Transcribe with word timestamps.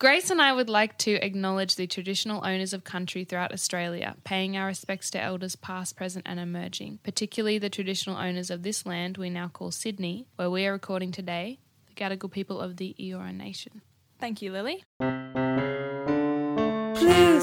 Grace 0.00 0.30
and 0.30 0.40
I 0.40 0.52
would 0.52 0.70
like 0.70 0.96
to 0.98 1.14
acknowledge 1.14 1.74
the 1.74 1.88
traditional 1.88 2.46
owners 2.46 2.72
of 2.72 2.84
country 2.84 3.24
throughout 3.24 3.52
Australia, 3.52 4.14
paying 4.22 4.56
our 4.56 4.66
respects 4.66 5.10
to 5.10 5.20
elders 5.20 5.56
past, 5.56 5.96
present, 5.96 6.24
and 6.24 6.38
emerging, 6.38 7.00
particularly 7.02 7.58
the 7.58 7.68
traditional 7.68 8.16
owners 8.16 8.48
of 8.48 8.62
this 8.62 8.86
land 8.86 9.18
we 9.18 9.28
now 9.28 9.48
call 9.48 9.72
Sydney, 9.72 10.28
where 10.36 10.50
we 10.50 10.64
are 10.66 10.72
recording 10.72 11.10
today, 11.10 11.58
the 11.88 11.94
Gadigal 11.94 12.30
people 12.30 12.60
of 12.60 12.76
the 12.76 12.94
Eora 13.00 13.36
Nation. 13.36 13.82
Thank 14.20 14.40
you, 14.40 14.52
Lily. 14.52 14.84
Clews 15.00 15.10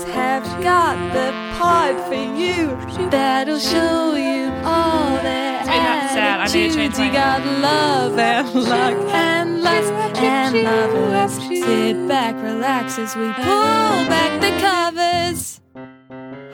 have 0.05 0.45
got 0.63 0.95
the 1.11 1.31
pod 1.59 2.07
for 2.07 2.13
you 2.13 2.67
that'll 3.09 3.59
show 3.59 4.15
you 4.15 4.49
all 4.63 5.21
their 5.21 5.59
It's 5.59 5.67
a 5.67 5.71
bit 5.71 5.94
sad. 6.15 6.39
I 6.39 6.45
need 6.45 6.71
to 6.71 6.75
change 6.75 6.93
attitudes. 6.93 6.99
You 6.99 7.11
got 7.11 7.45
love 7.45 8.17
and 8.17 8.53
luck 8.53 8.97
and 9.13 9.61
lust 9.61 9.91
and 10.21 10.63
lovers. 10.63 11.33
Sit 11.65 12.07
back, 12.07 12.35
relax 12.35 12.97
as 12.97 13.15
we 13.15 13.27
pull 13.33 13.99
back 14.13 14.31
the 14.41 14.51
covers. 14.61 15.64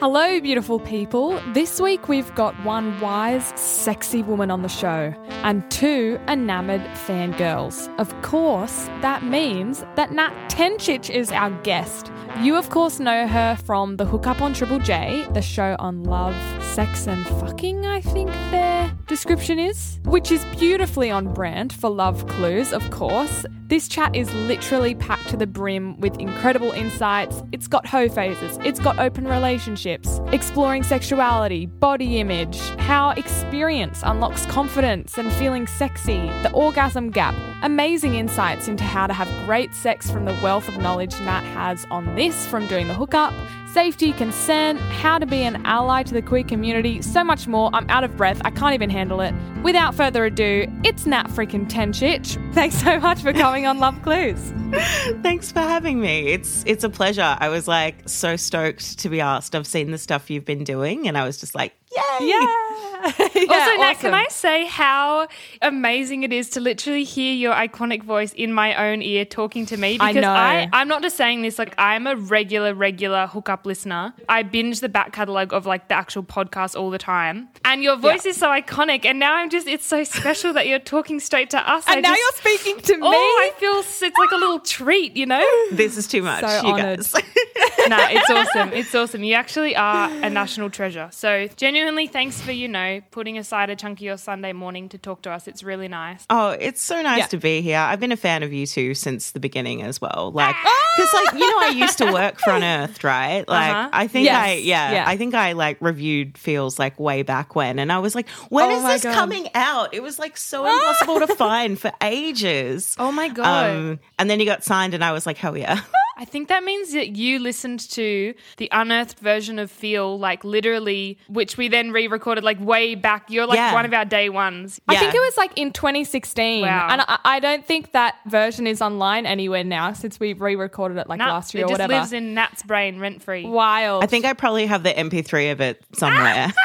Hello, 0.02 0.42
beautiful 0.42 0.80
people. 0.80 1.40
This 1.54 1.80
week 1.80 2.10
we've 2.10 2.34
got 2.34 2.56
one 2.66 3.00
wise, 3.02 3.54
sexy 3.56 4.24
woman 4.24 4.50
on 4.50 4.64
the 4.64 4.68
show 4.68 5.14
and 5.44 5.70
two 5.70 6.20
enamoured 6.28 6.82
fangirls. 7.06 7.88
Of 8.00 8.20
course, 8.24 8.88
that 9.02 9.24
means 9.24 9.86
that 9.98 10.12
Nat 10.12 10.34
Tencic 10.50 11.12
is 11.12 11.32
our 11.32 11.52
guest. 11.62 12.12
You, 12.40 12.56
of 12.56 12.72
course, 12.72 13.00
know 13.00 13.28
her 13.28 13.56
from 13.58 13.98
the 13.98 14.06
hookup 14.06 14.42
on 14.42 14.54
Triple 14.54 14.80
J, 14.80 15.24
the 15.34 15.42
show 15.44 15.76
on 15.78 16.04
love, 16.04 16.36
sex, 16.64 17.06
and 17.06 17.24
fucking, 17.40 17.86
I 17.86 18.02
think 18.02 18.32
their 18.50 18.92
description 19.06 19.60
is, 19.60 20.00
which 20.06 20.32
is 20.32 20.44
beautifully 20.58 21.12
on 21.12 21.34
brand 21.34 21.74
for 21.74 21.90
love 21.90 22.26
Clews, 22.28 22.74
of 22.74 22.90
course. 22.90 23.46
This 23.68 23.88
chat 23.88 24.16
is 24.16 24.34
literally 24.34 24.96
packed 24.96 25.30
to 25.30 25.38
the 25.38 25.48
brim 25.48 26.00
with 26.00 26.18
incredible 26.20 26.72
insights. 26.72 27.44
It's 27.52 27.68
got 27.68 27.86
hoe 27.86 28.10
phases, 28.10 28.58
it's 28.64 28.80
got 28.80 28.98
open 29.00 29.28
relationships, 29.28 29.91
exploring 30.32 30.84
sexuality, 30.84 31.66
body 31.66 32.20
image, 32.20 32.60
how 32.78 33.10
experience 33.12 34.02
unlocks 34.04 34.46
confidence 34.46 35.18
and 35.18 35.32
feeling 35.34 35.68
sexy, 35.68 36.28
the 36.44 36.52
orgasm 36.54 37.10
gap, 37.10 37.36
amazing 37.64 38.16
insights 38.16 38.68
into 38.68 38.84
how 38.84 39.08
to 39.08 39.14
have 39.14 39.28
great 39.46 39.74
sex 39.74 40.10
from 40.10 40.26
the 40.26 40.38
wealth 40.44 40.68
of 40.68 40.78
knowledge 40.78 41.14
Nat 41.22 41.42
has 41.42 41.86
on 41.92 42.16
this 42.16 42.46
from 42.48 42.68
doing 42.68 42.88
the 42.88 42.94
hookup, 42.94 43.34
safety, 43.74 44.12
consent, 44.14 44.80
how 44.80 45.18
to 45.18 45.26
be 45.26 45.44
an 45.44 45.66
ally 45.66 46.04
to 46.04 46.14
the 46.14 46.22
queer 46.22 46.44
community, 46.44 47.02
so 47.02 47.24
much 47.24 47.48
more. 47.48 47.70
I'm 47.74 47.90
out 47.90 48.04
of 48.04 48.16
breath. 48.18 48.42
I 48.44 48.52
can't 48.52 48.74
even 48.74 48.90
handle 48.90 49.22
it. 49.22 49.34
Without 49.64 49.96
further 49.96 50.26
ado, 50.26 50.66
it's 50.84 51.06
Nat 51.06 51.28
freaking 51.28 51.70
Tencic. 51.70 52.38
Thanks 52.54 52.76
so 52.76 53.00
much 53.00 53.22
for 53.22 53.32
coming 53.32 53.66
on 53.66 53.80
Love 53.80 54.02
Clews. 54.02 54.54
Thanks 55.22 55.52
for 55.52 55.60
having 55.60 56.02
me. 56.02 56.28
It's 56.34 56.64
it's 56.66 56.84
a 56.84 56.90
pleasure. 56.90 57.38
I 57.40 57.50
was 57.50 57.68
like 57.68 58.08
so 58.08 58.36
stoked 58.36 59.00
to 59.00 59.10
be 59.10 59.22
asked. 59.22 59.56
I've 59.56 59.68
seen 59.68 59.92
the 59.92 59.98
stuff 59.98 60.30
you've 60.30 60.46
been 60.46 60.64
doing, 60.64 61.08
and 61.08 61.18
I 61.18 61.26
was 61.26 61.40
just 61.40 61.56
like, 61.56 61.74
yay! 61.92 62.28
Yeah. 62.28 62.71
also, 63.04 63.78
Nat, 63.78 63.96
can. 64.00 64.14
I 64.14 64.28
say 64.30 64.66
how 64.66 65.28
amazing 65.62 66.24
it 66.24 66.34
is 66.34 66.50
to 66.52 66.60
literally 66.60 67.04
hear 67.04 67.34
your 67.34 67.54
iconic 67.54 68.04
voice 68.04 68.34
in 68.34 68.54
my 68.54 68.90
own 68.90 69.02
ear 69.02 69.26
talking 69.26 69.66
to 69.68 69.78
me? 69.78 69.98
I 70.00 70.14
Because 70.14 70.22
know. 70.22 70.32
I, 70.32 70.70
I'm 70.74 70.88
not 70.88 71.02
just 71.02 71.18
saying 71.18 71.42
this, 71.42 71.58
like, 71.60 71.74
I'm 71.78 72.08
a 72.08 72.16
regular, 72.16 72.74
regular 72.74 73.28
hookup 73.28 73.66
listener. 73.66 74.14
I 74.30 74.44
binge 74.44 74.80
the 74.80 74.90
back 74.90 75.14
catalogue 75.14 75.54
of 75.54 75.66
like 75.66 75.88
the 75.88 75.96
actual 75.96 76.24
podcast 76.24 76.80
all 76.80 76.90
the 76.90 76.98
time. 76.98 77.50
And 77.66 77.84
your 77.84 77.98
voice 77.98 78.26
is 78.26 78.38
so 78.38 78.50
iconic. 78.50 79.06
And 79.06 79.20
now 79.20 79.36
I'm 79.36 79.50
just, 79.50 79.68
it's 79.68 79.86
so 79.86 80.04
special 80.04 80.54
that 80.54 80.68
you're 80.68 80.80
talking 80.80 81.20
straight 81.20 81.50
to 81.52 81.58
us. 81.60 81.86
I 81.88 81.94
And 81.94 82.04
now 82.04 82.16
just- 82.16 82.46
you're 82.46 82.58
speaking 82.58 82.82
to 82.82 82.94
oh, 82.96 83.12
me. 83.12 83.18
Oh, 83.18 83.40
I 83.42 83.60
feel 83.60 83.72
it's 83.80 84.02
like 84.18 84.32
a 84.32 84.38
little 84.38 84.60
treat, 84.60 85.16
you 85.16 85.26
know? 85.26 85.46
This 85.72 85.98
is 85.98 86.08
too 86.08 86.22
much, 86.22 86.42
So 86.42 86.48
you 86.68 86.74
honoured. 86.74 87.00
guys. 87.00 87.14
no, 87.88 87.98
it's 88.10 88.30
awesome. 88.30 88.74
It's 88.74 88.94
awesome. 88.94 89.24
You 89.24 89.36
actually 89.36 89.76
are 89.76 90.10
a 90.10 90.30
national 90.30 90.70
treasure. 90.70 91.10
So 91.12 91.48
genuinely, 91.56 92.08
thanks 92.08 92.40
for 92.42 92.52
you 92.62 92.68
know 92.68 93.02
putting 93.12 93.38
aside 93.38 93.70
a 93.70 93.76
chunk 93.76 94.00
of 94.00 94.04
your 94.04 94.18
Sunday 94.18 94.54
morning 94.54 94.88
to 94.90 94.98
talk 94.98 95.24
to 95.24 95.32
us. 95.32 95.48
It's 95.48 95.64
really 95.64 95.88
nice. 95.88 96.26
oh, 96.30 96.52
it's 96.52 96.82
so 96.82 97.02
nice 97.02 97.18
Yeah. 97.20 97.28
to 97.28 97.38
be 97.38 97.62
here. 97.62 97.80
I've 97.80 98.00
been 98.00 98.12
a 98.12 98.18
fan 98.18 98.44
of 98.44 98.54
you 98.54 98.66
two 98.68 98.94
since 98.94 99.32
the 99.32 99.40
beginning 99.40 99.82
as 99.82 100.00
well. 100.00 100.32
Like, 100.34 100.56
because 100.96 101.14
like 101.14 101.34
you 101.34 101.50
know, 101.50 101.60
I 101.68 101.70
used 101.76 101.98
to 101.98 102.12
work 102.12 102.40
for 102.40 102.52
Unearthed, 102.52 103.04
right? 103.04 103.44
Like, 103.48 103.72
Uh-huh. 103.76 103.90
I 103.92 104.08
think 104.08 104.26
Yes. 104.26 104.38
I 104.46 104.54
yeah, 104.54 104.92
Yeah. 104.92 105.04
I 105.08 105.18
think 105.18 105.34
I 105.34 105.54
like 105.54 105.78
reviewed 105.82 106.38
feels 106.38 106.78
like 106.80 107.00
way 107.00 107.24
back 107.24 107.56
when, 107.56 107.80
and 107.80 107.92
I 107.92 108.00
was 108.00 108.14
like, 108.16 108.30
when 108.50 108.70
Oh 108.70 108.78
is 108.78 108.84
this 108.86 109.04
God. 109.04 109.16
coming 109.16 109.50
out? 109.56 109.94
It 109.94 110.04
was 110.04 110.20
like 110.20 110.38
so 110.38 110.66
impossible 110.72 111.20
to 111.26 111.36
find 111.36 111.80
for 111.80 111.92
ages. 112.02 112.96
Oh 113.00 113.12
my 113.12 113.28
god! 113.30 113.70
Um, 113.76 114.00
and 114.20 114.30
then 114.30 114.40
you 114.40 114.46
got 114.46 114.64
signed, 114.64 114.94
and 114.94 115.04
I 115.04 115.12
was 115.12 115.26
like, 115.26 115.38
hell 115.38 115.58
yeah. 115.58 115.82
I 116.22 116.26
think 116.26 116.50
that 116.50 116.64
means 116.64 116.94
that 116.94 117.16
you 117.16 117.40
listened 117.40 117.80
to 117.92 118.36
the 118.58 118.70
unearthed 118.72 119.18
version 119.18 119.58
of 119.58 119.72
Feel, 119.72 120.20
like 120.20 120.44
literally, 120.44 121.18
which 121.28 121.58
we 121.58 121.68
then 121.68 121.92
re-recorded 121.92 122.44
like 122.44 122.60
way 122.60 122.94
back. 122.94 123.32
You're 123.32 123.48
like 123.48 123.56
Yeah. 123.58 123.74
one 123.74 123.86
of 123.86 123.94
our 123.94 124.06
day 124.06 124.30
ones. 124.30 124.80
I 124.88 124.98
think 124.98 125.16
it 125.16 125.20
was 125.20 125.36
like 125.36 125.52
in 125.58 125.72
2016. 125.72 126.62
Wow. 126.62 126.90
And 126.92 127.02
I, 127.02 127.18
I 127.26 127.40
don't 127.40 127.66
think 127.66 127.94
that 127.94 128.18
version 128.28 128.68
is 128.68 128.84
online 128.84 129.26
anywhere 129.26 129.64
now 129.64 129.94
since 129.94 130.20
we 130.20 130.34
re 130.34 130.56
recorded 130.56 131.00
it 131.00 131.10
like 131.10 131.18
Nat, 131.18 131.32
last 131.32 131.56
year 131.56 131.62
it 131.62 131.66
or 131.66 131.70
just 131.70 131.74
whatever. 131.80 131.94
lives 131.94 132.14
in 132.14 132.36
Nat's 132.36 132.62
brain 132.62 133.00
rent 133.00 133.24
free. 133.24 133.48
Wild. 133.48 134.04
I 134.04 134.06
think 134.06 134.26
I 134.26 134.34
probably 134.34 134.68
have 134.68 134.84
the 134.84 134.94
MP3 134.94 135.52
of 135.54 135.60
it 135.60 135.84
somewhere. 135.94 136.54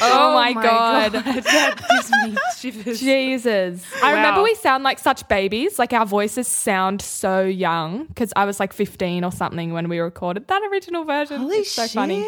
Oh, 0.00 0.30
oh, 0.30 0.34
my, 0.34 0.52
God. 0.52 1.12
that 1.12 1.84
gives 1.90 2.10
me 2.12 2.36
shivers. 2.56 3.00
Jesus. 3.00 3.84
I 4.00 4.12
remember 4.12 4.42
we 4.44 4.54
sound 4.54 4.84
like 4.84 5.00
such 5.00 5.26
babies. 5.26 5.76
Like 5.76 5.92
our 5.92 6.06
voices 6.06 6.46
sound 6.46 7.02
so 7.02 7.42
young 7.42 8.04
because 8.04 8.32
I 8.36 8.44
was 8.44 8.60
like 8.60 8.72
15 8.72 8.87
or 9.24 9.32
something 9.32 9.72
when 9.72 9.88
we 9.88 9.98
recorded 9.98 10.48
that 10.48 10.62
original 10.70 11.04
version. 11.04 11.40
Holy 11.42 11.58
it's 11.58 11.72
so 11.72 11.82
shit. 11.82 11.92
funny. 11.92 12.24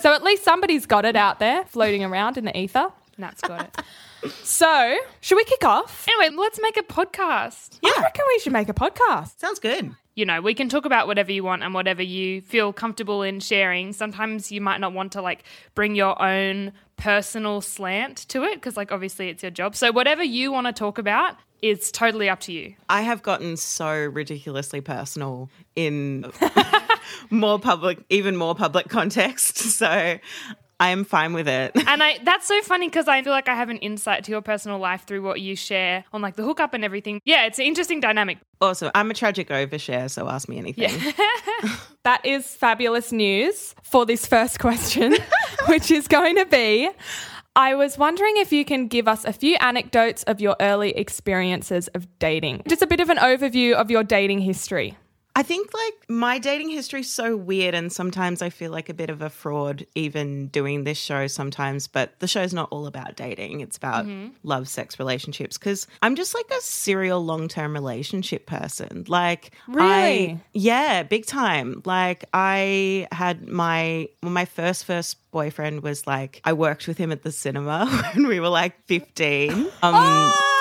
So 0.00 0.12
at 0.14 0.22
least 0.22 0.44
somebody's 0.44 0.86
got 0.86 1.04
it 1.04 1.16
out 1.16 1.38
there 1.40 1.64
floating 1.64 2.04
around 2.04 2.36
in 2.38 2.44
the 2.44 2.56
ether. 2.56 2.92
Nat's 3.16 3.40
got 3.40 3.62
it. 3.62 4.30
So, 4.44 4.98
should 5.20 5.36
we 5.36 5.44
kick 5.44 5.64
off? 5.64 6.06
Anyway, 6.08 6.36
let's 6.36 6.58
make 6.60 6.76
a 6.76 6.82
podcast. 6.82 7.78
Yeah. 7.82 7.90
I 7.96 8.02
reckon 8.02 8.24
we 8.28 8.38
should 8.40 8.52
make 8.52 8.68
a 8.68 8.74
podcast. 8.74 9.38
Sounds 9.38 9.58
good. 9.58 9.92
you 10.14 10.24
know, 10.24 10.40
we 10.40 10.54
can 10.54 10.68
talk 10.68 10.84
about 10.84 11.06
whatever 11.06 11.30
you 11.32 11.44
want 11.44 11.62
and 11.62 11.72
whatever 11.74 12.02
you 12.02 12.40
feel 12.40 12.72
comfortable 12.72 13.22
in 13.22 13.38
sharing. 13.40 13.92
Sometimes 13.92 14.50
you 14.50 14.60
might 14.60 14.78
not 14.78 14.92
want 14.92 15.12
to 15.12 15.22
like 15.22 15.44
bring 15.74 15.94
your 15.94 16.20
own 16.20 16.72
personal 16.96 17.60
slant 17.60 18.18
to 18.28 18.42
it 18.44 18.54
because, 18.54 18.76
like, 18.76 18.90
obviously 18.90 19.28
it's 19.28 19.42
your 19.42 19.50
job. 19.52 19.76
So, 19.76 19.92
whatever 19.92 20.22
you 20.24 20.50
want 20.50 20.66
to 20.66 20.72
talk 20.72 20.98
about, 20.98 21.36
it's 21.62 21.90
totally 21.90 22.28
up 22.28 22.40
to 22.40 22.52
you. 22.52 22.74
I 22.88 23.02
have 23.02 23.22
gotten 23.22 23.56
so 23.56 23.90
ridiculously 23.92 24.80
personal 24.80 25.50
in 25.76 26.30
more 27.30 27.58
public, 27.58 27.98
even 28.10 28.36
more 28.36 28.54
public 28.54 28.88
context. 28.88 29.58
So 29.78 30.18
I 30.80 30.90
am 30.90 31.04
fine 31.04 31.32
with 31.32 31.48
it. 31.48 31.72
And 31.86 32.02
I 32.02 32.18
that's 32.24 32.46
so 32.46 32.60
funny 32.62 32.88
because 32.88 33.06
I 33.08 33.22
feel 33.22 33.32
like 33.32 33.48
I 33.48 33.54
have 33.54 33.68
an 33.68 33.78
insight 33.78 34.24
to 34.24 34.30
your 34.30 34.40
personal 34.40 34.78
life 34.78 35.04
through 35.06 35.22
what 35.22 35.40
you 35.40 35.54
share 35.56 36.04
on 36.12 36.22
like 36.22 36.36
the 36.36 36.42
hookup 36.42 36.74
and 36.74 36.84
everything. 36.84 37.20
Yeah, 37.24 37.46
it's 37.46 37.58
an 37.58 37.64
interesting 37.64 38.00
dynamic. 38.00 38.38
Also, 38.60 38.90
I'm 38.94 39.10
a 39.10 39.14
tragic 39.14 39.48
overshare, 39.48 40.10
so 40.10 40.28
ask 40.28 40.48
me 40.48 40.58
anything. 40.58 40.90
That 42.04 42.24
is 42.24 42.46
fabulous 42.56 43.12
news 43.12 43.74
for 43.82 44.06
this 44.06 44.26
first 44.26 44.58
question, 44.58 45.14
which 45.66 45.90
is 45.90 46.08
going 46.08 46.36
to 46.36 46.46
be 46.46 46.88
I 47.58 47.74
was 47.74 47.98
wondering 47.98 48.36
if 48.36 48.52
you 48.52 48.64
can 48.64 48.86
give 48.86 49.08
us 49.08 49.24
a 49.24 49.32
few 49.32 49.56
anecdotes 49.56 50.22
of 50.22 50.40
your 50.40 50.54
early 50.60 50.90
experiences 50.90 51.88
of 51.88 52.06
dating. 52.20 52.62
Just 52.68 52.82
a 52.82 52.86
bit 52.86 53.00
of 53.00 53.10
an 53.10 53.16
overview 53.16 53.72
of 53.72 53.90
your 53.90 54.04
dating 54.04 54.42
history. 54.42 54.96
I 55.38 55.44
think 55.44 55.72
like 55.72 55.94
my 56.08 56.40
dating 56.40 56.70
history 56.70 57.02
is 57.02 57.08
so 57.08 57.36
weird, 57.36 57.72
and 57.72 57.92
sometimes 57.92 58.42
I 58.42 58.50
feel 58.50 58.72
like 58.72 58.88
a 58.88 58.94
bit 58.94 59.08
of 59.08 59.22
a 59.22 59.30
fraud 59.30 59.86
even 59.94 60.48
doing 60.48 60.82
this 60.82 60.98
show 60.98 61.28
sometimes. 61.28 61.86
But 61.86 62.18
the 62.18 62.26
show's 62.26 62.52
not 62.52 62.68
all 62.72 62.88
about 62.88 63.14
dating; 63.14 63.60
it's 63.60 63.76
about 63.76 64.04
love, 64.42 64.68
sex, 64.68 64.98
relationships. 64.98 65.56
Because 65.56 65.86
I'm 66.02 66.16
just 66.16 66.34
like 66.34 66.50
a 66.50 66.60
serial 66.60 67.24
long 67.24 67.46
term 67.46 67.72
relationship 67.72 68.46
person. 68.46 69.04
Like, 69.06 69.52
Really? 69.68 70.32
I, 70.32 70.40
yeah, 70.54 71.04
big 71.04 71.24
time. 71.24 71.82
Like, 71.84 72.24
I 72.34 73.06
had 73.12 73.46
my 73.46 74.08
well, 74.24 74.32
my 74.32 74.44
first 74.44 74.86
first 74.86 75.18
boyfriend 75.30 75.84
was 75.84 76.04
like 76.04 76.40
I 76.42 76.52
worked 76.52 76.88
with 76.88 76.98
him 76.98 77.12
at 77.12 77.22
the 77.22 77.30
cinema 77.30 77.86
when 78.14 78.26
we 78.26 78.40
were 78.40 78.48
like 78.48 78.74
15. 78.86 79.52
Um, 79.52 79.68
Oh, 79.82 79.92
I 79.92 79.92
love 79.92 80.32
that. 80.32 80.57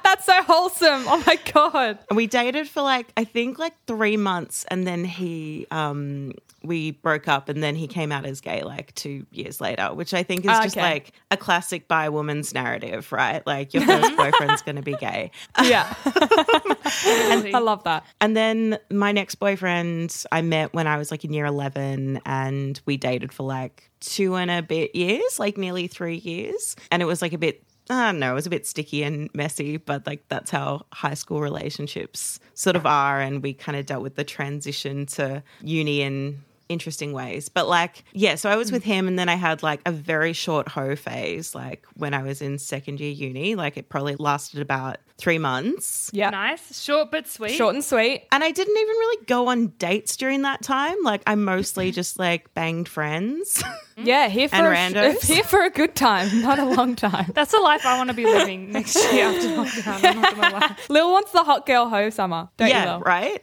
That's 0.04 0.24
so 0.26 0.42
wholesome. 0.42 1.04
Oh 1.06 1.22
my 1.26 1.38
God. 1.52 1.98
And 2.08 2.16
we 2.16 2.26
dated 2.26 2.68
for 2.68 2.82
like 2.82 3.12
I 3.16 3.24
think 3.24 3.58
like 3.58 3.74
three 3.86 4.16
months, 4.16 4.64
and 4.70 4.86
then 4.86 5.04
he 5.04 5.66
um 5.70 6.32
we 6.62 6.90
broke 6.90 7.26
up, 7.26 7.48
and 7.48 7.62
then 7.62 7.74
he 7.74 7.86
came 7.86 8.12
out 8.12 8.26
as 8.26 8.40
gay 8.42 8.62
like 8.62 8.94
two 8.94 9.24
years 9.30 9.60
later, 9.62 9.94
which 9.94 10.12
I 10.12 10.22
think 10.22 10.40
is 10.40 10.50
just 10.58 10.76
Okay. 10.76 10.82
like 10.82 11.12
a 11.30 11.36
classic 11.38 11.88
bi 11.88 12.10
woman's 12.10 12.52
narrative, 12.52 13.10
right? 13.12 13.46
Like 13.46 13.72
your 13.72 13.82
first 13.86 14.14
boyfriend's 14.16 14.60
going 14.62 14.76
to 14.76 14.82
be 14.82 14.94
gay. 14.94 15.30
Yeah. 15.62 15.92
I 16.04 17.60
love 17.62 17.84
that. 17.84 18.04
And 18.20 18.36
then 18.36 18.78
my 18.90 19.12
next 19.12 19.36
boyfriend 19.36 20.24
I 20.32 20.42
met 20.42 20.74
when 20.74 20.86
I 20.86 20.96
was 20.98 21.10
like 21.10 21.24
in 21.24 21.32
year 21.32 21.46
11 21.46 22.20
and 22.26 22.80
we 22.84 22.96
dated 22.96 23.32
for 23.32 23.44
like 23.44 23.90
two 24.00 24.34
and 24.34 24.50
a 24.50 24.62
bit 24.62 24.94
years, 24.94 25.38
like 25.38 25.56
nearly 25.56 25.86
three 25.86 26.16
years. 26.16 26.76
And 26.90 27.02
it 27.02 27.06
was 27.06 27.22
like 27.22 27.32
a 27.32 27.38
bit 27.38 27.62
I 27.90 28.12
don't 28.12 28.20
know, 28.20 28.30
it 28.30 28.34
was 28.34 28.46
a 28.46 28.50
bit 28.50 28.66
sticky 28.66 29.02
and 29.02 29.28
messy, 29.34 29.76
but 29.76 30.06
like 30.06 30.26
that's 30.28 30.50
how 30.50 30.86
high 30.92 31.14
school 31.14 31.40
relationships 31.40 32.38
sort 32.54 32.76
of 32.76 32.86
are. 32.86 33.20
And 33.20 33.42
we 33.42 33.52
kind 33.52 33.76
of 33.76 33.84
dealt 33.84 34.02
with 34.02 34.14
the 34.14 34.24
transition 34.24 35.06
to 35.06 35.42
uni 35.60 36.02
in 36.02 36.42
interesting 36.68 37.12
ways. 37.12 37.48
But 37.48 37.68
like, 37.68 38.04
yeah, 38.12 38.36
so 38.36 38.48
I 38.48 38.56
was 38.56 38.68
hmm. 38.68 38.76
with 38.76 38.84
him 38.84 39.08
and 39.08 39.18
then 39.18 39.28
I 39.28 39.34
had 39.34 39.62
like 39.62 39.80
a 39.84 39.92
very 39.92 40.32
short 40.32 40.68
hoe 40.68 40.94
phase, 40.94 41.54
like 41.54 41.84
when 41.94 42.14
I 42.14 42.22
was 42.22 42.40
in 42.40 42.58
second 42.58 43.00
year 43.00 43.10
uni. 43.10 43.56
Like 43.56 43.76
it 43.76 43.88
probably 43.88 44.16
lasted 44.16 44.60
about 44.60 44.98
three 45.20 45.38
months. 45.38 46.10
Yeah. 46.12 46.30
Nice, 46.30 46.82
short 46.82 47.10
but 47.10 47.26
sweet. 47.28 47.52
Short 47.52 47.74
and 47.74 47.84
sweet. 47.84 48.26
And 48.32 48.42
I 48.42 48.50
didn't 48.50 48.76
even 48.76 48.88
really 48.96 49.24
go 49.26 49.48
on 49.48 49.68
dates 49.78 50.16
during 50.16 50.42
that 50.42 50.62
time. 50.62 50.96
Like 51.04 51.22
I 51.26 51.34
mostly 51.34 51.90
just 52.00 52.18
like 52.18 52.52
banged 52.54 52.88
friends. 52.88 53.62
Yeah, 54.02 54.28
here 54.28 54.48
for 54.48 54.54
And 54.56 54.96
a, 54.96 55.02
randos. 55.02 55.22
here 55.34 55.44
for 55.44 55.62
a 55.62 55.68
good 55.68 55.94
time, 55.94 56.40
not 56.40 56.58
a 56.58 56.64
long 56.64 56.96
time. 56.96 57.32
That's 57.34 57.52
the 57.52 57.58
life 57.60 57.84
I 57.84 57.98
want 57.98 58.08
to 58.08 58.14
be 58.14 58.24
living 58.24 58.72
next 58.72 58.96
year 59.12 59.26
after 59.26 59.48
lockdown. 59.48 60.02
I'm 60.02 60.20
not 60.22 60.36
gonna 60.36 60.56
lie. 60.56 60.76
Lil 60.88 61.12
wants 61.12 61.32
the 61.32 61.44
hot 61.44 61.66
girl 61.66 61.86
hoe 61.86 62.08
summer, 62.08 62.48
don't 62.56 62.68
you, 62.68 62.74
yeah, 62.76 62.92
Lil? 62.92 63.00
right? 63.00 63.42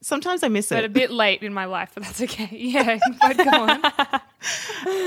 Sometimes 0.00 0.42
I 0.42 0.48
miss 0.48 0.72
it. 0.72 0.76
But 0.76 0.86
a 0.86 0.88
bit 0.88 1.10
late 1.10 1.42
in 1.42 1.52
my 1.52 1.66
life, 1.66 1.90
but 1.92 2.04
that's 2.04 2.22
okay. 2.22 2.48
Yeah, 2.50 2.98
but 3.20 3.36
go 3.36 3.50
on. 3.50 3.82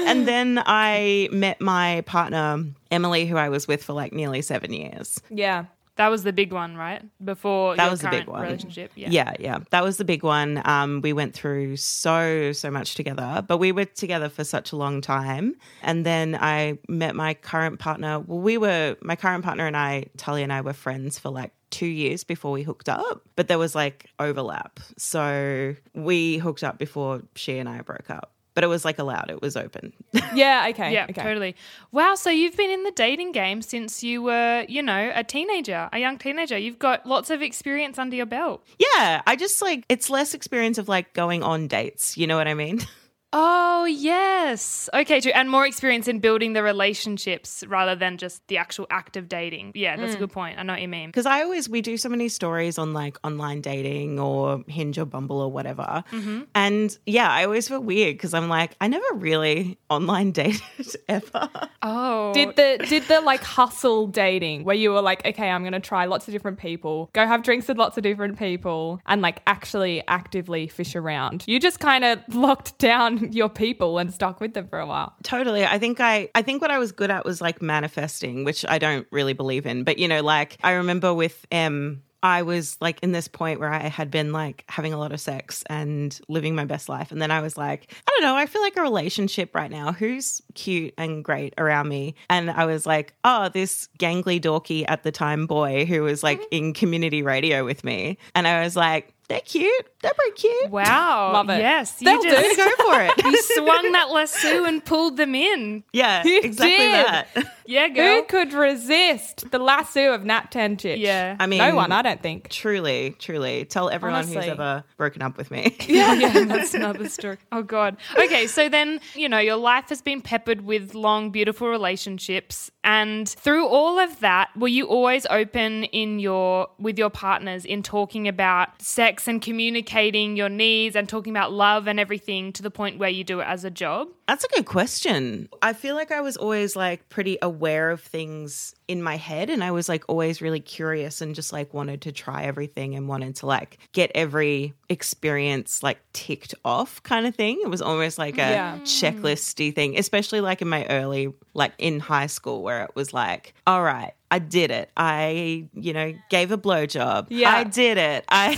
And 0.08 0.28
then 0.28 0.62
I 0.64 1.30
met 1.32 1.60
my 1.62 2.02
partner, 2.06 2.64
Emily, 2.92 3.26
who 3.26 3.38
I 3.38 3.50
was 3.50 3.68
with 3.68 3.84
for 3.84 3.94
like 3.94 4.14
nearly 4.14 4.44
seven 4.44 4.72
years. 4.72 5.20
Yeah. 5.32 5.66
That 5.98 6.08
was 6.08 6.24
the 6.24 6.34
big 6.34 6.52
one, 6.54 6.78
right? 6.78 7.04
Before 7.24 7.76
That 7.76 7.84
your 7.84 7.92
was 7.92 8.02
the 8.02 8.10
big 8.10 8.28
one. 8.28 8.42
relationship. 8.42 8.92
Yeah. 8.96 9.10
Yeah, 9.12 9.34
yeah. 9.40 9.60
That 9.72 9.84
was 9.84 9.98
the 9.98 10.06
big 10.06 10.24
one. 10.24 10.62
Um, 10.66 11.02
we 11.02 11.14
went 11.14 11.34
through 11.34 11.78
so, 11.78 12.54
so 12.54 12.72
much 12.72 12.96
together, 12.96 13.44
but 13.46 13.58
we 13.58 13.72
were 13.72 13.86
together 13.86 14.30
for 14.30 14.44
such 14.44 14.72
a 14.72 14.76
long 14.78 15.02
time. 15.02 15.56
And 15.84 16.06
then 16.06 16.38
I 16.40 16.80
met 16.88 17.16
my 17.16 17.34
current 17.34 17.80
partner. 17.80 18.20
Well, 18.20 18.40
we 18.40 18.58
were, 18.58 18.96
my 19.02 19.16
current 19.16 19.44
partner 19.44 19.68
and 19.68 19.76
I, 19.76 20.06
Tully 20.18 20.44
and 20.44 20.52
I 20.54 20.62
were 20.62 20.74
friends 20.74 21.20
for 21.20 21.30
like 21.30 21.52
two 21.72 21.86
years 21.88 22.24
before 22.24 22.52
we 22.52 22.64
hooked 22.64 22.90
up, 22.90 23.22
but 23.36 23.48
there 23.48 23.60
was 23.60 23.76
like 23.76 24.10
overlap. 24.20 24.80
So 24.98 25.76
we 25.94 26.38
hooked 26.38 26.64
up 26.64 26.78
before 26.78 27.22
she 27.36 27.58
and 27.60 27.68
I 27.70 27.82
broke 27.82 28.10
up. 28.10 28.34
But 28.54 28.64
it 28.64 28.68
was 28.68 28.84
like 28.84 29.00
allowed, 29.00 29.30
it 29.30 29.42
was 29.42 29.56
open. 29.56 29.94
Yeah, 30.34 30.68
okay. 30.70 30.94
Yeah, 30.94 31.08
okay. 31.10 31.22
totally. 31.22 31.56
Wow, 31.92 32.16
so 32.16 32.30
you've 32.30 32.56
been 32.56 32.72
in 32.72 32.84
the 32.84 32.92
dating 32.92 33.34
game 33.34 33.62
since 33.62 34.02
you 34.02 34.22
were, 34.22 34.66
you 34.70 34.82
know, 34.82 35.12
a 35.14 35.26
teenager, 35.26 35.90
a 35.92 36.00
young 36.00 36.18
teenager. 36.18 36.58
You've 36.58 36.80
got 36.80 37.06
lots 37.06 37.30
of 37.30 37.42
experience 37.42 38.00
under 38.00 38.16
your 38.16 38.26
belt. 38.26 38.66
yeah, 38.80 39.22
I 39.28 39.36
just 39.36 39.62
like, 39.62 39.84
it's 39.90 40.10
less 40.10 40.34
experience 40.34 40.78
of 40.78 40.88
like 40.88 41.14
going 41.14 41.44
on 41.44 41.68
dates. 41.68 42.18
You 42.18 42.28
know 42.28 42.38
what 42.38 42.48
I 42.48 42.54
mean? 42.54 42.80
Oh, 43.34 43.86
yes. 43.86 44.90
Okay, 44.94 45.22
true. 45.22 45.32
And 45.32 45.50
more 45.50 45.66
experience 45.66 46.08
in 46.08 46.20
building 46.20 46.54
the 46.54 46.64
relationships 46.64 47.64
rather 47.68 47.96
than 47.96 48.18
just 48.18 48.46
the 48.48 48.58
actual 48.58 48.88
act 48.90 49.16
of 49.16 49.30
dating. 49.30 49.72
Yeah, 49.76 49.96
that's 49.96 50.14
a 50.14 50.18
mm. 50.18 50.20
good 50.20 50.32
point. 50.32 50.60
I 50.60 50.64
know 50.64 50.74
what 50.74 50.82
you 50.82 50.88
mean. 50.88 51.10
Because 51.10 51.26
I 51.26 51.44
always, 51.44 51.70
we 51.70 51.82
do 51.82 51.98
so 51.98 52.10
many 52.10 52.28
stories 52.28 52.78
on 52.78 52.94
like 52.94 53.18
online 53.24 53.62
dating 53.62 54.20
or 54.20 54.64
Hinge 54.68 54.98
or 54.98 55.06
Bumble 55.06 55.40
or 55.40 55.52
whatever. 55.52 56.04
Mm-hmm. 56.12 56.42
And 56.56 56.98
yeah, 57.06 57.32
I 57.32 57.46
always 57.46 57.68
feel 57.68 57.82
weird 57.82 58.16
because 58.16 58.34
I'm 58.34 58.50
like, 58.50 58.76
I 58.82 58.88
never 58.88 59.06
really 59.14 59.78
online 59.90 60.32
dated 60.32 60.62
ever. 61.08 61.50
Oh. 61.82 62.34
Did 62.34 62.56
the 62.56 62.86
did 62.88 63.04
the 63.04 63.22
like 63.22 63.44
hustle 63.44 64.08
dating 64.08 64.66
where 64.66 64.76
you 64.76 64.92
were 64.92 65.02
like, 65.02 65.26
okay, 65.26 65.50
I'm 65.50 65.64
gonna 65.64 65.80
try 65.80 66.06
lots 66.06 66.28
of 66.28 66.34
different 66.34 66.60
people, 66.60 67.10
go 67.14 67.26
have 67.26 67.44
drinks 67.44 67.68
with 67.68 67.78
lots 67.78 67.98
of 67.98 68.04
different 68.04 68.38
people, 68.38 69.00
and 69.06 69.22
like 69.22 69.42
actually 69.48 70.04
actively 70.08 70.68
fish 70.68 70.96
around. 70.96 71.44
You 71.48 71.60
just 71.60 71.80
kind 71.80 72.04
of 72.04 72.20
locked 72.36 72.78
down 72.78 73.21
your 73.32 73.50
people 73.50 73.98
and 73.98 74.14
stuck 74.14 74.40
with 74.40 74.54
them 74.54 74.68
for 74.68 74.80
a 74.80 74.86
while. 74.86 75.14
Totally. 75.24 75.66
I 75.66 75.78
think 75.80 76.00
I 76.00 76.30
I 76.36 76.42
think 76.42 76.62
what 76.62 76.72
I 76.72 76.80
was 76.80 76.92
good 76.92 77.12
at 77.12 77.26
was 77.26 77.42
like 77.42 77.62
manifesting, 77.62 78.44
which 78.44 78.66
I 78.68 78.78
don't 78.78 79.08
really 79.12 79.34
believe 79.34 79.66
in. 79.66 79.84
But 79.84 79.98
you 79.98 80.08
know, 80.08 80.22
like 80.22 80.58
I 80.64 80.74
remember 80.74 81.14
with 81.14 81.46
M 81.52 82.04
I 82.24 82.44
was 82.44 82.78
like 82.80 83.00
in 83.02 83.14
this 83.14 83.28
point 83.28 83.60
where 83.60 83.74
I 83.74 83.88
had 83.88 84.12
been 84.12 84.32
like 84.32 84.64
having 84.68 84.94
a 84.94 84.98
lot 84.98 85.12
of 85.12 85.20
sex 85.20 85.64
and 85.70 86.20
living 86.28 86.54
my 86.54 86.66
best 86.66 86.88
life. 86.88 87.12
And 87.12 87.22
then 87.22 87.32
I 87.32 87.42
was 87.42 87.58
like, 87.58 87.92
I 88.08 88.12
don't 88.12 88.22
know, 88.22 88.36
I 88.36 88.46
feel 88.46 88.62
like 88.62 88.78
a 88.78 88.82
relationship 88.82 89.56
right 89.56 89.72
now. 89.72 89.92
Who's 89.92 90.42
cute 90.54 90.94
and 90.98 91.24
great 91.24 91.56
around 91.58 91.88
me? 91.88 92.16
And 92.30 92.52
I 92.52 92.66
was 92.66 92.86
like, 92.86 93.14
oh, 93.24 93.50
this 93.50 93.90
gangly 93.98 94.40
dorky 94.40 94.86
at 94.88 95.02
the 95.02 95.12
time 95.12 95.48
boy 95.48 95.86
who 95.86 96.04
was 96.04 96.22
like 96.22 96.40
mm-hmm. 96.40 96.56
in 96.56 96.74
community 96.74 97.24
radio 97.24 97.66
with 97.66 97.84
me. 97.84 98.20
And 98.36 98.48
I 98.48 98.62
was 98.62 98.76
like, 98.76 99.11
they're 99.32 99.40
cute. 99.40 99.88
They're 100.02 100.14
pretty 100.14 100.42
cute. 100.42 100.72
Wow. 100.72 101.32
Love 101.32 101.50
it. 101.52 101.60
Yes. 101.60 101.96
You 102.02 102.06
They'll 102.06 102.22
just 102.22 102.56
do. 102.58 102.64
Go 102.64 102.70
for 102.84 103.02
it. 103.02 103.14
you 103.26 103.42
swung 103.42 103.92
that 103.94 104.10
lasso 104.12 104.66
and 104.66 104.84
pulled 104.84 105.16
them 105.16 105.34
in. 105.36 105.86
Yeah, 105.94 106.22
You 106.26 106.42
exactly 106.44 106.78
did. 106.78 107.06
that. 107.06 107.28
Yeah, 107.72 107.88
girl. 107.88 108.16
Who 108.18 108.24
could 108.24 108.52
resist 108.52 109.50
the 109.52 109.60
lasso 109.60 110.14
of 110.14 110.26
Nat 110.26 110.52
Tencic? 110.52 110.98
Yeah. 110.98 111.38
I 111.40 111.46
mean, 111.46 111.60
no 111.60 111.74
one, 111.74 111.94
I 111.94 112.02
don't 112.02 112.22
think. 112.22 112.50
Truly, 112.50 113.16
truly. 113.18 113.64
Tell 113.64 113.90
everyone 113.90 114.28
who's 114.28 114.36
ever 114.36 114.84
broken 114.98 115.22
up 115.22 115.38
with 115.38 115.52
me. 115.52 115.78
yeah, 115.88 116.12
yeah, 116.14 116.44
that's 116.44 116.74
another 116.74 117.08
story. 117.08 117.38
Oh 117.54 117.64
god. 117.64 117.96
Okay, 118.18 118.48
so 118.48 118.68
then, 118.68 119.00
you 119.16 119.30
know, 119.30 119.38
your 119.38 119.56
life 119.56 119.88
has 119.88 120.02
been 120.02 120.22
peppered 120.22 120.62
with 120.62 120.96
long, 120.96 121.30
beautiful 121.30 121.70
relationships. 121.70 122.72
And 122.84 123.30
through 123.30 123.68
all 123.68 124.00
of 124.00 124.20
that, 124.22 124.50
were 124.58 124.68
you 124.68 124.86
always 124.86 125.28
open 125.30 125.84
in 125.86 126.20
your 126.20 126.68
with 126.80 126.98
your 126.98 127.12
partners 127.12 127.64
in 127.64 127.84
talking 127.84 128.28
about 128.28 128.82
sex 128.82 129.28
and 129.28 129.42
communicating 129.42 130.36
your 130.36 130.50
needs 130.50 130.96
and 130.96 131.08
talking 131.08 131.32
about 131.32 131.52
love 131.52 131.88
and 131.88 132.00
everything 132.00 132.52
to 132.54 132.64
the 132.64 132.72
point 132.72 132.98
where 132.98 133.10
you 133.10 133.24
do 133.24 133.40
it 133.40 133.46
as 133.46 133.64
a 133.64 133.72
job? 133.72 134.08
That's 134.32 134.46
a 134.46 134.48
good 134.48 134.66
question. 134.66 135.50
I 135.62 135.74
feel 135.74 135.94
like 135.94 136.10
I 136.10 136.22
was 136.22 136.38
always 136.38 136.74
like 136.78 137.10
pretty 137.10 137.38
aware 137.42 137.90
of 137.90 138.00
things 138.00 138.74
in 138.88 139.04
my 139.04 139.18
head 139.18 139.50
and 139.50 139.62
I 139.62 139.72
was 139.72 139.90
like 139.90 140.06
always 140.08 140.42
really 140.42 140.62
curious 140.62 141.20
and 141.20 141.36
just 141.36 141.52
like 141.52 141.74
wanted 141.74 142.04
to 142.04 142.14
try 142.14 142.44
everything 142.44 142.96
and 142.96 143.10
wanted 143.10 143.36
to 143.38 143.46
like 143.46 143.78
get 143.92 144.10
every 144.16 144.74
experience 144.88 145.84
like 145.84 146.00
ticked 146.14 146.56
off 146.64 147.04
kind 147.04 147.28
of 147.28 147.36
thing. 147.36 147.60
It 147.62 147.70
was 147.70 147.82
almost 147.82 148.18
like 148.18 148.38
a 148.38 148.52
Yeah. 148.52 148.78
checklisty 148.86 149.76
thing, 149.76 149.98
especially 150.00 150.40
like 150.40 150.62
in 150.62 150.70
my 150.70 150.86
early 150.86 151.34
like 151.54 151.74
in 151.78 152.00
high 152.00 152.28
school 152.28 152.64
where 152.64 152.86
it 152.86 152.96
was 152.96 153.14
like, 153.14 153.54
all 153.68 153.84
right, 153.84 154.14
I 154.32 154.40
did 154.40 154.72
it. 154.72 154.90
I, 154.96 155.68
you 155.74 155.92
know, 155.92 156.14
gave 156.30 156.52
a 156.54 156.58
blowjob. 156.58 157.28
Yeah. 157.30 157.54
I 157.54 157.66
did 157.66 157.98
it. 157.98 158.24
I 158.30 158.56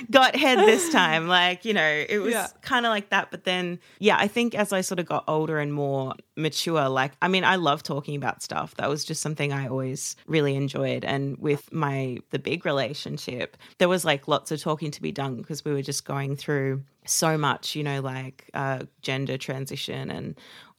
got 0.10 0.34
head 0.34 0.58
this 0.58 0.90
time. 0.90 1.28
Like, 1.28 1.64
you 1.64 1.72
know, 1.72 2.04
it 2.08 2.18
was 2.18 2.32
Yeah. 2.34 2.48
kind 2.62 2.84
of 2.84 2.90
like 2.90 3.10
that. 3.10 3.30
But 3.30 3.44
then, 3.44 3.78
yeah, 4.00 4.16
I 4.18 4.26
think 4.26 4.56
as 4.56 4.72
I 4.72 4.80
sort 4.80 4.98
of 4.98 5.06
got 5.06 5.22
older 5.28 5.58
and 5.60 5.72
more 5.72 6.14
mature, 6.36 6.88
like, 6.88 7.12
I 7.22 7.28
mean, 7.28 7.44
I 7.44 7.56
love 7.56 7.84
talking 7.84 8.16
about 8.16 8.42
stuff. 8.42 8.74
That 8.74 8.88
was 8.88 9.04
just 9.04 9.22
something 9.22 9.52
I 9.52 9.68
always 9.68 10.16
really 10.26 10.56
enjoyed. 10.56 11.04
And 11.04 11.38
with 11.38 11.72
my, 11.72 12.18
the 12.30 12.40
big 12.40 12.66
relationship, 12.66 13.56
there 13.78 13.88
was 13.88 14.04
like 14.04 14.26
lots 14.26 14.50
of 14.50 14.60
talking 14.60 14.90
to 14.90 15.00
be 15.00 15.12
done 15.12 15.36
because 15.36 15.64
we 15.64 15.72
were 15.72 15.82
just 15.82 16.04
going 16.04 16.34
through 16.34 16.82
so 17.06 17.38
much, 17.38 17.76
you 17.76 17.84
know, 17.84 18.00
like 18.00 18.50
uh, 18.52 18.80
gender 19.00 19.38
transition 19.38 20.10
and 20.10 20.34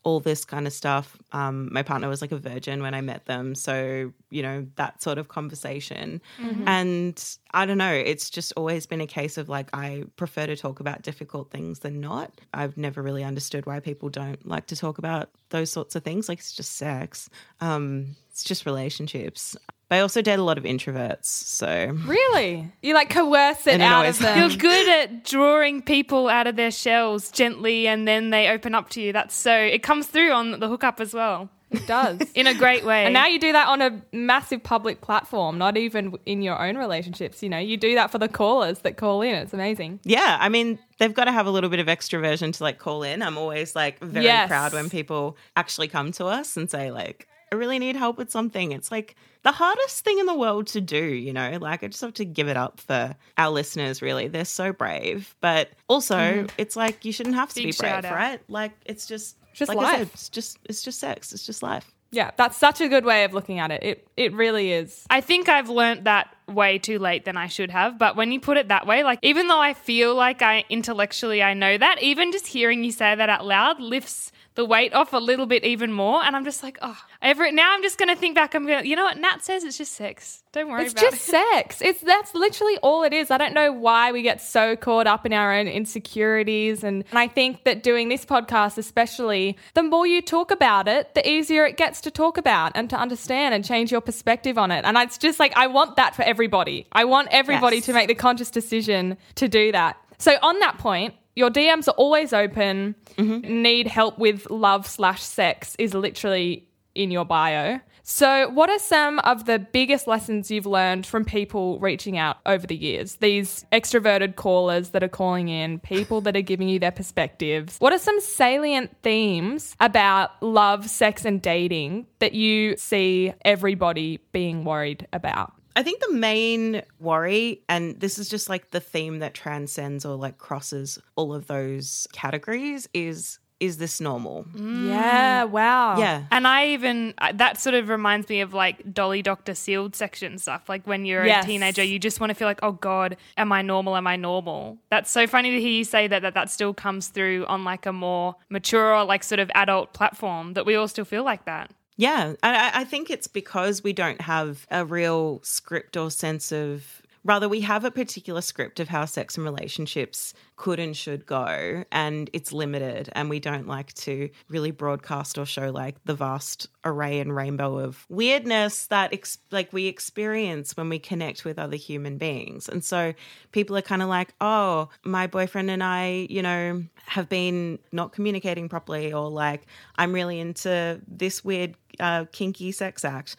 all 0.08 0.22
this 0.22 0.46
kind 0.46 0.66
of 0.66 0.72
stuff. 0.72 1.18
Um, 1.34 1.68
my 1.74 1.84
partner 1.84 2.08
was 2.08 2.22
like 2.22 2.32
a 2.32 2.38
virgin 2.38 2.82
when 2.82 2.94
I 2.94 3.02
met 3.02 3.26
them. 3.26 3.56
So, 3.56 4.14
you 4.30 4.42
know, 4.42 4.66
that 4.78 5.04
sort 5.04 5.18
of 5.18 5.28
conversation. 5.28 6.22
And 6.66 7.38
I 7.52 7.66
don't 7.66 7.78
know, 7.78 7.92
it's 7.92 8.30
just 8.30 8.54
always 8.56 8.86
been 8.86 9.02
a 9.02 9.06
case 9.08 9.38
of 9.38 9.50
like, 9.50 9.70
I 9.74 10.06
prefer 10.16 10.48
to 10.48 10.56
talk 10.56 10.80
about 10.80 11.02
difficult 11.02 11.52
things 11.52 11.80
than 11.80 12.00
not. 12.00 12.32
I've 12.54 12.78
never 12.78 13.02
really 13.02 13.26
understood 13.26 13.66
why 13.66 13.82
people 13.82 14.08
don't 14.08 14.48
like 14.48 14.68
to 14.68 14.78
talk 14.78 14.98
about 14.98 15.30
those 15.50 15.70
sorts 15.70 15.94
of 15.98 16.04
things. 16.04 16.30
Like, 16.30 16.40
it's 16.40 16.54
just 16.54 16.78
sex, 16.78 17.30
um, 17.60 18.16
it's 18.32 18.46
just 18.46 18.66
relationships. 18.66 19.58
But 19.90 19.96
I 19.98 20.00
also 20.02 20.22
date 20.22 20.38
a 20.40 20.44
lot 20.44 20.58
of 20.58 20.66
introverts. 20.66 21.26
So, 21.26 21.96
Really? 22.06 22.70
You 22.82 22.94
like 22.94 23.10
coerce 23.10 23.68
it 23.68 23.76
it 23.76 23.82
out 23.82 24.06
of 24.06 24.20
them. 24.20 24.38
You're 24.38 24.58
good 24.58 24.90
at 24.90 25.24
drawing 25.24 25.82
people 25.82 26.28
out 26.28 26.46
of 26.48 26.56
their 26.58 26.72
shells 26.72 27.32
gently 27.32 27.88
and 27.88 28.06
then 28.08 28.30
they 28.32 28.50
open 28.50 28.76
up 28.76 28.90
to 28.92 29.02
you. 29.02 29.14
That's 29.14 29.34
so 29.36 29.56
it 29.56 29.84
comes 29.84 30.08
through 30.08 30.32
on 30.34 30.60
the 30.60 30.68
hookup 30.68 31.00
as 31.00 31.14
well. 31.14 31.50
It 31.70 31.86
does. 31.86 32.20
In 32.36 32.48
a 32.48 32.54
great 32.54 32.86
way. 32.86 33.04
And 33.04 33.14
now 33.14 33.28
you 33.28 33.40
do 33.40 33.52
that 33.52 33.68
on 33.68 33.82
a 33.82 34.02
massive 34.14 34.64
public 34.64 35.02
platform, 35.02 35.58
not 35.58 35.76
even 35.76 36.16
in 36.26 36.42
your 36.42 36.58
own 36.66 36.78
relationships. 36.78 37.44
You 37.44 37.50
know, 37.50 37.58
you 37.58 37.76
do 37.76 37.94
that 37.96 38.10
for 38.10 38.18
the 38.20 38.30
callers 38.30 38.80
that 38.80 38.96
call 38.96 39.22
in. 39.22 39.36
It's 39.36 39.54
amazing. 39.54 40.00
yeah, 40.06 40.38
I 40.40 40.48
mean, 40.48 40.80
they've 40.98 41.14
got 41.14 41.26
to 41.26 41.34
have 41.34 41.46
a 41.46 41.52
little 41.52 41.70
bit 41.70 41.82
of 41.82 41.88
extroversion 41.88 42.54
to 42.56 42.64
like 42.64 42.78
call 42.78 43.04
in. 43.04 43.22
I'm 43.22 43.38
always 43.38 43.76
like 43.76 44.00
very 44.00 44.24
Yes. 44.24 44.48
proud 44.48 44.72
when 44.72 44.90
people 44.90 45.36
actually 45.58 45.90
come 45.90 46.14
to 46.14 46.26
us 46.28 46.56
and 46.56 46.70
say, 46.72 46.90
like, 46.90 47.28
I 47.52 47.56
really 47.56 47.80
need 47.80 47.96
help 47.96 48.18
with 48.18 48.32
something. 48.32 48.72
It's 48.72 48.92
like 48.92 49.16
the 49.44 49.52
hardest 49.52 50.04
thing 50.04 50.20
in 50.20 50.26
the 50.26 50.34
world 50.36 50.68
to 50.68 50.82
do, 50.82 51.02
you 51.04 51.32
know? 51.32 51.58
Like, 51.62 51.84
I 51.84 51.88
just 51.88 52.02
have 52.02 52.14
to 52.16 52.26
give 52.26 52.48
it 52.48 52.58
up 52.58 52.80
for 52.82 53.16
our 53.38 53.50
listeners, 53.50 54.02
really. 54.02 54.28
They're 54.28 54.46
so 54.46 54.74
brave. 54.74 55.34
But 55.40 55.70
also, 55.88 56.18
mm. 56.18 56.50
it's 56.58 56.76
like 56.76 57.06
you 57.06 57.12
shouldn't 57.12 57.36
have 57.36 57.50
to 57.50 57.64
Big 57.64 57.74
be 57.74 57.78
brave, 57.78 58.06
out. 58.06 58.14
right? 58.14 58.42
Like, 58.50 58.74
it's 58.86 59.06
just, 59.06 59.38
Just 59.54 59.70
like 59.70 59.78
I 59.78 59.92
said, 59.92 60.00
life. 60.00 60.14
it's 60.14 60.30
just, 60.30 60.60
it's 60.66 60.82
just 60.82 61.00
sex. 61.00 61.32
It's 61.32 61.46
just 61.46 61.64
life. 61.64 61.90
Yeah, 62.12 62.32
that's 62.38 62.58
such 62.58 62.80
a 62.80 62.88
good 62.88 63.04
way 63.04 63.26
of 63.26 63.34
looking 63.34 63.60
at 63.60 63.70
it. 63.70 63.84
It 63.84 64.08
it 64.16 64.34
really 64.34 64.72
is. 64.72 65.06
I 65.10 65.20
think 65.20 65.50
I've 65.50 65.68
learnt 65.68 66.06
that 66.06 66.34
way 66.48 66.78
too 66.80 67.00
late 67.00 67.26
than 67.26 67.36
I 67.36 67.48
should 67.48 67.70
have. 67.70 68.00
But 68.00 68.16
when 68.16 68.32
you 68.32 68.40
put 68.40 68.56
it 68.56 68.70
that 68.70 68.88
way, 68.88 69.04
like 69.04 69.20
even 69.24 69.50
though 69.50 69.60
I 69.60 69.74
feel 69.74 70.16
like 70.16 70.42
I 70.42 70.64
intellectually 70.70 71.44
I 71.44 71.54
know 71.54 71.78
that, 71.78 72.02
even 72.02 72.32
just 72.32 72.48
hearing 72.48 72.86
you 72.86 72.94
say 72.94 73.14
that 73.14 73.28
out 73.28 73.46
loud 73.46 73.82
lifts 73.82 74.32
the 74.58 74.66
weight 74.66 74.92
off 74.94 75.14
a 75.14 75.18
little 75.18 75.46
bit 75.46 75.64
even 75.64 75.94
more. 75.94 76.22
And 76.24 76.36
I'm 76.36 76.44
just 76.44 76.64
like, 76.64 76.80
oh, 76.82 76.98
every 77.22 77.52
now 77.52 77.74
I'm 77.74 77.84
just 77.84 78.00
going 78.00 78.10
to 78.10 78.16
think 78.16 78.34
back. 78.34 78.56
I'm 78.56 78.66
going, 78.66 78.88
you 78.88 78.96
know 78.96 79.04
what? 79.04 79.18
Nat 79.20 79.44
says 79.44 79.64
it's 79.64 79.78
just 79.78 79.94
sex. 79.94 80.44
Don't 80.52 80.70
worry 80.72 80.84
It's 80.86 80.94
about 80.94 81.12
just 81.12 81.22
sex. 81.26 81.80
It's 81.82 82.02
that's 82.02 82.34
literally 82.34 82.78
all 82.80 83.04
it 83.04 83.14
is. 83.14 83.30
I 83.30 83.38
don't 83.38 83.54
know 83.54 83.72
why 83.72 84.12
we 84.12 84.24
get 84.24 84.42
so 84.42 84.76
caught 84.76 85.06
up 85.06 85.28
in 85.28 85.32
our 85.32 85.54
own 85.54 85.68
insecurities 85.68 86.84
and, 86.84 87.04
and 87.12 87.20
I 87.20 87.28
think 87.28 87.64
that 87.66 87.84
doing 87.84 88.10
this 88.10 88.26
podcast 88.26 88.80
especially, 88.80 89.56
the 89.76 89.84
more 89.84 90.08
you 90.08 90.22
talk 90.24 90.50
about 90.50 90.88
it, 90.88 91.14
the 91.14 91.30
easier 91.30 91.64
it 91.66 91.78
gets 91.78 92.02
to 92.02 92.12
talk 92.12 92.38
about 92.38 92.72
and 92.74 92.90
to 92.90 92.98
understand 92.98 93.54
and 93.54 93.64
change 93.64 93.92
your 93.92 94.02
perspective 94.02 94.58
on 94.58 94.72
it. 94.72 94.84
And 94.86 94.98
it's 94.98 95.20
just 95.20 95.40
like 95.40 95.56
I 95.56 95.68
want 95.68 95.98
that 95.98 96.16
for 96.16 96.24
everybody. 96.24 96.88
I 96.92 97.06
want 97.06 97.28
everybody 97.32 97.78
Yes. 97.78 97.86
to 97.86 97.94
make 97.94 98.08
the 98.08 98.16
conscious 98.16 98.50
decision 98.50 99.18
to 99.36 99.48
do 99.48 99.72
that. 99.72 99.98
So 100.18 100.34
on 100.42 100.58
that 100.60 100.80
point, 100.80 101.14
your 101.38 101.52
DMs 101.52 101.88
are 101.88 101.92
always 101.92 102.34
open. 102.34 102.96
Mm-hmm. 103.16 103.62
Need 103.62 103.88
help 103.88 104.18
with 104.18 104.50
love 104.50 104.88
slash 104.88 105.22
sex 105.22 105.76
is 105.78 105.94
literally 105.94 106.68
in 106.96 107.12
your 107.12 107.26
bio. 107.26 107.80
So, 108.02 108.50
what 108.50 108.70
are 108.70 108.80
some 108.80 109.20
of 109.20 109.46
the 109.46 109.60
biggest 109.60 110.08
lessons 110.08 110.50
you've 110.50 110.66
learned 110.66 111.06
from 111.06 111.26
people 111.26 111.78
reaching 111.80 112.18
out 112.18 112.38
over 112.46 112.66
the 112.66 112.76
years? 112.76 113.18
These 113.18 113.66
extroverted 113.72 114.36
callers 114.36 114.90
that 114.90 115.04
are 115.04 115.10
calling 115.10 115.50
in, 115.50 115.80
people 115.80 116.22
that 116.22 116.36
are 116.36 116.42
giving 116.42 116.70
you 116.70 116.80
their 116.80 116.92
perspectives. 116.92 117.78
What 117.78 117.94
are 117.94 118.00
some 118.00 118.20
salient 118.20 118.96
themes 119.04 119.76
about 119.80 120.42
love, 120.42 120.90
sex, 120.90 121.24
and 121.24 121.40
dating 121.42 122.08
that 122.20 122.34
you 122.34 122.78
see 122.78 123.34
everybody 123.44 124.22
being 124.32 124.64
worried 124.64 125.06
about? 125.14 125.54
I 125.78 125.84
think 125.84 126.02
the 126.02 126.12
main 126.14 126.82
worry, 127.00 127.62
and 127.70 128.00
this 128.00 128.18
is 128.18 128.28
just 128.30 128.50
like 128.50 128.72
the 128.72 128.80
theme 128.80 129.20
that 129.20 129.34
transcends 129.36 130.06
or 130.06 130.16
like 130.16 130.38
crosses 130.40 130.98
all 131.16 131.34
of 131.36 131.46
those 131.48 132.08
categories, 132.14 132.90
is 132.94 133.40
is 133.60 133.78
this 133.78 134.00
normal? 134.00 134.46
Mm. 134.56 134.88
Yeah, 134.88 135.44
wow. 135.46 135.98
Yeah. 135.98 136.26
And 136.30 136.46
I 136.48 136.68
even 136.70 137.16
that 137.34 137.60
sort 137.60 137.74
of 137.74 137.90
reminds 137.90 138.30
me 138.30 138.42
of 138.42 138.54
like 138.54 138.94
Dolly 138.94 139.24
Doctor 139.24 139.56
Sealed 139.56 139.96
section 139.96 140.38
stuff. 140.38 140.70
Like 140.70 140.86
when 140.86 141.06
you're 141.06 141.26
Yes. 141.26 141.44
a 141.44 141.48
teenager, 141.48 141.84
you 141.84 141.98
just 141.98 142.20
want 142.20 142.30
to 142.30 142.36
feel 142.36 142.48
like, 142.48 142.60
oh 142.62 142.74
God, 142.74 143.18
am 143.36 143.52
I 143.52 143.64
normal? 143.64 143.96
Am 143.96 144.06
I 144.06 144.16
normal? 144.16 144.78
That's 144.92 145.10
so 145.10 145.26
funny 145.26 145.50
to 145.52 145.60
hear 145.60 145.72
you 145.72 145.84
say 145.86 146.06
that 146.08 146.22
that 146.22 146.36
that 146.36 146.52
still 146.52 146.74
comes 146.74 147.08
through 147.08 147.46
on 147.48 147.64
like 147.64 147.88
a 147.88 147.94
more 147.94 148.36
mature 148.50 148.96
or 148.96 149.04
like 149.06 149.24
sort 149.24 149.40
of 149.40 149.50
adult 149.56 149.92
platform. 149.92 150.54
That 150.54 150.68
we 150.68 150.76
all 150.76 150.88
still 150.88 151.06
feel 151.06 151.24
like 151.24 151.46
that. 151.46 151.72
Yeah, 151.98 152.34
I, 152.44 152.72
I 152.76 152.84
think 152.84 153.10
it's 153.10 153.28
because 153.28 153.84
we 153.84 153.92
don't 153.92 154.22
have 154.22 154.68
a 154.70 154.86
real 154.86 155.40
script 155.44 155.98
or 155.98 156.12
sense 156.12 156.52
of. 156.52 157.02
Rather, 157.28 157.50
we 157.50 157.60
have 157.60 157.84
a 157.84 157.92
particular 157.92 158.40
script 158.40 158.80
of 158.80 158.88
how 158.88 159.04
sex 159.04 159.36
and 159.36 159.44
relationships 159.44 160.34
could 160.56 160.80
and 160.80 160.96
should 160.96 161.26
go, 161.26 161.84
and 161.92 162.30
it's 162.32 162.54
limited. 162.54 163.10
And 163.12 163.30
we 163.30 163.42
don't 163.42 163.68
like 163.68 163.94
to 163.96 164.30
really 164.48 164.72
broadcast 164.72 165.38
or 165.38 165.46
show 165.46 165.70
like 165.70 166.02
the 166.06 166.16
vast 166.16 166.68
array 166.86 167.20
and 167.20 167.36
rainbow 167.36 167.80
of 167.80 168.06
weirdness 168.08 168.88
that 168.88 169.12
ex- 169.12 169.40
like 169.52 169.74
we 169.74 169.88
experience 169.88 170.78
when 170.78 170.88
we 170.88 171.00
connect 171.00 171.44
with 171.44 171.60
other 171.60 171.76
human 171.76 172.18
beings. 172.18 172.70
And 172.70 172.82
so 172.82 173.14
people 173.52 173.76
are 173.76 173.82
kind 173.82 174.02
of 174.02 174.08
like, 174.08 174.34
"Oh, 174.40 174.88
my 175.04 175.28
boyfriend 175.28 175.70
and 175.70 175.84
I, 175.84 176.28
you 176.30 176.42
know, 176.42 176.82
have 177.08 177.28
been 177.28 177.78
not 177.92 178.14
communicating 178.14 178.70
properly," 178.70 179.12
or 179.12 179.30
like, 179.30 179.68
"I'm 179.98 180.14
really 180.14 180.40
into 180.40 181.02
this 181.06 181.44
weird 181.44 181.76
uh, 182.00 182.24
kinky 182.32 182.72
sex 182.72 183.04
act." 183.04 183.36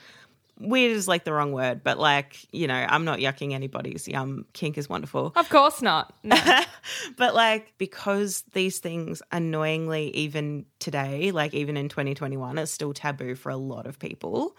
Weird 0.60 0.92
is 0.92 1.06
like 1.06 1.24
the 1.24 1.32
wrong 1.32 1.52
word, 1.52 1.82
but 1.84 1.98
like, 1.98 2.46
you 2.52 2.66
know, 2.66 2.74
I'm 2.74 3.04
not 3.04 3.18
yucking 3.18 3.52
anybody's 3.52 4.08
yum. 4.08 4.44
Kink 4.52 4.76
is 4.78 4.88
wonderful. 4.88 5.32
Of 5.36 5.48
course 5.48 5.80
not. 5.82 6.12
No. 6.22 6.36
but 7.16 7.34
like, 7.34 7.72
because 7.78 8.44
these 8.52 8.78
things 8.78 9.22
annoyingly, 9.30 10.10
even 10.16 10.66
today, 10.78 11.30
like 11.30 11.54
even 11.54 11.76
in 11.76 11.88
2021, 11.88 12.58
are 12.58 12.66
still 12.66 12.92
taboo 12.92 13.34
for 13.34 13.50
a 13.50 13.56
lot 13.56 13.86
of 13.86 13.98
people, 13.98 14.56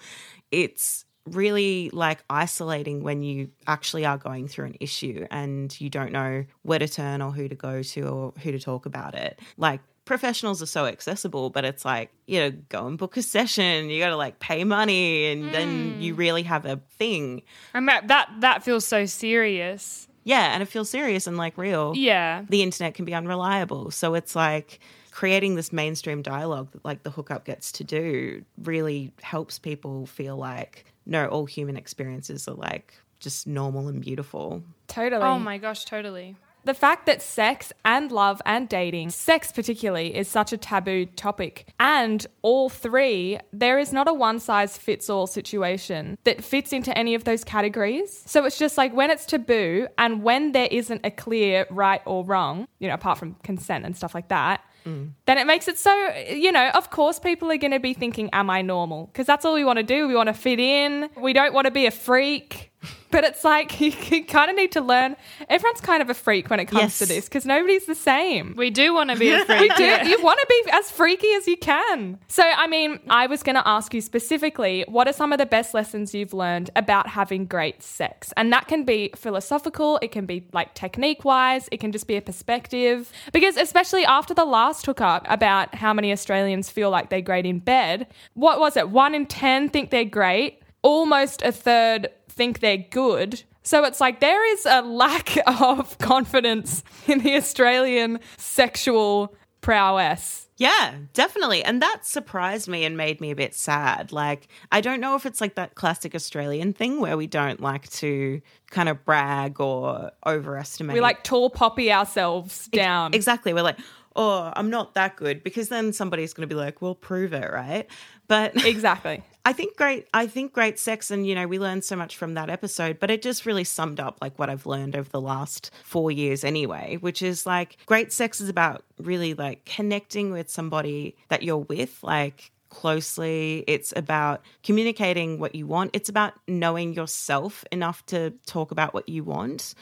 it's 0.51 1.05
really 1.25 1.89
like 1.91 2.23
isolating 2.29 3.03
when 3.03 3.21
you 3.21 3.49
actually 3.67 4.05
are 4.05 4.17
going 4.17 4.47
through 4.47 4.65
an 4.65 4.75
issue 4.79 5.27
and 5.29 5.79
you 5.79 5.89
don't 5.89 6.11
know 6.11 6.45
where 6.63 6.79
to 6.79 6.87
turn 6.87 7.21
or 7.21 7.31
who 7.31 7.47
to 7.47 7.55
go 7.55 7.83
to 7.83 8.01
or 8.01 8.33
who 8.41 8.51
to 8.51 8.59
talk 8.59 8.85
about 8.85 9.15
it. 9.15 9.39
Like, 9.57 9.81
professionals 10.09 10.59
are 10.59 10.65
so 10.65 10.87
accessible, 10.87 11.51
but 11.51 11.63
it's 11.63 11.85
like, 11.85 12.09
you 12.25 12.39
know, 12.39 12.49
go 12.69 12.87
and 12.87 12.97
book 12.97 13.15
a 13.15 13.21
session. 13.21 13.91
You 13.91 13.99
got 13.99 14.09
to 14.09 14.17
like 14.17 14.39
pay 14.39 14.63
money 14.63 15.27
and 15.27 15.53
then 15.53 16.01
you 16.01 16.15
mm. 16.15 16.17
really 16.17 16.41
have 16.41 16.65
a 16.65 16.77
thing. 16.97 17.43
And 17.75 17.87
that 17.87 18.07
that, 18.07 18.27
that 18.39 18.63
feels 18.63 18.85
so 18.85 19.05
serious. 19.05 20.07
Yeah. 20.23 20.51
And 20.51 20.63
it 20.63 20.65
feels 20.65 20.89
serious 20.89 21.27
and 21.27 21.37
like 21.37 21.59
real. 21.59 21.93
Yeah. 21.95 22.43
The 22.49 22.63
internet 22.63 22.95
can 22.95 23.05
be 23.05 23.13
unreliable. 23.13 23.91
So 23.91 24.15
it's 24.15 24.35
like 24.35 24.79
creating 25.11 25.53
this 25.53 25.71
mainstream 25.71 26.23
dialogue 26.23 26.71
that 26.71 26.83
like 26.83 27.03
the 27.03 27.11
hookup 27.11 27.45
gets 27.45 27.71
to 27.73 27.83
do 27.83 28.43
really 28.63 29.13
helps 29.21 29.59
people 29.59 30.07
feel 30.07 30.37
like, 30.37 30.85
no, 31.05 31.27
all 31.27 31.45
human 31.45 31.77
experiences 31.77 32.47
are 32.47 32.55
like 32.55 32.95
just 33.19 33.45
normal 33.45 33.87
and 33.87 34.01
beautiful. 34.01 34.63
totally. 34.87 35.21
Oh 35.21 35.37
my 35.37 35.59
gosh, 35.59 35.85
totally. 35.85 36.35
The 36.69 36.75
fact 36.75 37.07
that 37.07 37.23
sex 37.23 37.73
and 37.83 38.11
love 38.11 38.43
and 38.45 38.69
dating, 38.69 39.09
sex 39.09 39.51
particularly, 39.51 40.15
is 40.15 40.27
such 40.27 40.53
a 40.53 40.57
taboo 40.57 41.07
topic, 41.07 41.65
and 41.79 42.27
all 42.43 42.69
three, 42.69 43.39
there 43.51 43.79
is 43.79 43.91
not 43.91 44.07
a 44.07 44.13
one 44.13 44.39
size 44.39 44.77
fits 44.77 45.09
all 45.09 45.25
situation 45.25 46.19
that 46.25 46.43
fits 46.43 46.71
into 46.71 46.95
any 46.95 47.15
of 47.15 47.23
those 47.23 47.43
categories. 47.43 48.21
So 48.27 48.45
it's 48.45 48.59
just 48.59 48.77
like 48.77 48.93
when 48.93 49.09
it's 49.09 49.25
taboo 49.25 49.87
and 49.97 50.21
when 50.21 50.51
there 50.51 50.67
isn't 50.69 51.01
a 51.03 51.09
clear 51.09 51.65
right 51.71 52.03
or 52.05 52.23
wrong, 52.23 52.67
you 52.77 52.87
know, 52.87 52.93
apart 52.93 53.17
from 53.17 53.33
consent 53.41 53.83
and 53.83 53.97
stuff 53.97 54.13
like 54.13 54.27
that. 54.27 54.63
Mm. 54.85 55.13
Then 55.25 55.39
it 55.39 55.47
makes 55.47 55.67
it 55.67 55.79
so, 55.79 55.91
you 56.29 56.51
know, 56.51 56.69
of 56.75 56.91
course, 56.91 57.17
people 57.17 57.51
are 57.51 57.57
going 57.57 57.71
to 57.71 57.79
be 57.79 57.95
thinking, 57.95 58.29
Am 58.31 58.51
I 58.51 58.61
normal? 58.61 59.07
Because 59.07 59.25
that's 59.25 59.43
all 59.43 59.55
we 59.55 59.63
want 59.63 59.77
to 59.77 59.83
do. 59.83 60.07
We 60.07 60.13
want 60.13 60.27
to 60.27 60.33
fit 60.35 60.59
in. 60.59 61.09
We 61.17 61.33
don't 61.33 61.51
want 61.51 61.65
to 61.65 61.71
be 61.71 61.87
a 61.87 61.91
freak. 61.91 62.68
But 63.11 63.23
it's 63.23 63.43
like 63.43 63.79
you, 64.11 64.23
kind 64.23 64.49
of 64.49 64.55
need 64.55 64.71
to 64.73 64.81
learn. 64.81 65.15
Everyone's 65.49 65.81
kind 65.81 66.01
of 66.01 66.09
a 66.09 66.13
freak 66.13 66.49
when 66.49 66.59
it 66.59 66.65
comes 66.65 66.99
to 66.99 67.05
this 67.05 67.25
because 67.25 67.45
nobody's 67.45 67.85
the 67.85 67.95
same. 67.95 68.53
We 68.55 68.69
do 68.69 68.93
want 68.93 69.09
to 69.09 69.17
be 69.17 69.31
a 69.31 69.43
freak. 69.45 69.61
We 69.61 69.69
do. 69.69 69.83
yeah. 69.83 70.05
You 70.05 70.21
want 70.21 70.39
to 70.39 70.45
be 70.47 70.71
as 70.71 70.91
freaky 70.91 71.31
as 71.33 71.47
you 71.47 71.57
can. 71.57 72.19
So, 72.27 72.43
I 72.43 72.67
mean, 72.67 72.99
I 73.09 73.27
was 73.27 73.43
going 73.43 73.55
to 73.55 73.67
ask 73.67 73.93
you 73.93 74.01
specifically 74.01 74.85
what 74.87 75.07
are 75.07 75.13
some 75.13 75.33
of 75.33 75.39
the 75.39 75.45
best 75.45 75.73
lessons 75.73 76.13
you've 76.13 76.33
learned 76.33 76.69
about 76.75 77.07
having 77.07 77.45
great 77.45 77.81
sex? 77.81 78.31
And 78.37 78.53
that 78.53 78.67
can 78.67 78.85
be 78.85 79.11
philosophical, 79.15 79.99
it 80.01 80.11
can 80.11 80.25
be 80.25 80.45
like 80.53 80.73
technique 80.75 81.25
wise, 81.25 81.67
it 81.71 81.79
can 81.79 81.91
just 81.91 82.07
be 82.07 82.15
a 82.15 82.21
perspective. 82.21 83.11
Because, 83.33 83.57
especially 83.57 84.05
after 84.05 84.33
the 84.33 84.45
last 84.45 84.85
hookup 84.85 85.25
about 85.29 85.75
how 85.75 85.93
many 85.93 86.11
Australians 86.11 86.69
feel 86.69 86.89
like 86.89 87.09
they're 87.09 87.21
great 87.21 87.45
in 87.45 87.59
bed, 87.59 88.07
what 88.33 88.59
was 88.59 88.77
it? 88.77 88.89
One 88.89 89.15
in 89.15 89.25
10 89.25 89.69
think 89.69 89.89
they're 89.89 90.05
great, 90.05 90.61
almost 90.81 91.41
a 91.41 91.51
third 91.51 92.09
think 92.29 92.59
they're 92.59 92.77
good. 92.77 93.43
So 93.63 93.83
it's 93.83 93.99
like 93.99 94.19
there 94.19 94.53
is 94.53 94.65
a 94.65 94.81
lack 94.81 95.37
of 95.61 95.97
confidence 95.97 96.83
in 97.07 97.19
the 97.19 97.35
Australian 97.35 98.19
sexual 98.37 99.35
prowess. 99.61 100.47
Yeah, 100.57 100.95
definitely. 101.13 101.63
And 101.63 101.81
that 101.81 102.05
surprised 102.05 102.67
me 102.67 102.83
and 102.83 102.97
made 102.97 103.21
me 103.21 103.31
a 103.31 103.35
bit 103.35 103.55
sad. 103.55 104.11
Like, 104.11 104.49
I 104.73 104.81
don't 104.81 104.99
know 104.99 105.15
if 105.15 105.25
it's 105.25 105.39
like 105.39 105.55
that 105.55 105.75
classic 105.75 106.13
Australian 106.13 106.73
thing 106.73 106.99
where 106.99 107.15
we 107.15 107.27
don't 107.27 107.61
like 107.61 107.89
to 107.91 108.41
kind 108.69 108.89
of 108.89 109.05
brag 109.05 109.61
or 109.61 110.11
overestimate. 110.25 110.93
We 110.93 110.99
like 110.99 111.23
tall 111.23 111.49
poppy 111.49 111.93
ourselves 111.93 112.67
down. 112.67 113.13
Exactly. 113.13 113.53
We're 113.53 113.63
like, 113.63 113.79
oh, 114.17 114.51
I'm 114.53 114.69
not 114.69 114.95
that 114.95 115.15
good 115.15 115.43
because 115.43 115.69
then 115.69 115.93
somebody's 115.93 116.33
going 116.33 116.47
to 116.47 116.53
be 116.53 116.59
like, 116.59 116.81
well, 116.81 116.95
prove 116.95 117.31
it, 117.31 117.51
right? 117.51 117.87
But 118.27 118.65
Exactly. 118.65 119.23
I 119.45 119.53
think 119.53 119.77
great. 119.77 120.07
I 120.13 120.27
think 120.27 120.53
great 120.53 120.77
sex, 120.77 121.09
and 121.11 121.25
you 121.25 121.33
know, 121.33 121.47
we 121.47 121.59
learned 121.59 121.83
so 121.83 121.95
much 121.95 122.17
from 122.17 122.33
that 122.33 122.49
episode. 122.49 122.99
But 122.99 123.09
it 123.09 123.21
just 123.21 123.45
really 123.45 123.63
summed 123.63 123.99
up 123.99 124.17
like 124.21 124.37
what 124.37 124.49
I've 124.49 124.65
learned 124.65 124.95
over 124.95 125.09
the 125.09 125.21
last 125.21 125.71
four 125.83 126.11
years, 126.11 126.43
anyway. 126.43 126.97
Which 126.99 127.21
is 127.21 127.45
like 127.45 127.77
great 127.85 128.11
sex 128.11 128.41
is 128.41 128.49
about 128.49 128.83
really 128.97 129.33
like 129.33 129.65
connecting 129.65 130.31
with 130.31 130.49
somebody 130.49 131.15
that 131.29 131.43
you're 131.43 131.57
with, 131.57 132.03
like 132.03 132.51
closely. 132.69 133.63
It's 133.67 133.93
about 133.95 134.41
communicating 134.63 135.39
what 135.39 135.55
you 135.55 135.67
want. 135.67 135.91
It's 135.93 136.09
about 136.09 136.33
knowing 136.47 136.93
yourself 136.93 137.65
enough 137.71 138.05
to 138.07 138.31
talk 138.45 138.71
about 138.71 138.93
what 138.93 139.09
you 139.09 139.23
want. 139.23 139.73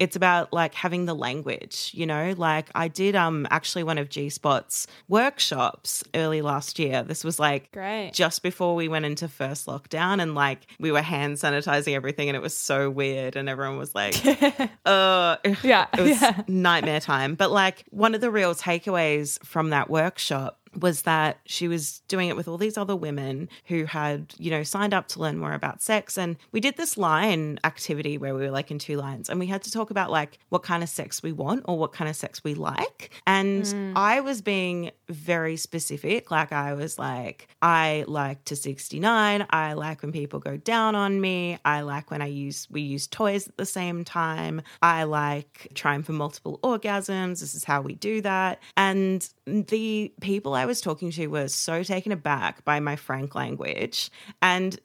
It's 0.00 0.16
about 0.16 0.52
like 0.52 0.74
having 0.74 1.06
the 1.06 1.14
language, 1.14 1.90
you 1.94 2.06
know? 2.06 2.34
Like 2.36 2.68
I 2.74 2.88
did 2.88 3.16
um 3.16 3.46
actually 3.50 3.84
one 3.84 3.98
of 3.98 4.08
G 4.08 4.28
Spot's 4.28 4.86
workshops 5.08 6.02
early 6.14 6.42
last 6.42 6.78
year. 6.78 7.02
This 7.02 7.24
was 7.24 7.38
like 7.38 7.70
Great. 7.72 8.12
just 8.12 8.42
before 8.42 8.74
we 8.74 8.88
went 8.88 9.04
into 9.04 9.28
first 9.28 9.66
lockdown 9.66 10.20
and 10.22 10.34
like 10.34 10.66
we 10.78 10.90
were 10.92 11.02
hand 11.02 11.36
sanitizing 11.36 11.94
everything 11.94 12.28
and 12.28 12.36
it 12.36 12.42
was 12.42 12.56
so 12.56 12.88
weird 12.90 13.36
and 13.36 13.48
everyone 13.48 13.78
was 13.78 13.94
like 13.94 14.14
uh 14.86 15.36
Yeah, 15.62 15.86
it 15.96 16.00
was 16.00 16.20
yeah. 16.20 16.42
nightmare 16.48 17.00
time 17.00 17.34
but 17.34 17.50
like 17.50 17.84
one 17.90 18.14
of 18.14 18.20
the 18.20 18.30
real 18.30 18.54
takeaways 18.54 19.42
from 19.44 19.70
that 19.70 19.90
workshop 19.90 20.57
was 20.80 21.02
that 21.02 21.38
she 21.46 21.68
was 21.68 22.00
doing 22.08 22.28
it 22.28 22.36
with 22.36 22.48
all 22.48 22.58
these 22.58 22.76
other 22.76 22.96
women 22.96 23.48
who 23.66 23.84
had, 23.84 24.34
you 24.38 24.50
know, 24.50 24.62
signed 24.62 24.94
up 24.94 25.08
to 25.08 25.20
learn 25.20 25.38
more 25.38 25.52
about 25.52 25.82
sex. 25.82 26.18
And 26.18 26.36
we 26.52 26.60
did 26.60 26.76
this 26.76 26.96
line 26.96 27.58
activity 27.64 28.18
where 28.18 28.34
we 28.34 28.42
were 28.42 28.50
like 28.50 28.70
in 28.70 28.78
two 28.78 28.96
lines 28.96 29.28
and 29.28 29.38
we 29.38 29.46
had 29.46 29.62
to 29.62 29.70
talk 29.70 29.90
about 29.90 30.10
like 30.10 30.38
what 30.48 30.62
kind 30.62 30.82
of 30.82 30.88
sex 30.88 31.22
we 31.22 31.32
want 31.32 31.64
or 31.66 31.78
what 31.78 31.92
kind 31.92 32.08
of 32.08 32.16
sex 32.16 32.42
we 32.44 32.54
like. 32.54 33.10
And 33.26 33.64
mm. 33.64 33.92
I 33.96 34.20
was 34.20 34.42
being 34.42 34.90
very 35.08 35.56
specific. 35.56 36.30
Like 36.30 36.52
I 36.52 36.74
was 36.74 36.98
like, 36.98 37.48
I 37.62 38.04
like 38.06 38.44
to 38.46 38.56
69. 38.56 39.46
I 39.50 39.72
like 39.72 40.02
when 40.02 40.12
people 40.12 40.40
go 40.40 40.56
down 40.56 40.94
on 40.94 41.20
me. 41.20 41.58
I 41.64 41.82
like 41.82 42.10
when 42.10 42.22
I 42.22 42.26
use 42.26 42.66
we 42.70 42.80
use 42.82 43.06
toys 43.06 43.48
at 43.48 43.56
the 43.56 43.66
same 43.66 44.04
time. 44.04 44.62
I 44.82 45.04
like 45.04 45.68
trying 45.74 46.02
for 46.02 46.12
multiple 46.12 46.58
orgasms. 46.62 47.40
This 47.40 47.54
is 47.54 47.64
how 47.64 47.80
we 47.80 47.94
do 47.94 48.20
that. 48.22 48.60
And 48.76 49.28
the 49.46 50.12
people 50.20 50.54
I 50.58 50.66
was 50.66 50.80
talking 50.80 51.10
to 51.12 51.26
were 51.28 51.48
so 51.48 51.82
taken 51.82 52.12
aback 52.12 52.64
by 52.64 52.80
my 52.80 52.96
frank 52.96 53.34
language. 53.34 54.10
And 54.42 54.78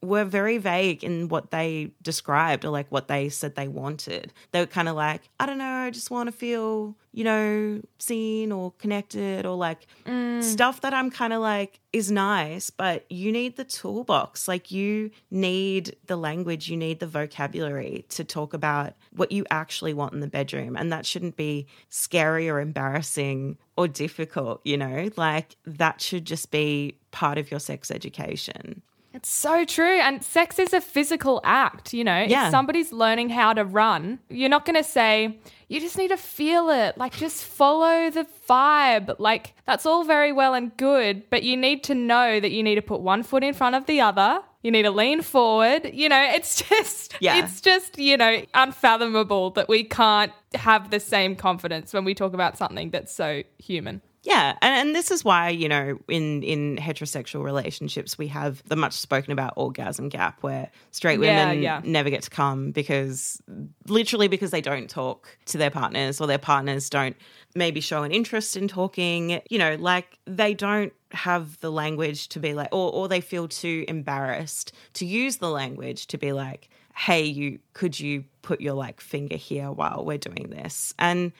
were 0.00 0.24
very 0.24 0.58
vague 0.58 1.02
in 1.02 1.28
what 1.28 1.50
they 1.50 1.90
described 2.02 2.64
or 2.64 2.70
like 2.70 2.86
what 2.90 3.08
they 3.08 3.28
said 3.28 3.56
they 3.56 3.68
wanted. 3.68 4.32
They 4.52 4.60
were 4.60 4.66
kind 4.66 4.88
of 4.88 4.94
like, 4.94 5.22
I 5.40 5.46
don't 5.46 5.58
know, 5.58 5.64
I 5.64 5.90
just 5.90 6.10
want 6.10 6.28
to 6.28 6.32
feel, 6.32 6.96
you 7.12 7.24
know, 7.24 7.80
seen 7.98 8.52
or 8.52 8.72
connected 8.78 9.44
or 9.44 9.56
like 9.56 9.86
mm. 10.06 10.42
stuff 10.42 10.82
that 10.82 10.94
I'm 10.94 11.10
kind 11.10 11.32
of 11.32 11.40
like 11.40 11.80
is 11.92 12.12
nice, 12.12 12.70
but 12.70 13.10
you 13.10 13.32
need 13.32 13.56
the 13.56 13.64
toolbox. 13.64 14.46
Like 14.46 14.70
you 14.70 15.10
need 15.32 15.96
the 16.06 16.16
language, 16.16 16.70
you 16.70 16.76
need 16.76 17.00
the 17.00 17.06
vocabulary 17.08 18.04
to 18.10 18.22
talk 18.22 18.54
about 18.54 18.94
what 19.12 19.32
you 19.32 19.44
actually 19.50 19.94
want 19.94 20.12
in 20.12 20.20
the 20.20 20.28
bedroom. 20.28 20.76
And 20.76 20.92
that 20.92 21.06
shouldn't 21.06 21.36
be 21.36 21.66
scary 21.88 22.48
or 22.48 22.60
embarrassing 22.60 23.58
or 23.76 23.88
difficult, 23.88 24.60
you 24.64 24.76
know? 24.76 25.10
Like 25.16 25.56
that 25.64 26.00
should 26.00 26.24
just 26.24 26.52
be 26.52 26.98
part 27.10 27.36
of 27.36 27.50
your 27.50 27.58
sex 27.58 27.90
education. 27.90 28.82
It's 29.14 29.30
so 29.30 29.64
true. 29.64 29.98
And 30.00 30.22
sex 30.22 30.58
is 30.58 30.72
a 30.72 30.80
physical 30.80 31.40
act, 31.42 31.92
you 31.94 32.04
know? 32.04 32.24
Yeah. 32.28 32.46
If 32.46 32.50
somebody's 32.50 32.92
learning 32.92 33.30
how 33.30 33.52
to 33.54 33.64
run, 33.64 34.18
you're 34.28 34.50
not 34.50 34.64
going 34.66 34.76
to 34.76 34.84
say, 34.84 35.40
you 35.68 35.80
just 35.80 35.96
need 35.96 36.08
to 36.08 36.16
feel 36.16 36.68
it. 36.70 36.96
Like, 36.98 37.16
just 37.16 37.42
follow 37.44 38.10
the 38.10 38.26
vibe. 38.48 39.16
Like, 39.18 39.54
that's 39.66 39.86
all 39.86 40.04
very 40.04 40.32
well 40.32 40.54
and 40.54 40.76
good, 40.76 41.28
but 41.30 41.42
you 41.42 41.56
need 41.56 41.84
to 41.84 41.94
know 41.94 42.38
that 42.38 42.50
you 42.52 42.62
need 42.62 42.74
to 42.76 42.82
put 42.82 43.00
one 43.00 43.22
foot 43.22 43.42
in 43.42 43.54
front 43.54 43.74
of 43.76 43.86
the 43.86 44.00
other. 44.00 44.40
You 44.62 44.70
need 44.70 44.82
to 44.82 44.90
lean 44.90 45.22
forward. 45.22 45.90
You 45.92 46.08
know, 46.08 46.22
it's 46.34 46.62
just, 46.68 47.14
Yeah. 47.20 47.38
it's 47.42 47.60
just, 47.60 47.98
you 47.98 48.16
know, 48.16 48.42
unfathomable 48.54 49.50
that 49.52 49.68
we 49.68 49.84
can't 49.84 50.32
have 50.54 50.90
the 50.90 51.00
same 51.00 51.34
confidence 51.36 51.92
when 51.92 52.04
we 52.04 52.14
talk 52.14 52.34
about 52.34 52.56
something 52.58 52.90
that's 52.90 53.14
so 53.14 53.42
human. 53.58 54.02
Yeah, 54.24 54.56
and, 54.60 54.88
and 54.88 54.96
this 54.96 55.10
is 55.10 55.24
why 55.24 55.48
you 55.50 55.68
know 55.68 55.98
in 56.08 56.42
in 56.42 56.76
heterosexual 56.76 57.42
relationships 57.44 58.18
we 58.18 58.26
have 58.28 58.62
the 58.68 58.76
much 58.76 58.94
spoken 58.94 59.32
about 59.32 59.54
orgasm 59.56 60.08
gap, 60.08 60.42
where 60.42 60.70
straight 60.90 61.20
Yeah, 61.20 61.46
women 61.46 61.62
yeah. 61.62 61.80
never 61.84 62.10
get 62.10 62.22
to 62.24 62.30
come 62.30 62.70
because 62.72 63.40
literally 63.86 64.28
because 64.28 64.50
they 64.50 64.60
don't 64.60 64.90
talk 64.90 65.38
to 65.46 65.58
their 65.58 65.70
partners 65.70 66.20
or 66.20 66.26
their 66.26 66.38
partners 66.38 66.90
don't 66.90 67.16
maybe 67.54 67.80
show 67.80 68.02
an 68.02 68.12
interest 68.12 68.56
in 68.56 68.68
talking. 68.68 69.40
You 69.50 69.58
know, 69.58 69.76
like 69.78 70.18
they 70.26 70.52
don't 70.54 70.92
have 71.12 71.58
the 71.60 71.70
language 71.70 72.28
to 72.30 72.40
be 72.40 72.54
like, 72.54 72.68
or 72.72 72.92
or 72.92 73.08
they 73.08 73.20
feel 73.20 73.48
too 73.48 73.84
embarrassed 73.88 74.72
to 74.94 75.06
use 75.06 75.36
the 75.36 75.50
language 75.50 76.06
to 76.08 76.18
be 76.18 76.32
like, 76.32 76.68
hey, 76.96 77.24
you 77.24 77.60
could 77.72 77.98
you 77.98 78.24
put 78.42 78.60
your 78.60 78.74
like 78.74 79.00
finger 79.00 79.36
here 79.36 79.70
while 79.70 80.04
we're 80.04 80.18
doing 80.18 80.48
this 80.50 80.92
and 80.98 81.32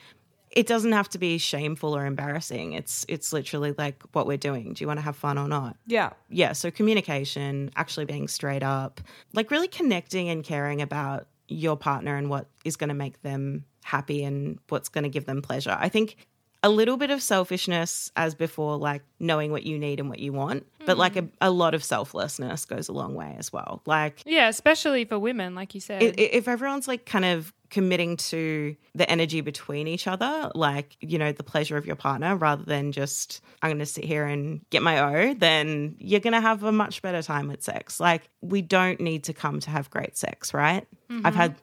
it 0.51 0.67
doesn't 0.67 0.93
have 0.93 1.09
to 1.11 1.19
be 1.19 1.39
shameful 1.39 1.97
or 1.97 2.07
embarrassing. 2.07 2.73
It's 2.73 3.05
it's 3.09 3.33
literally 3.33 3.75
like 3.77 4.03
what 4.13 4.27
we're 4.27 4.37
doing. 4.39 4.73
Do 4.73 4.83
you 4.83 4.87
want 4.89 4.99
to 4.99 5.05
have 5.05 5.17
fun 5.17 5.39
or 5.39 5.49
not? 5.49 5.77
Yeah. 5.87 6.11
Yeah, 6.31 6.53
so 6.53 6.71
communication, 6.71 7.71
actually 7.77 8.07
being 8.07 8.29
straight 8.29 8.63
up, 8.63 9.01
like 9.33 9.51
really 9.51 9.69
connecting 9.69 10.29
and 10.29 10.43
caring 10.45 10.83
about 10.83 11.27
your 11.49 11.77
partner 11.77 12.17
and 12.17 12.29
what 12.29 12.47
is 12.65 12.77
going 12.77 12.89
to 12.89 12.95
make 12.95 13.23
them 13.23 13.65
happy 13.85 14.23
and 14.25 14.59
what's 14.69 14.89
going 14.89 15.05
to 15.05 15.11
give 15.11 15.25
them 15.27 15.41
pleasure. 15.43 15.77
I 15.79 15.89
think 15.89 16.17
a 16.63 16.69
little 16.69 16.97
bit 16.97 17.11
of 17.11 17.23
selfishness 17.23 18.11
as 18.17 18.35
before 18.35 18.77
like 18.77 19.03
knowing 19.21 19.53
what 19.53 19.63
you 19.63 19.79
need 19.79 20.01
and 20.01 20.09
what 20.09 20.19
you 20.19 20.33
want, 20.33 20.67
but 20.87 20.99
like 20.99 21.17
a, 21.17 21.29
a 21.41 21.51
lot 21.51 21.73
of 21.73 21.85
selflessness 21.85 22.65
goes 22.65 22.89
a 22.89 22.93
long 22.93 23.15
way 23.15 23.37
as 23.39 23.53
well. 23.53 23.81
Like 23.87 24.23
Yeah, 24.27 24.49
especially 24.49 25.05
for 25.05 25.19
women, 25.19 25.55
like 25.55 25.75
you 25.75 25.81
said. 25.81 26.03
if 26.19 26.49
everyone's 26.49 26.89
like 26.89 27.07
kind 27.07 27.25
of 27.25 27.53
committing 27.71 28.17
to 28.17 28.77
the 28.95 29.09
energy 29.11 29.41
between 29.41 29.87
each 29.87 30.07
other, 30.07 30.51
like, 30.55 30.97
you 31.01 31.19
know, 31.19 31.33
the 31.33 31.43
pleasure 31.43 31.77
of 31.77 31.87
your 31.87 31.97
partner 31.97 32.37
rather 32.37 32.65
than 32.65 32.93
just, 32.93 33.41
I'm 33.63 33.71
going 33.71 33.79
to 33.79 33.87
sit 33.87 34.05
here 34.05 34.27
and 34.27 34.61
get 34.71 34.83
my 34.83 35.29
O, 35.29 35.35
then 35.35 35.97
you're 35.99 36.21
going 36.21 36.33
to 36.33 36.41
have 36.41 36.63
a 36.63 36.73
much 36.73 37.03
better 37.03 37.23
time 37.23 37.49
with 37.49 37.63
sex. 37.63 38.01
Like, 38.01 38.29
we 38.41 38.63
don't 38.63 39.01
need 39.01 39.25
to 39.25 39.33
come 39.33 39.61
to 39.61 39.71
have 39.71 39.91
great 39.91 40.17
sex, 40.17 40.55
right? 40.55 40.87
I've 41.11 41.17
mm-hmm. 41.17 41.37
had 41.37 41.57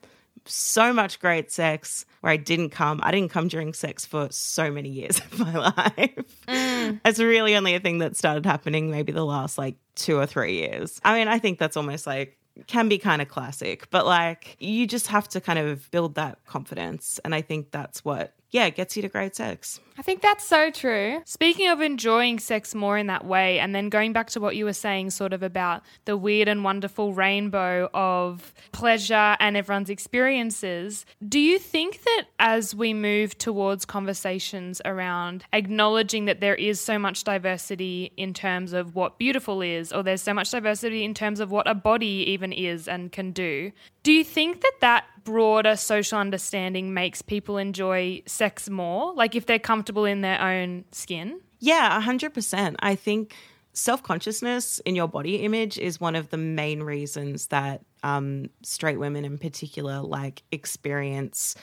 so 0.48 0.92
much 0.92 1.20
great 1.20 1.50
sex 1.50 2.06
where 2.20 2.32
I 2.32 2.36
didn't 2.36 2.70
come. 2.70 3.00
I 3.02 3.10
didn't 3.10 3.30
come 3.30 3.48
during 3.48 3.72
sex 3.72 4.06
for 4.06 4.28
so 4.30 4.70
many 4.70 4.88
years 4.88 5.18
of 5.32 5.38
my 5.38 5.52
life. 5.52 6.44
Mm. 6.48 7.00
It's 7.04 7.18
really 7.18 7.56
only 7.56 7.74
a 7.74 7.80
thing 7.80 7.98
that 7.98 8.16
started 8.16 8.46
happening 8.46 8.90
maybe 8.90 9.12
the 9.12 9.24
last 9.24 9.58
like 9.58 9.76
two 9.94 10.18
or 10.18 10.26
three 10.26 10.54
years. 10.54 11.00
I 11.04 11.18
mean, 11.18 11.28
I 11.28 11.38
think 11.38 11.58
that's 11.58 11.76
almost 11.76 12.06
like 12.06 12.38
can 12.66 12.88
be 12.88 12.98
kind 12.98 13.20
of 13.20 13.28
classic, 13.28 13.88
but 13.90 14.06
like 14.06 14.56
you 14.58 14.86
just 14.86 15.08
have 15.08 15.28
to 15.28 15.40
kind 15.40 15.58
of 15.58 15.90
build 15.90 16.14
that 16.14 16.44
confidence. 16.46 17.20
And 17.24 17.34
I 17.34 17.42
think 17.42 17.70
that's 17.70 18.04
what, 18.04 18.32
yeah, 18.50 18.66
it 18.66 18.76
gets 18.76 18.96
you 18.96 19.02
to 19.02 19.08
great 19.08 19.34
sex. 19.34 19.80
I 19.98 20.02
think 20.02 20.20
that's 20.20 20.44
so 20.44 20.70
true. 20.70 21.22
Speaking 21.24 21.68
of 21.68 21.80
enjoying 21.80 22.38
sex 22.38 22.74
more 22.74 22.98
in 22.98 23.06
that 23.06 23.24
way, 23.24 23.58
and 23.58 23.74
then 23.74 23.88
going 23.88 24.12
back 24.12 24.28
to 24.30 24.40
what 24.40 24.54
you 24.54 24.64
were 24.64 24.72
saying, 24.72 25.10
sort 25.10 25.32
of 25.32 25.42
about 25.42 25.82
the 26.04 26.16
weird 26.16 26.48
and 26.48 26.62
wonderful 26.62 27.14
rainbow 27.14 27.88
of 27.94 28.52
pleasure 28.72 29.36
and 29.40 29.56
everyone's 29.56 29.90
experiences, 29.90 31.06
do 31.26 31.40
you 31.40 31.58
think 31.58 32.02
that 32.02 32.24
as 32.38 32.74
we 32.74 32.92
move 32.92 33.38
towards 33.38 33.84
conversations 33.84 34.82
around 34.84 35.44
acknowledging 35.52 36.26
that 36.26 36.40
there 36.40 36.54
is 36.54 36.78
so 36.78 36.98
much 36.98 37.24
diversity 37.24 38.12
in 38.16 38.34
terms 38.34 38.72
of 38.72 38.94
what 38.94 39.18
beautiful 39.18 39.62
is, 39.62 39.92
or 39.92 40.02
there's 40.02 40.22
so 40.22 40.34
much 40.34 40.50
diversity 40.50 41.04
in 41.04 41.14
terms 41.14 41.40
of 41.40 41.50
what 41.50 41.68
a 41.68 41.74
body 41.74 42.24
even 42.28 42.52
is 42.52 42.86
and 42.86 43.12
can 43.12 43.32
do, 43.32 43.72
do 44.02 44.12
you 44.12 44.22
think 44.22 44.60
that 44.60 44.74
that 44.80 45.04
broader 45.26 45.76
social 45.76 46.18
understanding 46.18 46.94
makes 46.94 47.20
people 47.20 47.58
enjoy 47.58 48.22
sex 48.24 48.70
more? 48.70 49.12
Like 49.12 49.34
if 49.34 49.44
they're 49.44 49.58
comfortable 49.58 50.06
in 50.06 50.22
their 50.22 50.40
own 50.40 50.84
skin? 50.92 51.40
Yeah, 51.58 52.00
100%. 52.00 52.76
I 52.78 52.94
think 52.94 53.34
self 53.74 54.02
consciousness 54.02 54.78
in 54.86 54.94
your 54.94 55.08
body 55.08 55.36
image 55.36 55.78
is 55.78 56.00
one 56.00 56.14
of 56.14 56.30
the 56.30 56.38
main 56.38 56.82
reasons 56.82 57.48
that 57.48 57.82
um, 58.02 58.48
straight 58.62 58.98
women 58.98 59.24
in 59.24 59.36
particular 59.36 60.00
like 60.00 60.42
experience 60.52 61.56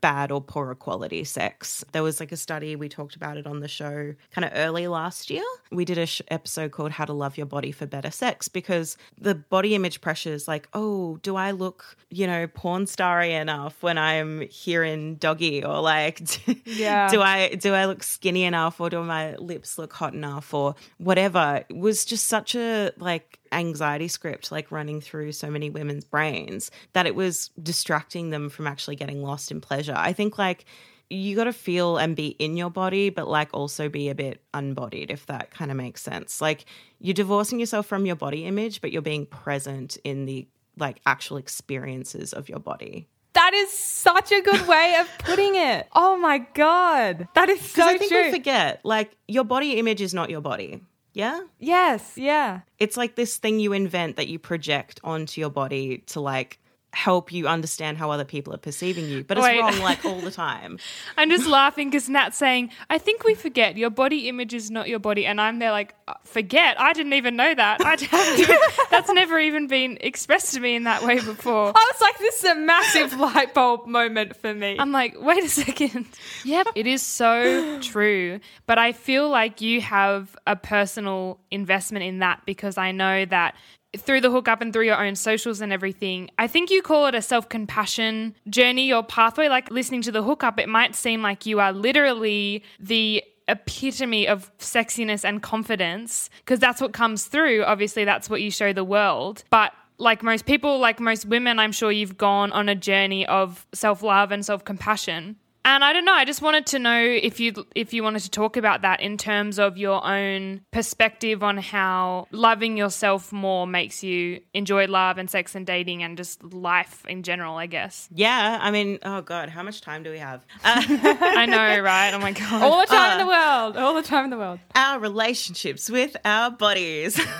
bad 0.00 0.30
or 0.30 0.40
poorer 0.40 0.74
quality 0.74 1.24
sex. 1.24 1.84
There 1.92 2.02
was 2.02 2.20
like 2.20 2.32
a 2.32 2.36
study, 2.36 2.76
we 2.76 2.88
talked 2.88 3.16
about 3.16 3.36
it 3.36 3.46
on 3.46 3.60
the 3.60 3.68
show 3.68 4.14
kind 4.32 4.44
of 4.44 4.52
early 4.54 4.86
last 4.88 5.30
year. 5.30 5.44
We 5.70 5.84
did 5.84 5.98
a 5.98 6.06
sh- 6.06 6.22
episode 6.28 6.70
called 6.72 6.92
How 6.92 7.04
to 7.04 7.12
Love 7.12 7.36
Your 7.36 7.46
Body 7.46 7.72
for 7.72 7.86
Better 7.86 8.10
Sex 8.10 8.48
because 8.48 8.96
the 9.20 9.34
body 9.34 9.74
image 9.74 10.00
pressures 10.00 10.46
like, 10.48 10.68
oh, 10.74 11.18
do 11.22 11.36
I 11.36 11.50
look, 11.52 11.96
you 12.10 12.26
know, 12.26 12.46
porn 12.46 12.86
starry 12.86 13.32
enough 13.34 13.82
when 13.82 13.98
I'm 13.98 14.42
here 14.42 14.84
in 14.84 15.16
doggy 15.16 15.64
or 15.64 15.80
like, 15.80 16.20
Yeah. 16.66 17.08
do 17.10 17.20
I 17.20 17.54
do 17.54 17.74
I 17.74 17.86
look 17.86 18.02
skinny 18.02 18.44
enough 18.44 18.80
or 18.80 18.90
do 18.90 19.02
my 19.02 19.36
lips 19.36 19.78
look 19.78 19.92
hot 19.92 20.14
enough 20.14 20.52
or 20.54 20.74
whatever 20.98 21.64
it 21.68 21.76
was 21.76 22.04
just 22.04 22.26
such 22.26 22.54
a 22.54 22.92
like 22.98 23.38
anxiety 23.54 24.08
script 24.08 24.52
like 24.52 24.70
running 24.70 25.00
through 25.00 25.32
so 25.32 25.50
many 25.50 25.70
women's 25.70 26.04
brains 26.04 26.70
that 26.92 27.06
it 27.06 27.14
was 27.14 27.50
distracting 27.62 28.30
them 28.30 28.48
from 28.48 28.66
actually 28.66 28.96
getting 28.96 29.22
lost 29.22 29.50
in 29.50 29.60
pleasure. 29.60 29.94
I 29.96 30.12
think 30.12 30.38
like 30.38 30.64
you 31.10 31.36
got 31.36 31.44
to 31.44 31.52
feel 31.52 31.96
and 31.96 32.16
be 32.16 32.28
in 32.28 32.56
your 32.56 32.70
body 32.70 33.10
but 33.10 33.28
like 33.28 33.50
also 33.52 33.88
be 33.88 34.08
a 34.08 34.14
bit 34.14 34.42
unbodied 34.52 35.10
if 35.10 35.26
that 35.26 35.50
kind 35.50 35.70
of 35.70 35.76
makes 35.76 36.02
sense. 36.02 36.40
Like 36.40 36.64
you're 36.98 37.14
divorcing 37.14 37.60
yourself 37.60 37.86
from 37.86 38.06
your 38.06 38.16
body 38.16 38.44
image 38.44 38.80
but 38.80 38.92
you're 38.92 39.02
being 39.02 39.26
present 39.26 39.96
in 40.04 40.24
the 40.24 40.46
like 40.76 41.00
actual 41.06 41.36
experiences 41.36 42.32
of 42.32 42.48
your 42.48 42.58
body. 42.58 43.06
That 43.34 43.52
is 43.52 43.70
such 43.72 44.30
a 44.30 44.40
good 44.42 44.66
way 44.68 44.96
of 45.00 45.08
putting 45.18 45.56
it. 45.56 45.88
Oh 45.92 46.16
my 46.16 46.38
god, 46.38 47.26
that 47.34 47.48
is 47.48 47.60
so 47.60 47.84
I 47.84 47.98
think 47.98 48.12
true. 48.12 48.22
we 48.26 48.30
forget, 48.30 48.80
like, 48.84 49.16
your 49.26 49.42
body 49.42 49.72
image 49.72 50.00
is 50.00 50.14
not 50.14 50.30
your 50.30 50.40
body. 50.40 50.82
Yeah? 51.14 51.42
yes, 51.60 52.14
yeah. 52.16 52.60
It's 52.78 52.96
like 52.96 53.14
this 53.14 53.36
thing 53.38 53.60
you 53.60 53.72
invent 53.72 54.16
that 54.16 54.28
you 54.28 54.38
project 54.38 55.00
onto 55.04 55.40
your 55.40 55.50
body 55.50 55.98
to, 56.08 56.20
like, 56.20 56.58
help 56.94 57.32
you 57.32 57.46
understand 57.46 57.98
how 57.98 58.10
other 58.10 58.24
people 58.24 58.54
are 58.54 58.58
perceiving 58.58 59.06
you. 59.06 59.24
But 59.24 59.38
it's 59.38 59.44
Wait. 59.44 59.60
wrong, 59.60 59.78
like, 59.80 60.04
all 60.04 60.20
the 60.20 60.30
time. 60.30 60.78
I'm 61.16 61.30
just 61.30 61.46
laughing 61.46 61.90
because 61.90 62.08
Nat's 62.08 62.36
saying, 62.38 62.70
I 62.88 62.98
think 62.98 63.24
we 63.24 63.34
forget 63.34 63.76
your 63.76 63.90
body 63.90 64.28
image 64.28 64.54
is 64.54 64.70
not 64.70 64.88
your 64.88 64.98
body. 64.98 65.26
And 65.26 65.40
I'm 65.40 65.58
there 65.58 65.72
like, 65.72 65.94
"Uh, 66.08 66.14
forget? 66.24 66.80
I 66.80 66.92
didn't 66.92 67.14
even 67.14 67.36
know 67.36 67.54
that. 67.54 67.84
I 67.84 67.96
haven't 68.00 68.38
even, 68.40 68.56
that's 68.90 69.12
never 69.12 69.38
even 69.38 69.66
been 69.66 69.98
expressed 70.00 70.54
to 70.54 70.60
me 70.60 70.76
in 70.76 70.84
that 70.84 71.02
way 71.02 71.16
before. 71.16 71.72
I 71.74 71.92
was 71.92 72.00
like, 72.00 72.18
this 72.18 72.44
is 72.44 72.50
a 72.50 72.54
massive 72.54 73.18
light 73.18 73.54
bulb 73.54 73.86
moment 73.86 74.36
for 74.36 74.54
me. 74.54 74.76
I'm 74.78 74.92
like, 74.92 75.20
wait 75.20 75.44
a 75.44 75.48
second. 75.48 76.06
Yep, 76.44 76.68
it 76.74 76.86
is 76.86 77.00
so 77.00 77.78
true. 77.82 78.40
But 78.66 78.78
I 78.78 78.92
feel 78.92 79.28
like 79.28 79.60
you 79.60 79.80
have 79.80 80.36
a 80.46 80.56
personal 80.56 81.38
investment 81.50 82.04
in 82.04 82.18
that 82.18 82.42
because 82.44 82.76
I 82.76 82.92
know 82.92 83.24
that 83.26 83.54
through 84.00 84.20
the 84.20 84.30
hookup 84.30 84.60
and 84.60 84.72
through 84.72 84.86
your 84.86 85.02
own 85.02 85.16
socials 85.16 85.60
and 85.60 85.72
everything, 85.72 86.30
I 86.38 86.46
think 86.46 86.70
you 86.70 86.82
call 86.82 87.06
it 87.06 87.14
a 87.14 87.22
self 87.22 87.48
compassion 87.48 88.34
journey 88.48 88.92
or 88.92 89.02
pathway. 89.02 89.48
Like 89.48 89.70
listening 89.70 90.02
to 90.02 90.12
the 90.12 90.22
hookup, 90.22 90.58
it 90.58 90.68
might 90.68 90.94
seem 90.94 91.22
like 91.22 91.46
you 91.46 91.60
are 91.60 91.72
literally 91.72 92.62
the 92.78 93.22
epitome 93.48 94.26
of 94.26 94.50
sexiness 94.58 95.24
and 95.24 95.42
confidence 95.42 96.30
because 96.38 96.58
that's 96.58 96.80
what 96.80 96.92
comes 96.92 97.24
through. 97.26 97.64
Obviously, 97.64 98.04
that's 98.04 98.30
what 98.30 98.40
you 98.40 98.50
show 98.50 98.72
the 98.72 98.84
world. 98.84 99.44
But 99.50 99.72
like 99.98 100.22
most 100.22 100.46
people, 100.46 100.78
like 100.78 101.00
most 101.00 101.26
women, 101.26 101.58
I'm 101.58 101.72
sure 101.72 101.92
you've 101.92 102.18
gone 102.18 102.52
on 102.52 102.68
a 102.68 102.74
journey 102.74 103.26
of 103.26 103.66
self 103.72 104.02
love 104.02 104.32
and 104.32 104.44
self 104.44 104.64
compassion. 104.64 105.36
And 105.66 105.82
I 105.82 105.92
don't 105.94 106.04
know. 106.04 106.12
I 106.12 106.24
just 106.26 106.42
wanted 106.42 106.66
to 106.66 106.78
know 106.78 107.00
if 107.00 107.40
you 107.40 107.66
if 107.74 107.94
you 107.94 108.02
wanted 108.02 108.20
to 108.22 108.30
talk 108.30 108.56
about 108.58 108.82
that 108.82 109.00
in 109.00 109.16
terms 109.16 109.58
of 109.58 109.78
your 109.78 110.04
own 110.06 110.60
perspective 110.72 111.42
on 111.42 111.56
how 111.56 112.26
loving 112.30 112.76
yourself 112.76 113.32
more 113.32 113.66
makes 113.66 114.02
you 114.02 114.40
enjoy 114.52 114.86
love 114.86 115.16
and 115.16 115.30
sex 115.30 115.54
and 115.54 115.66
dating 115.66 116.02
and 116.02 116.18
just 116.18 116.44
life 116.44 117.04
in 117.06 117.22
general. 117.22 117.56
I 117.56 117.66
guess. 117.66 118.08
Yeah, 118.12 118.58
I 118.60 118.70
mean, 118.70 118.98
oh 119.04 119.22
god, 119.22 119.48
how 119.48 119.62
much 119.62 119.80
time 119.80 120.02
do 120.02 120.10
we 120.10 120.18
have? 120.18 120.44
Uh, 120.64 120.82
I 120.86 121.46
know, 121.46 121.80
right? 121.80 122.12
Oh 122.14 122.18
my 122.18 122.32
god. 122.32 122.62
All 122.62 122.80
the 122.80 122.86
time 122.86 123.20
in 123.20 123.26
the 123.26 123.30
world. 123.30 123.76
All 123.76 123.94
the 123.94 124.02
time 124.02 124.24
in 124.24 124.30
the 124.30 124.36
world. 124.38 124.58
our 124.74 124.98
relationships 124.98 125.88
with 125.90 126.16
our 126.24 126.50
bodies. 126.50 127.18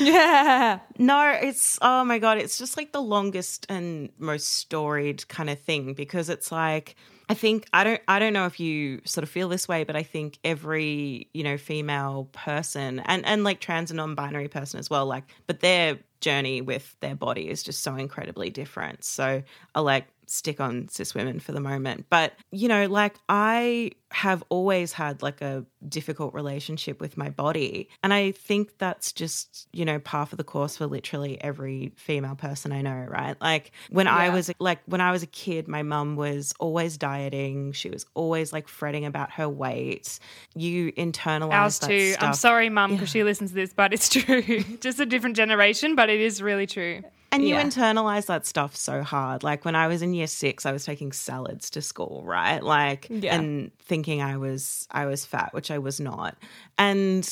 Yeah. 0.00 0.80
No, 0.98 1.38
it's 1.42 1.78
oh 1.80 2.04
my 2.04 2.18
god, 2.18 2.38
it's 2.38 2.58
just 2.58 2.76
like 2.76 2.92
the 2.92 3.00
longest 3.00 3.66
and 3.68 4.10
most 4.18 4.48
storied 4.52 5.26
kind 5.28 5.48
of 5.48 5.60
thing 5.60 5.94
because 5.94 6.28
it's 6.28 6.50
like 6.52 6.96
I 7.28 7.34
think 7.34 7.66
I 7.72 7.82
don't 7.82 8.00
I 8.06 8.18
don't 8.18 8.32
know 8.32 8.46
if 8.46 8.60
you 8.60 9.00
sort 9.04 9.24
of 9.24 9.30
feel 9.30 9.48
this 9.48 9.66
way, 9.66 9.82
but 9.84 9.96
I 9.96 10.02
think 10.04 10.38
every, 10.44 11.28
you 11.34 11.42
know, 11.42 11.58
female 11.58 12.28
person 12.32 13.00
and 13.00 13.26
and 13.26 13.42
like 13.42 13.60
trans 13.60 13.90
and 13.90 13.96
non-binary 13.96 14.48
person 14.48 14.78
as 14.78 14.88
well, 14.88 15.06
like 15.06 15.24
but 15.46 15.60
their 15.60 15.98
journey 16.20 16.60
with 16.60 16.96
their 17.00 17.14
body 17.14 17.48
is 17.48 17.62
just 17.62 17.82
so 17.82 17.94
incredibly 17.96 18.50
different. 18.50 19.04
So 19.04 19.42
I 19.74 19.80
like 19.80 20.06
stick 20.26 20.60
on 20.60 20.88
cis 20.88 21.14
women 21.14 21.40
for 21.40 21.52
the 21.52 21.60
moment. 21.60 22.06
But, 22.10 22.34
you 22.50 22.68
know, 22.68 22.86
like 22.86 23.14
I 23.28 23.92
have 24.12 24.42
always 24.48 24.92
had 24.92 25.22
like 25.22 25.40
a 25.40 25.64
difficult 25.88 26.34
relationship 26.34 27.00
with 27.00 27.16
my 27.16 27.30
body. 27.30 27.88
And 28.02 28.12
I 28.12 28.32
think 28.32 28.78
that's 28.78 29.12
just, 29.12 29.68
you 29.72 29.84
know, 29.84 29.98
par 29.98 30.26
for 30.26 30.36
the 30.36 30.44
course 30.44 30.76
for 30.76 30.86
literally 30.86 31.40
every 31.40 31.92
female 31.96 32.34
person 32.34 32.72
I 32.72 32.82
know, 32.82 33.06
right? 33.08 33.36
Like 33.40 33.72
when 33.90 34.06
I 34.06 34.30
was 34.30 34.50
like 34.58 34.80
when 34.86 35.00
I 35.00 35.10
was 35.10 35.22
a 35.22 35.26
kid, 35.26 35.68
my 35.68 35.82
mum 35.82 36.16
was 36.16 36.54
always 36.58 36.96
dieting. 36.96 37.72
She 37.72 37.90
was 37.90 38.06
always 38.14 38.52
like 38.52 38.68
fretting 38.68 39.04
about 39.04 39.32
her 39.32 39.48
weight. 39.48 40.18
You 40.54 40.92
internalize 40.92 41.52
Ours 41.52 41.78
that 41.80 41.88
too. 41.88 42.14
I'm 42.20 42.34
sorry, 42.34 42.68
mum, 42.68 42.92
because 42.92 43.10
she 43.10 43.24
listens 43.24 43.50
to 43.50 43.56
this, 43.56 43.72
but 43.72 43.92
it's 43.92 44.08
true. 44.08 44.42
Just 44.80 45.00
a 45.00 45.06
different 45.06 45.36
generation, 45.36 45.94
but 45.94 46.05
it 46.10 46.20
is 46.20 46.42
really 46.42 46.66
true. 46.66 47.02
And 47.32 47.42
you 47.42 47.54
Yeah. 47.56 47.62
internalize 47.64 48.26
that 48.26 48.46
stuff 48.46 48.74
so 48.76 49.02
hard. 49.02 49.42
Like 49.42 49.64
when 49.64 49.74
I 49.74 49.88
was 49.88 50.00
in 50.00 50.14
year 50.14 50.28
six, 50.28 50.64
I 50.64 50.72
was 50.72 50.84
taking 50.84 51.12
salads 51.12 51.68
to 51.70 51.82
school, 51.82 52.22
right? 52.24 52.62
Like 52.62 53.08
Yeah. 53.10 53.34
and 53.36 53.72
thinking 53.80 54.22
I 54.22 54.36
was 54.36 54.86
I 54.90 55.06
was 55.06 55.26
fat, 55.26 55.52
which 55.52 55.70
I 55.70 55.78
was 55.78 56.00
not. 56.00 56.36
And 56.78 57.28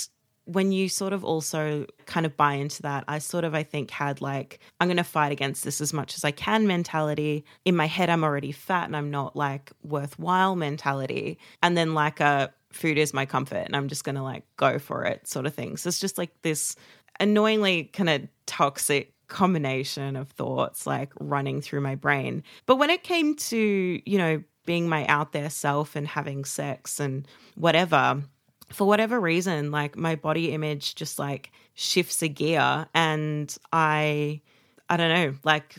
when 0.47 0.73
you 0.73 0.91
sort 0.91 1.15
of 1.15 1.25
also 1.25 1.87
kind 2.05 2.27
of 2.27 2.37
buy 2.37 2.55
into 2.55 2.83
that, 2.83 3.05
I 3.09 3.19
sort 3.19 3.45
of 3.45 3.55
I 3.55 3.63
think 3.63 3.91
had 3.91 4.21
like 4.21 4.59
I'm 4.79 4.89
going 4.89 4.99
to 4.99 5.05
fight 5.05 5.33
against 5.33 5.65
this 5.65 5.81
as 5.81 5.95
much 5.95 6.17
as 6.17 6.25
I 6.25 6.33
can 6.33 6.67
mentality. 6.67 7.47
In 7.65 7.75
my 7.77 7.87
head, 7.87 8.11
I'm 8.11 8.25
already 8.25 8.53
fat 8.53 8.85
and 8.85 8.95
I'm 8.97 9.11
not 9.11 9.37
like 9.37 9.73
worthwhile 9.83 10.55
mentality. 10.57 11.39
And 11.63 11.79
then 11.79 11.95
like 11.95 12.21
a 12.21 12.53
food 12.73 12.99
is 12.99 13.15
my 13.15 13.25
comfort 13.25 13.63
and 13.65 13.75
I'm 13.77 13.89
just 13.89 14.05
going 14.05 14.17
to 14.17 14.23
like 14.23 14.45
go 14.57 14.79
for 14.79 15.05
it 15.05 15.27
sort 15.29 15.47
of 15.47 15.55
thing. 15.55 15.77
So 15.79 15.89
it's 15.89 16.01
just 16.01 16.19
like 16.19 16.31
this 16.43 16.77
annoyingly 17.21 17.85
kind 17.85 18.11
of 18.11 18.23
toxic 18.47 19.13
combination 19.29 20.17
of 20.17 20.29
thoughts 20.31 20.87
like 20.87 21.13
running 21.19 21.61
through 21.61 21.81
my 21.81 21.95
brain. 21.95 22.43
But 22.67 22.77
when 22.77 22.91
it 22.91 23.03
came 23.03 23.35
to, 23.37 24.03
you 24.05 24.19
know, 24.19 24.43
being 24.67 24.89
my 24.89 25.07
out 25.07 25.33
there 25.33 25.51
self 25.51 25.97
and 25.97 26.07
having 26.07 26.45
sex 26.45 27.01
and 27.01 27.27
whatever, 27.55 28.23
for 28.73 28.87
whatever 28.87 29.21
reason, 29.21 29.71
like 29.71 29.97
my 29.97 30.15
body 30.15 30.53
image 30.53 30.95
just 30.95 31.19
like 31.19 31.53
shifts 31.75 32.23
a 32.23 32.29
gear 32.29 32.87
and 32.95 33.57
I 33.73 34.41
I 34.89 34.97
don't 34.97 35.11
know, 35.11 35.35
like 35.45 35.77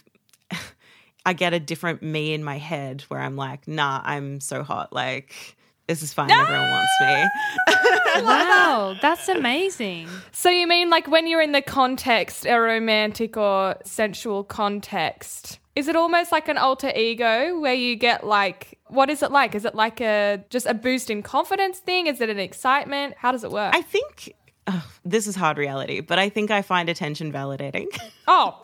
I 1.26 1.34
get 1.34 1.54
a 1.54 1.60
different 1.60 2.02
me 2.02 2.34
in 2.34 2.44
my 2.44 2.58
head 2.58 3.02
where 3.08 3.20
I'm 3.20 3.36
like, 3.36 3.68
nah, 3.68 4.02
I'm 4.04 4.40
so 4.40 4.64
hot. 4.64 4.94
Like, 4.94 5.58
this 5.88 6.02
is 6.02 6.14
fine. 6.14 6.32
Everyone 6.32 6.70
wants 6.72 6.92
me. 7.02 7.26
Wow, 8.24 8.96
that's 9.02 9.28
amazing. 9.28 10.08
So 10.32 10.50
you 10.50 10.68
mean 10.68 10.90
like 10.90 11.06
when 11.08 11.28
you're 11.28 11.42
in 11.42 11.52
the 11.52 11.62
context, 11.62 12.46
a 12.46 12.56
romantic 12.58 13.36
or 13.36 13.76
sensual 13.84 14.46
context, 14.46 15.60
is 15.76 15.90
it 15.90 15.98
almost 15.98 16.32
like 16.32 16.48
an 16.48 16.58
alter 16.58 16.94
ego 16.96 17.60
where 17.60 17.74
you 17.74 17.98
get 17.98 18.26
like 18.26 18.80
what 18.88 19.10
is 19.10 19.22
it 19.22 19.32
like? 19.32 19.54
Is 19.54 19.66
it 19.66 19.76
like 19.76 20.00
a 20.00 20.44
just 20.50 20.66
a 20.66 20.74
boost 20.74 21.10
in 21.10 21.24
confidence 21.24 21.80
thing? 21.80 22.08
Is 22.08 22.22
it 22.22 22.30
an 22.30 22.40
excitement? 22.40 23.16
How 23.18 23.32
does 23.34 23.44
it 23.44 23.52
work? 23.52 23.76
I 23.76 23.82
think 23.82 24.34
ugh, 24.68 24.84
this 25.04 25.28
is 25.28 25.36
hard 25.36 25.58
reality, 25.58 26.00
but 26.00 26.20
I 26.20 26.30
think 26.30 26.52
I 26.52 26.62
find 26.62 26.88
attention 26.90 27.32
validating. 27.32 27.88
oh, 28.28 28.64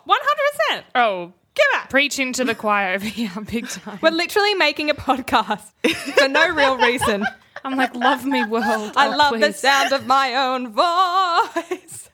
100%. 0.72 0.82
Oh, 0.94 1.32
Give 1.54 1.82
it. 1.82 1.90
preaching 1.90 2.32
to 2.34 2.44
the 2.44 2.54
choir 2.54 2.94
over 2.94 3.04
here, 3.04 3.30
big 3.50 3.68
time. 3.68 3.98
We're 4.00 4.10
literally 4.10 4.54
making 4.54 4.88
a 4.90 4.94
podcast 4.94 5.70
for 6.18 6.28
no 6.28 6.48
real 6.54 6.78
reason. 6.78 7.26
I'm 7.64 7.76
like, 7.76 7.94
love 7.94 8.24
me, 8.24 8.44
world. 8.44 8.92
I 8.96 9.08
Oh, 9.08 9.16
love 9.16 9.38
the 9.40 9.52
sound 9.52 9.92
of 9.92 10.06
my 10.06 10.34
own 10.34 10.72
voice. 10.72 12.08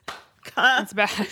It's 0.61 0.93
bad. 0.93 1.27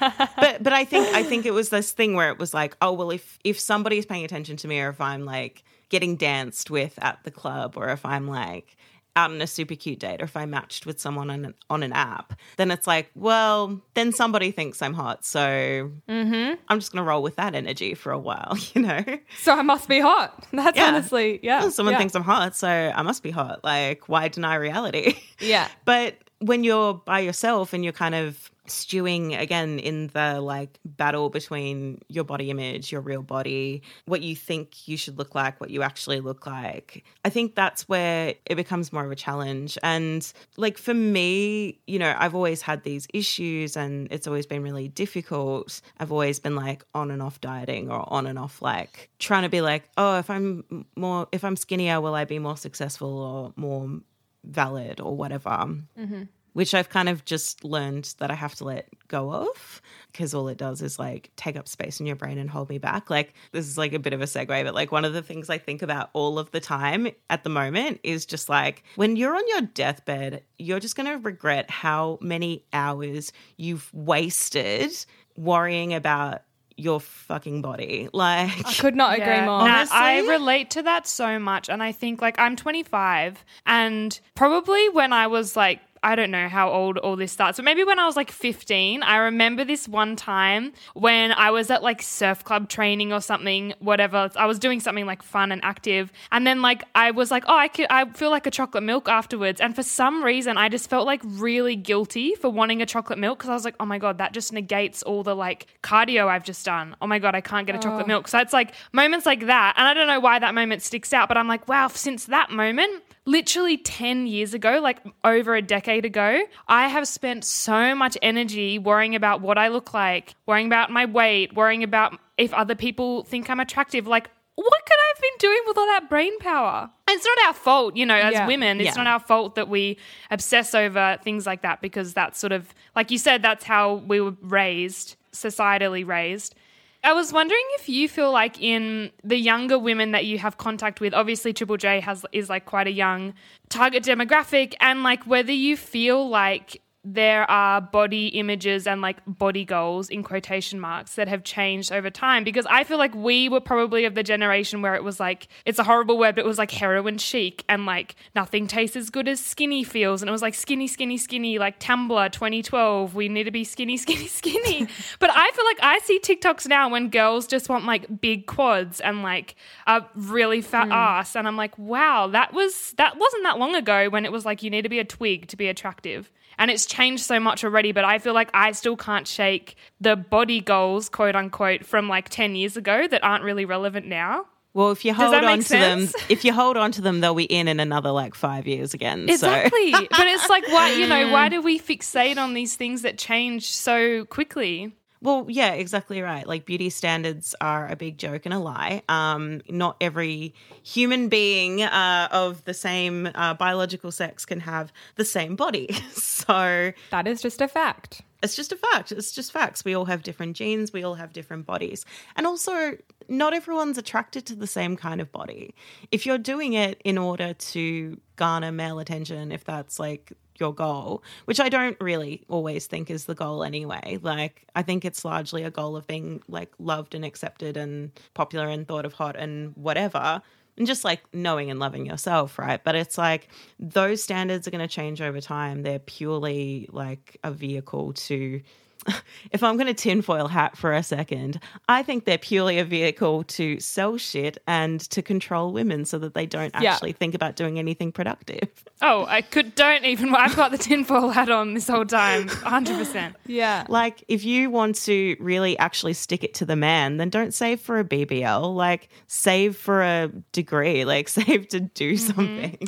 but 0.36 0.62
but 0.62 0.72
I 0.72 0.84
think 0.84 1.08
I 1.14 1.22
think 1.24 1.44
it 1.44 1.50
was 1.52 1.70
this 1.70 1.90
thing 1.92 2.14
where 2.14 2.30
it 2.30 2.38
was 2.38 2.54
like, 2.54 2.76
oh 2.80 2.92
well, 2.92 3.10
if 3.10 3.38
if 3.42 3.58
somebody's 3.58 4.06
paying 4.06 4.24
attention 4.24 4.56
to 4.58 4.68
me, 4.68 4.80
or 4.80 4.90
if 4.90 5.00
I'm 5.00 5.24
like 5.24 5.64
getting 5.88 6.14
danced 6.16 6.70
with 6.70 6.96
at 7.02 7.18
the 7.24 7.30
club, 7.32 7.74
or 7.76 7.88
if 7.88 8.06
I'm 8.06 8.28
like 8.28 8.76
out 9.16 9.30
on 9.30 9.40
a 9.40 9.46
super 9.46 9.74
cute 9.74 9.98
date, 9.98 10.20
or 10.20 10.24
if 10.24 10.36
I 10.36 10.46
matched 10.46 10.86
with 10.86 11.00
someone 11.00 11.30
on 11.30 11.44
an, 11.46 11.54
on 11.68 11.82
an 11.82 11.92
app, 11.92 12.38
then 12.56 12.70
it's 12.70 12.86
like, 12.86 13.10
well, 13.14 13.80
then 13.94 14.12
somebody 14.12 14.50
thinks 14.50 14.80
I'm 14.82 14.94
hot, 14.94 15.24
so 15.24 15.90
mm-hmm. 16.08 16.54
I'm 16.68 16.78
just 16.78 16.92
gonna 16.92 17.04
roll 17.04 17.22
with 17.22 17.36
that 17.36 17.54
energy 17.54 17.94
for 17.94 18.12
a 18.12 18.18
while, 18.18 18.56
you 18.74 18.82
know. 18.82 19.04
So 19.40 19.52
I 19.52 19.62
must 19.62 19.88
be 19.88 20.00
hot. 20.00 20.46
That's 20.52 20.76
Yeah. 20.76 20.88
honestly, 20.88 21.40
yeah. 21.42 21.60
Well, 21.60 21.70
someone 21.70 21.92
yeah. 21.92 21.98
thinks 21.98 22.14
I'm 22.14 22.22
hot, 22.22 22.56
so 22.56 22.68
I 22.68 23.02
must 23.02 23.22
be 23.22 23.30
hot. 23.30 23.64
Like, 23.64 24.08
why 24.08 24.28
deny 24.28 24.54
reality? 24.56 25.14
Yeah. 25.42 25.68
But 25.86 26.16
when 26.40 26.64
you're 26.64 26.92
by 26.92 27.20
yourself 27.20 27.72
and 27.72 27.82
you're 27.82 27.94
kind 27.94 28.14
of 28.14 28.50
stewing 28.70 29.34
again 29.34 29.78
in 29.78 30.08
the 30.08 30.40
like 30.40 30.78
battle 30.84 31.30
between 31.30 32.00
your 32.08 32.24
body 32.24 32.50
image, 32.50 32.90
your 32.92 33.00
real 33.00 33.22
body, 33.22 33.82
what 34.06 34.22
you 34.22 34.34
think 34.34 34.88
you 34.88 34.96
should 34.96 35.18
look 35.18 35.34
like, 35.34 35.60
what 35.60 35.70
you 35.70 35.82
actually 35.82 36.20
look 36.20 36.46
like, 36.46 37.04
I 37.24 37.30
think 37.30 37.54
that's 37.54 37.88
where 37.88 38.34
it 38.46 38.54
becomes 38.54 38.92
more 38.92 39.04
of 39.04 39.10
a 39.10 39.16
challenge. 39.16 39.78
And 39.82 40.30
like 40.56 40.78
for 40.78 40.94
me, 40.94 41.78
you 41.86 41.98
know, 41.98 42.14
I've 42.16 42.34
always 42.34 42.62
had 42.62 42.82
these 42.82 43.06
issues 43.12 43.76
and 43.76 44.08
it's 44.10 44.26
always 44.26 44.46
been 44.46 44.62
really 44.62 44.88
difficult. 44.88 45.80
I've 45.98 46.12
always 46.12 46.38
been 46.40 46.56
like 46.56 46.84
on 46.94 47.10
and 47.10 47.22
off 47.22 47.40
dieting 47.40 47.90
or 47.90 48.04
on 48.12 48.26
and 48.26 48.38
off 48.38 48.62
like 48.62 49.10
trying 49.18 49.42
to 49.42 49.48
be 49.48 49.60
like, 49.60 49.88
oh, 49.96 50.18
if 50.18 50.30
I'm 50.30 50.86
more, 50.96 51.28
if 51.32 51.44
I'm 51.44 51.56
skinnier, 51.56 52.00
will 52.00 52.14
I 52.14 52.24
be 52.24 52.38
more 52.38 52.56
successful 52.56 53.18
or 53.18 53.52
more 53.56 54.00
valid 54.44 55.00
or 55.00 55.16
whatever. 55.16 55.50
Mm-hmm. 55.50 56.22
Which 56.52 56.74
I've 56.74 56.88
kind 56.88 57.08
of 57.08 57.24
just 57.24 57.64
learned 57.64 58.14
that 58.18 58.30
I 58.30 58.34
have 58.34 58.54
to 58.56 58.64
let 58.64 58.88
go 59.08 59.32
of 59.32 59.80
because 60.10 60.34
all 60.34 60.48
it 60.48 60.58
does 60.58 60.82
is 60.82 60.98
like 60.98 61.30
take 61.36 61.56
up 61.56 61.68
space 61.68 62.00
in 62.00 62.06
your 62.06 62.16
brain 62.16 62.38
and 62.38 62.50
hold 62.50 62.68
me 62.68 62.78
back. 62.78 63.08
Like, 63.08 63.34
this 63.52 63.66
is 63.68 63.78
like 63.78 63.92
a 63.92 63.98
bit 64.00 64.12
of 64.12 64.20
a 64.20 64.24
segue, 64.24 64.64
but 64.64 64.74
like 64.74 64.90
one 64.90 65.04
of 65.04 65.12
the 65.12 65.22
things 65.22 65.48
I 65.48 65.58
think 65.58 65.80
about 65.82 66.10
all 66.12 66.38
of 66.38 66.50
the 66.50 66.58
time 66.60 67.08
at 67.28 67.44
the 67.44 67.50
moment 67.50 68.00
is 68.02 68.26
just 68.26 68.48
like 68.48 68.82
when 68.96 69.14
you're 69.16 69.34
on 69.36 69.46
your 69.48 69.60
deathbed, 69.62 70.42
you're 70.58 70.80
just 70.80 70.96
going 70.96 71.08
to 71.08 71.18
regret 71.18 71.70
how 71.70 72.18
many 72.20 72.64
hours 72.72 73.32
you've 73.56 73.88
wasted 73.94 74.90
worrying 75.36 75.94
about 75.94 76.42
your 76.76 76.98
fucking 77.00 77.62
body. 77.62 78.08
Like, 78.14 78.66
I 78.66 78.72
could 78.72 78.96
not 78.96 79.14
agree 79.14 79.26
Yeah. 79.26 79.44
more. 79.44 79.58
Nah, 79.60 79.76
Honestly? 79.76 79.96
I 79.96 80.18
relate 80.20 80.70
to 80.70 80.82
that 80.82 81.06
so 81.06 81.38
much. 81.38 81.68
And 81.68 81.82
I 81.82 81.92
think, 81.92 82.20
like, 82.22 82.38
I'm 82.38 82.56
25, 82.56 83.44
and 83.66 84.18
probably 84.34 84.88
when 84.88 85.12
I 85.12 85.26
was 85.26 85.56
like, 85.56 85.80
I 86.02 86.16
don't 86.16 86.30
know 86.30 86.48
how 86.48 86.70
old 86.70 86.98
all 86.98 87.16
this 87.16 87.32
starts, 87.32 87.58
but 87.58 87.64
maybe 87.64 87.84
when 87.84 87.98
I 87.98 88.06
was 88.06 88.16
like 88.16 88.30
15, 88.30 89.02
I 89.02 89.16
remember 89.16 89.64
this 89.64 89.86
one 89.86 90.16
time 90.16 90.72
when 90.94 91.32
I 91.32 91.50
was 91.50 91.70
at 91.70 91.82
like 91.82 92.00
surf 92.00 92.42
club 92.44 92.68
training 92.68 93.12
or 93.12 93.20
something, 93.20 93.74
whatever. 93.80 94.30
I 94.36 94.46
was 94.46 94.58
doing 94.58 94.80
something 94.80 95.04
like 95.04 95.22
fun 95.22 95.52
and 95.52 95.62
active. 95.62 96.10
And 96.32 96.46
then 96.46 96.62
like 96.62 96.84
I 96.94 97.10
was 97.10 97.30
like, 97.30 97.44
oh, 97.46 97.56
I 97.56 97.68
could, 97.68 97.86
I 97.90 98.08
feel 98.10 98.30
like 98.30 98.46
a 98.46 98.50
chocolate 98.50 98.82
milk 98.82 99.08
afterwards. 99.08 99.60
And 99.60 99.74
for 99.74 99.82
some 99.82 100.24
reason, 100.24 100.56
I 100.56 100.68
just 100.68 100.88
felt 100.88 101.06
like 101.06 101.20
really 101.24 101.76
guilty 101.76 102.34
for 102.34 102.48
wanting 102.48 102.80
a 102.80 102.86
chocolate 102.86 103.18
milk 103.18 103.38
because 103.38 103.50
I 103.50 103.54
was 103.54 103.64
like, 103.64 103.76
oh 103.78 103.86
my 103.86 103.98
God, 103.98 104.18
that 104.18 104.32
just 104.32 104.52
negates 104.52 105.02
all 105.02 105.22
the 105.22 105.36
like 105.36 105.66
cardio 105.82 106.28
I've 106.28 106.44
just 106.44 106.64
done. 106.64 106.96
Oh 107.02 107.06
my 107.06 107.18
God, 107.18 107.34
I 107.34 107.42
can't 107.42 107.66
get 107.66 107.76
a 107.76 107.78
chocolate 107.78 108.06
milk. 108.06 108.28
So 108.28 108.38
it's 108.38 108.52
like 108.52 108.74
moments 108.92 109.26
like 109.26 109.46
that. 109.46 109.74
And 109.76 109.86
I 109.86 109.92
don't 109.92 110.06
know 110.06 110.20
why 110.20 110.38
that 110.38 110.54
moment 110.54 110.82
sticks 110.82 111.12
out, 111.12 111.28
but 111.28 111.36
I'm 111.36 111.48
like, 111.48 111.68
wow, 111.68 111.88
since 111.88 112.26
that 112.26 112.50
moment, 112.50 113.02
literally 113.26 113.76
10 113.76 114.26
years 114.26 114.54
ago, 114.54 114.80
like 114.82 114.98
over 115.24 115.54
a 115.54 115.62
decade 115.62 116.04
ago, 116.04 116.42
I 116.68 116.88
have 116.88 117.06
spent 117.06 117.44
so 117.44 117.94
much 117.94 118.16
energy 118.22 118.78
worrying 118.78 119.14
about 119.14 119.40
what 119.40 119.58
I 119.58 119.68
look 119.68 119.92
like, 119.94 120.34
worrying 120.46 120.66
about 120.66 120.90
my 120.90 121.04
weight, 121.04 121.54
worrying 121.54 121.82
about 121.82 122.18
if 122.38 122.52
other 122.54 122.74
people 122.74 123.24
think 123.24 123.50
I'm 123.50 123.60
attractive. 123.60 124.06
Like, 124.06 124.30
what 124.56 124.72
could 124.86 124.96
I 124.96 125.12
have 125.14 125.22
been 125.22 125.38
doing 125.38 125.60
with 125.66 125.78
all 125.78 125.86
that 125.86 126.08
brain 126.10 126.38
power? 126.38 126.90
It's 127.08 127.24
not 127.24 127.46
our 127.46 127.54
fault, 127.54 127.96
you 127.96 128.04
know, 128.04 128.14
as 128.16 128.32
Yeah. 128.34 128.46
women. 128.46 128.80
It's 128.80 128.96
Yeah. 128.96 129.02
not 129.02 129.06
our 129.06 129.20
fault 129.20 129.54
that 129.54 129.68
we 129.68 129.96
obsess 130.30 130.74
over 130.74 131.18
things 131.22 131.46
like 131.46 131.62
that 131.62 131.80
because 131.80 132.12
that's 132.14 132.38
sort 132.38 132.52
of, 132.52 132.74
like 132.94 133.10
you 133.10 133.18
said, 133.18 133.42
that's 133.42 133.64
how 133.64 133.94
we 133.94 134.20
were 134.20 134.34
raised, 134.42 135.16
societally 135.32 136.06
raised. 136.06 136.54
I 137.02 137.14
was 137.14 137.32
wondering 137.32 137.62
if 137.78 137.88
you 137.88 138.08
feel 138.08 138.30
like 138.30 138.60
in 138.60 139.10
the 139.24 139.36
younger 139.36 139.78
women 139.78 140.12
that 140.12 140.26
you 140.26 140.38
have 140.38 140.58
contact 140.58 141.00
with, 141.00 141.14
obviously 141.14 141.52
Triple 141.52 141.78
J 141.78 142.00
has 142.00 142.26
is 142.32 142.50
like 142.50 142.66
quite 142.66 142.86
a 142.86 142.92
young 142.92 143.34
target 143.70 144.04
demographic, 144.04 144.74
and 144.80 145.02
like 145.02 145.26
whether 145.26 145.52
you 145.52 145.76
feel 145.76 146.28
like 146.28 146.82
there 147.02 147.50
are 147.50 147.80
body 147.80 148.26
images 148.28 148.86
and 148.86 149.00
like 149.00 149.18
body 149.26 149.64
goals 149.64 150.10
in 150.10 150.22
quotation 150.22 150.78
marks 150.78 151.14
that 151.14 151.28
have 151.28 151.42
changed 151.44 151.90
over 151.92 152.10
time. 152.10 152.44
Because 152.44 152.66
I 152.68 152.84
feel 152.84 152.98
like 152.98 153.14
we 153.14 153.48
were 153.48 153.60
probably 153.60 154.04
of 154.04 154.14
the 154.14 154.22
generation 154.22 154.82
where 154.82 154.94
it 154.94 155.02
was 155.02 155.18
like 155.18 155.48
it's 155.64 155.78
a 155.78 155.84
horrible 155.84 156.18
word 156.18 156.34
but 156.34 156.44
it 156.44 156.46
was 156.46 156.58
like 156.58 156.70
heroin 156.70 157.16
chic 157.16 157.64
and 157.68 157.86
like 157.86 158.16
nothing 158.34 158.66
tastes 158.66 158.96
as 158.96 159.08
good 159.08 159.28
as 159.28 159.40
skinny 159.42 159.82
feels. 159.82 160.20
And 160.20 160.28
it 160.28 160.32
was 160.32 160.42
like 160.42 160.54
skinny 160.54 160.86
skinny 160.86 161.16
skinny 161.16 161.58
like 161.58 161.80
Tumblr 161.80 162.32
2012 162.32 163.14
we 163.14 163.28
need 163.30 163.44
to 163.44 163.50
be 163.50 163.64
skinny 163.64 163.96
skinny 163.96 164.26
skinny. 164.26 164.86
But 165.18 165.30
I 165.32 165.50
feel 165.52 165.64
like 165.64 165.78
I 165.82 165.98
see 166.00 166.20
TikToks 166.20 166.68
now 166.68 166.90
when 166.90 167.08
girls 167.08 167.46
just 167.46 167.70
want 167.70 167.86
like 167.86 168.20
big 168.20 168.46
quads 168.46 169.00
and 169.00 169.22
like 169.22 169.54
a 169.86 170.04
really 170.14 170.60
fat 170.60 170.86
hmm. 170.86 170.92
ass. 170.92 171.34
And 171.34 171.48
I'm 171.48 171.56
like 171.56 171.78
wow 171.78 172.26
that 172.26 172.52
was 172.52 172.92
that 172.98 173.16
wasn't 173.18 173.44
that 173.44 173.58
long 173.58 173.74
ago 173.74 174.10
when 174.10 174.26
it 174.26 174.32
was 174.32 174.44
like 174.44 174.62
you 174.62 174.68
need 174.68 174.82
to 174.82 174.90
be 174.90 174.98
a 174.98 175.04
twig 175.04 175.48
to 175.48 175.56
be 175.56 175.68
attractive 175.68 176.30
and 176.60 176.70
it's 176.70 176.86
changed 176.86 177.24
so 177.24 177.40
much 177.40 177.64
already 177.64 177.90
but 177.90 178.04
i 178.04 178.18
feel 178.18 178.34
like 178.34 178.50
i 178.54 178.70
still 178.70 178.96
can't 178.96 179.26
shake 179.26 179.74
the 180.00 180.14
body 180.14 180.60
goals 180.60 181.08
quote 181.08 181.34
unquote 181.34 181.84
from 181.84 182.08
like 182.08 182.28
10 182.28 182.54
years 182.54 182.76
ago 182.76 183.08
that 183.08 183.24
aren't 183.24 183.42
really 183.42 183.64
relevant 183.64 184.06
now 184.06 184.44
Well, 184.72 184.92
if 184.92 185.04
you 185.04 185.12
hold 185.12 185.34
on 185.34 185.58
to 185.58 185.68
them, 185.68 186.08
if 186.28 186.44
you 186.44 186.52
hold 186.52 186.76
on 186.76 186.92
to 186.92 187.00
them, 187.00 187.18
they'll 187.20 187.34
be 187.34 187.42
in 187.42 187.66
in 187.66 187.80
another 187.80 188.12
like 188.12 188.36
five 188.36 188.68
years 188.68 188.94
again. 188.94 189.26
So. 189.26 189.34
exactly 189.34 189.90
but 189.90 190.26
it's 190.28 190.48
like 190.48 190.68
why 190.68 190.92
you 190.92 191.08
know 191.08 191.32
why 191.32 191.48
do 191.54 191.60
we 191.60 191.80
fixate 191.80 192.36
on 192.38 192.54
these 192.54 192.76
things 192.76 193.02
that 193.02 193.18
change 193.18 193.68
so 193.68 194.24
quickly 194.26 194.94
Well, 195.22 195.46
yeah, 195.48 195.72
exactly 195.72 196.22
right. 196.22 196.46
Like 196.46 196.64
beauty 196.64 196.88
standards 196.88 197.54
are 197.60 197.86
a 197.88 197.96
big 197.96 198.16
joke 198.16 198.46
and 198.46 198.54
a 198.54 198.58
lie. 198.58 199.02
Um, 199.08 199.60
not 199.68 199.96
every 200.00 200.54
human 200.82 201.28
being 201.28 201.82
uh, 201.82 202.28
of 202.30 202.64
the 202.64 202.72
same 202.72 203.28
uh, 203.34 203.54
biological 203.54 204.12
sex 204.12 204.46
can 204.46 204.60
have 204.60 204.92
the 205.16 205.24
same 205.24 205.56
body. 205.56 205.92
so 206.14 206.92
That 207.10 207.26
is 207.26 207.42
just 207.42 207.60
a 207.60 207.68
fact. 207.68 208.22
it's 208.42 208.56
just 208.56 208.72
a 208.72 208.76
fact. 208.76 209.12
It's 209.12 209.32
just 209.32 209.52
facts. 209.52 209.84
We 209.84 209.94
all 209.94 210.06
have 210.06 210.22
different 210.22 210.56
genes. 210.56 210.90
We 210.92 211.04
all 211.04 211.14
have 211.14 211.34
different 211.34 211.66
bodies. 211.66 212.06
And 212.36 212.46
also, 212.46 212.96
not 213.28 213.52
everyone's 213.52 213.98
attracted 213.98 214.46
to 214.46 214.54
the 214.56 214.66
same 214.66 214.96
kind 214.96 215.20
of 215.20 215.30
body. 215.30 215.74
If 216.10 216.24
you're 216.24 216.38
doing 216.38 216.72
it 216.72 216.98
in 217.04 217.18
order 217.18 217.52
to 217.52 218.18
garner 218.36 218.72
male 218.72 218.98
attention, 218.98 219.52
if 219.52 219.64
that's 219.64 219.98
like 219.98 220.32
your 220.60 220.74
goal, 220.74 221.22
which 221.46 221.58
I 221.58 221.68
don't 221.68 221.96
really 222.00 222.44
always 222.48 222.86
think 222.86 223.10
is 223.10 223.24
the 223.24 223.34
goal 223.34 223.64
anyway. 223.64 224.18
Like, 224.20 224.66
I 224.76 224.82
think 224.82 225.04
it's 225.04 225.24
largely 225.24 225.64
a 225.64 225.70
goal 225.70 225.96
of 225.96 226.06
being 226.06 226.42
like 226.48 226.72
loved 226.78 227.14
and 227.14 227.24
accepted 227.24 227.76
and 227.76 228.12
popular 228.34 228.68
and 228.68 228.86
thought 228.86 229.06
of 229.06 229.14
hot 229.14 229.36
and 229.36 229.74
whatever 229.76 230.42
and 230.76 230.86
just 230.86 231.04
like 231.04 231.22
knowing 231.32 231.70
and 231.70 231.78
loving 231.78 232.06
yourself, 232.06 232.58
right? 232.58 232.82
But 232.82 232.94
it's 232.94 233.18
like 233.18 233.48
those 233.78 234.22
standards 234.22 234.66
are 234.66 234.70
going 234.70 234.86
to 234.86 234.88
change 234.88 235.20
over 235.20 235.40
time. 235.40 235.82
They're 235.82 235.98
purely 235.98 236.88
like 236.92 237.38
a 237.44 237.50
vehicle 237.50 238.12
to. 238.14 238.62
If 239.52 239.62
I'm 239.62 239.76
going 239.76 239.86
to 239.86 239.94
tinfoil 239.94 240.48
hat 240.48 240.76
for 240.76 240.92
a 240.92 241.02
second, 241.02 241.60
I 241.88 242.02
think 242.02 242.24
they're 242.24 242.38
purely 242.38 242.78
a 242.78 242.84
vehicle 242.84 243.42
to 243.44 243.80
sell 243.80 244.16
shit 244.16 244.58
and 244.66 245.00
to 245.10 245.22
control 245.22 245.72
women 245.72 246.04
so 246.04 246.18
that 246.18 246.34
they 246.34 246.46
don't 246.46 246.74
Yeah. 246.80 246.92
actually 246.92 247.12
think 247.12 247.34
about 247.34 247.56
doing 247.56 247.78
anything 247.78 248.12
productive. 248.12 248.68
oh 249.02 249.24
i 249.28 249.40
could 249.40 249.74
don't 249.74 250.04
even 250.04 250.34
i've 250.34 250.54
got 250.54 250.70
the 250.70 250.78
tinfoil 250.78 251.30
hat 251.30 251.48
on 251.48 251.72
this 251.72 251.88
whole 251.88 252.04
time 252.04 252.48
100% 252.48 253.34
Yeah. 253.46 253.86
Like, 253.88 254.24
if 254.28 254.44
you 254.44 254.70
want 254.70 254.96
to 255.06 255.36
really 255.40 255.76
actually 255.78 256.12
stick 256.12 256.44
it 256.44 256.54
to 256.54 256.64
the 256.64 256.76
man, 256.76 257.16
then 257.16 257.30
don't 257.30 257.52
save 257.52 257.80
for 257.80 257.98
a 257.98 258.04
BBL. 258.04 258.74
Like, 258.74 259.08
save 259.26 259.76
for 259.76 260.02
a 260.02 260.30
degree. 260.52 261.04
Like, 261.04 261.28
save 261.28 261.68
to 261.68 261.80
do 261.80 262.12
mm-hmm. 262.12 262.26
something. 262.26 262.78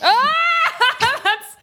That's, 0.00 0.26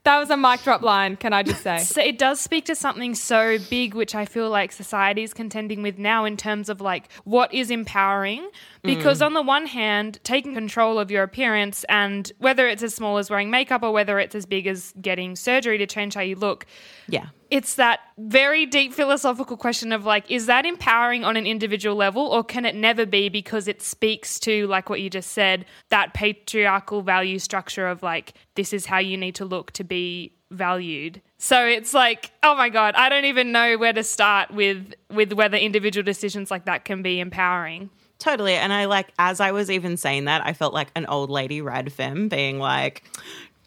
that 0.10 0.18
was 0.18 0.32
a 0.32 0.38
mic 0.38 0.64
drop 0.64 0.82
line, 0.82 1.18
can 1.18 1.34
I 1.34 1.44
just 1.44 1.62
say? 1.62 1.78
So 1.84 2.02
it 2.02 2.18
does 2.18 2.42
speak 2.42 2.66
to 2.66 2.76
something 2.76 3.14
so 3.14 3.58
big, 3.70 3.94
which 3.94 4.16
I 4.16 4.26
feel 4.26 4.50
like 4.50 4.72
society 4.72 5.22
is 5.22 5.34
contending 5.36 5.84
with 5.84 6.00
now 6.00 6.26
in 6.26 6.36
terms 6.36 6.68
of 6.68 6.82
like 6.82 7.12
what 7.26 7.54
is 7.54 7.70
empowering. 7.70 8.50
Because 8.82 9.20
mm. 9.20 9.26
on 9.26 9.34
the 9.34 9.42
one 9.42 9.66
hand, 9.66 10.20
taking 10.24 10.54
control 10.54 11.00
of 11.00 11.12
your 11.12 11.24
appearance 11.24 11.84
and 11.90 12.32
whether 12.38 12.68
it's 12.68 12.84
as 12.84 12.96
small 12.96 13.18
as 13.18 13.30
wearing 13.30 13.50
makeup 13.50 13.84
or 13.84 13.92
whether 13.92 14.20
it's 14.20 14.36
as 14.36 14.46
big 14.46 14.68
as 14.68 14.94
getting 15.02 15.36
surgery 15.36 15.78
to 15.78 15.86
change 15.86 16.14
how 16.14 16.22
you 16.22 16.36
look, 16.36 16.66
Yeah. 17.08 17.28
it's 17.50 17.76
that 17.76 18.00
very 18.18 18.66
deep 18.66 18.94
philosophical 18.94 19.58
question 19.58 19.92
of 19.92 20.06
like, 20.06 20.30
is 20.32 20.46
that 20.46 20.66
empowering 20.66 21.26
on 21.26 21.36
an 21.36 21.46
individual 21.46 21.96
level 21.96 22.26
or 22.26 22.44
can 22.44 22.66
it 22.66 22.76
never 22.76 23.06
be 23.06 23.28
because 23.28 23.68
it 23.68 23.82
speaks 23.82 24.40
to, 24.42 24.66
like 24.68 24.90
what 24.90 25.02
you 25.02 25.10
just 25.10 25.32
said, 25.32 25.66
that 25.90 26.14
patriarchal 26.14 27.02
value 27.02 27.40
structure 27.40 27.88
of 27.88 28.02
like, 28.02 28.34
this 28.56 28.72
is 28.72 28.86
how 28.86 29.00
you 29.00 29.18
need 29.18 29.36
to 29.36 29.46
look 29.46 29.72
to 29.74 29.84
be 29.84 30.34
valued. 30.52 31.22
So 31.38 31.66
it's 31.66 31.94
like, 31.94 32.32
oh 32.44 32.56
my 32.56 32.70
God, 32.70 32.96
I 32.96 33.10
don't 33.10 33.26
even 33.26 33.52
know 33.52 33.78
where 33.78 33.94
to 33.94 34.04
start 34.04 34.52
with 34.52 34.94
with 35.10 35.34
whether 35.34 35.58
individual 35.58 36.04
decisions 36.04 36.50
like 36.50 36.66
that 36.66 36.86
can 36.86 37.02
be 37.02 37.20
empowering. 37.20 37.90
Totally. 38.20 38.54
And 38.54 38.72
I 38.74 38.86
like, 38.86 39.08
as 39.18 39.40
I 39.40 39.52
was 39.52 39.72
even 39.72 39.98
saying 39.98 40.26
that, 40.26 40.46
I 40.46 40.54
felt 40.54 40.74
like 40.74 40.90
an 40.96 41.06
old 41.08 41.30
lady 41.30 41.62
rad 41.62 41.92
femme 41.92 42.28
being 42.28 42.60
like, 42.60 43.04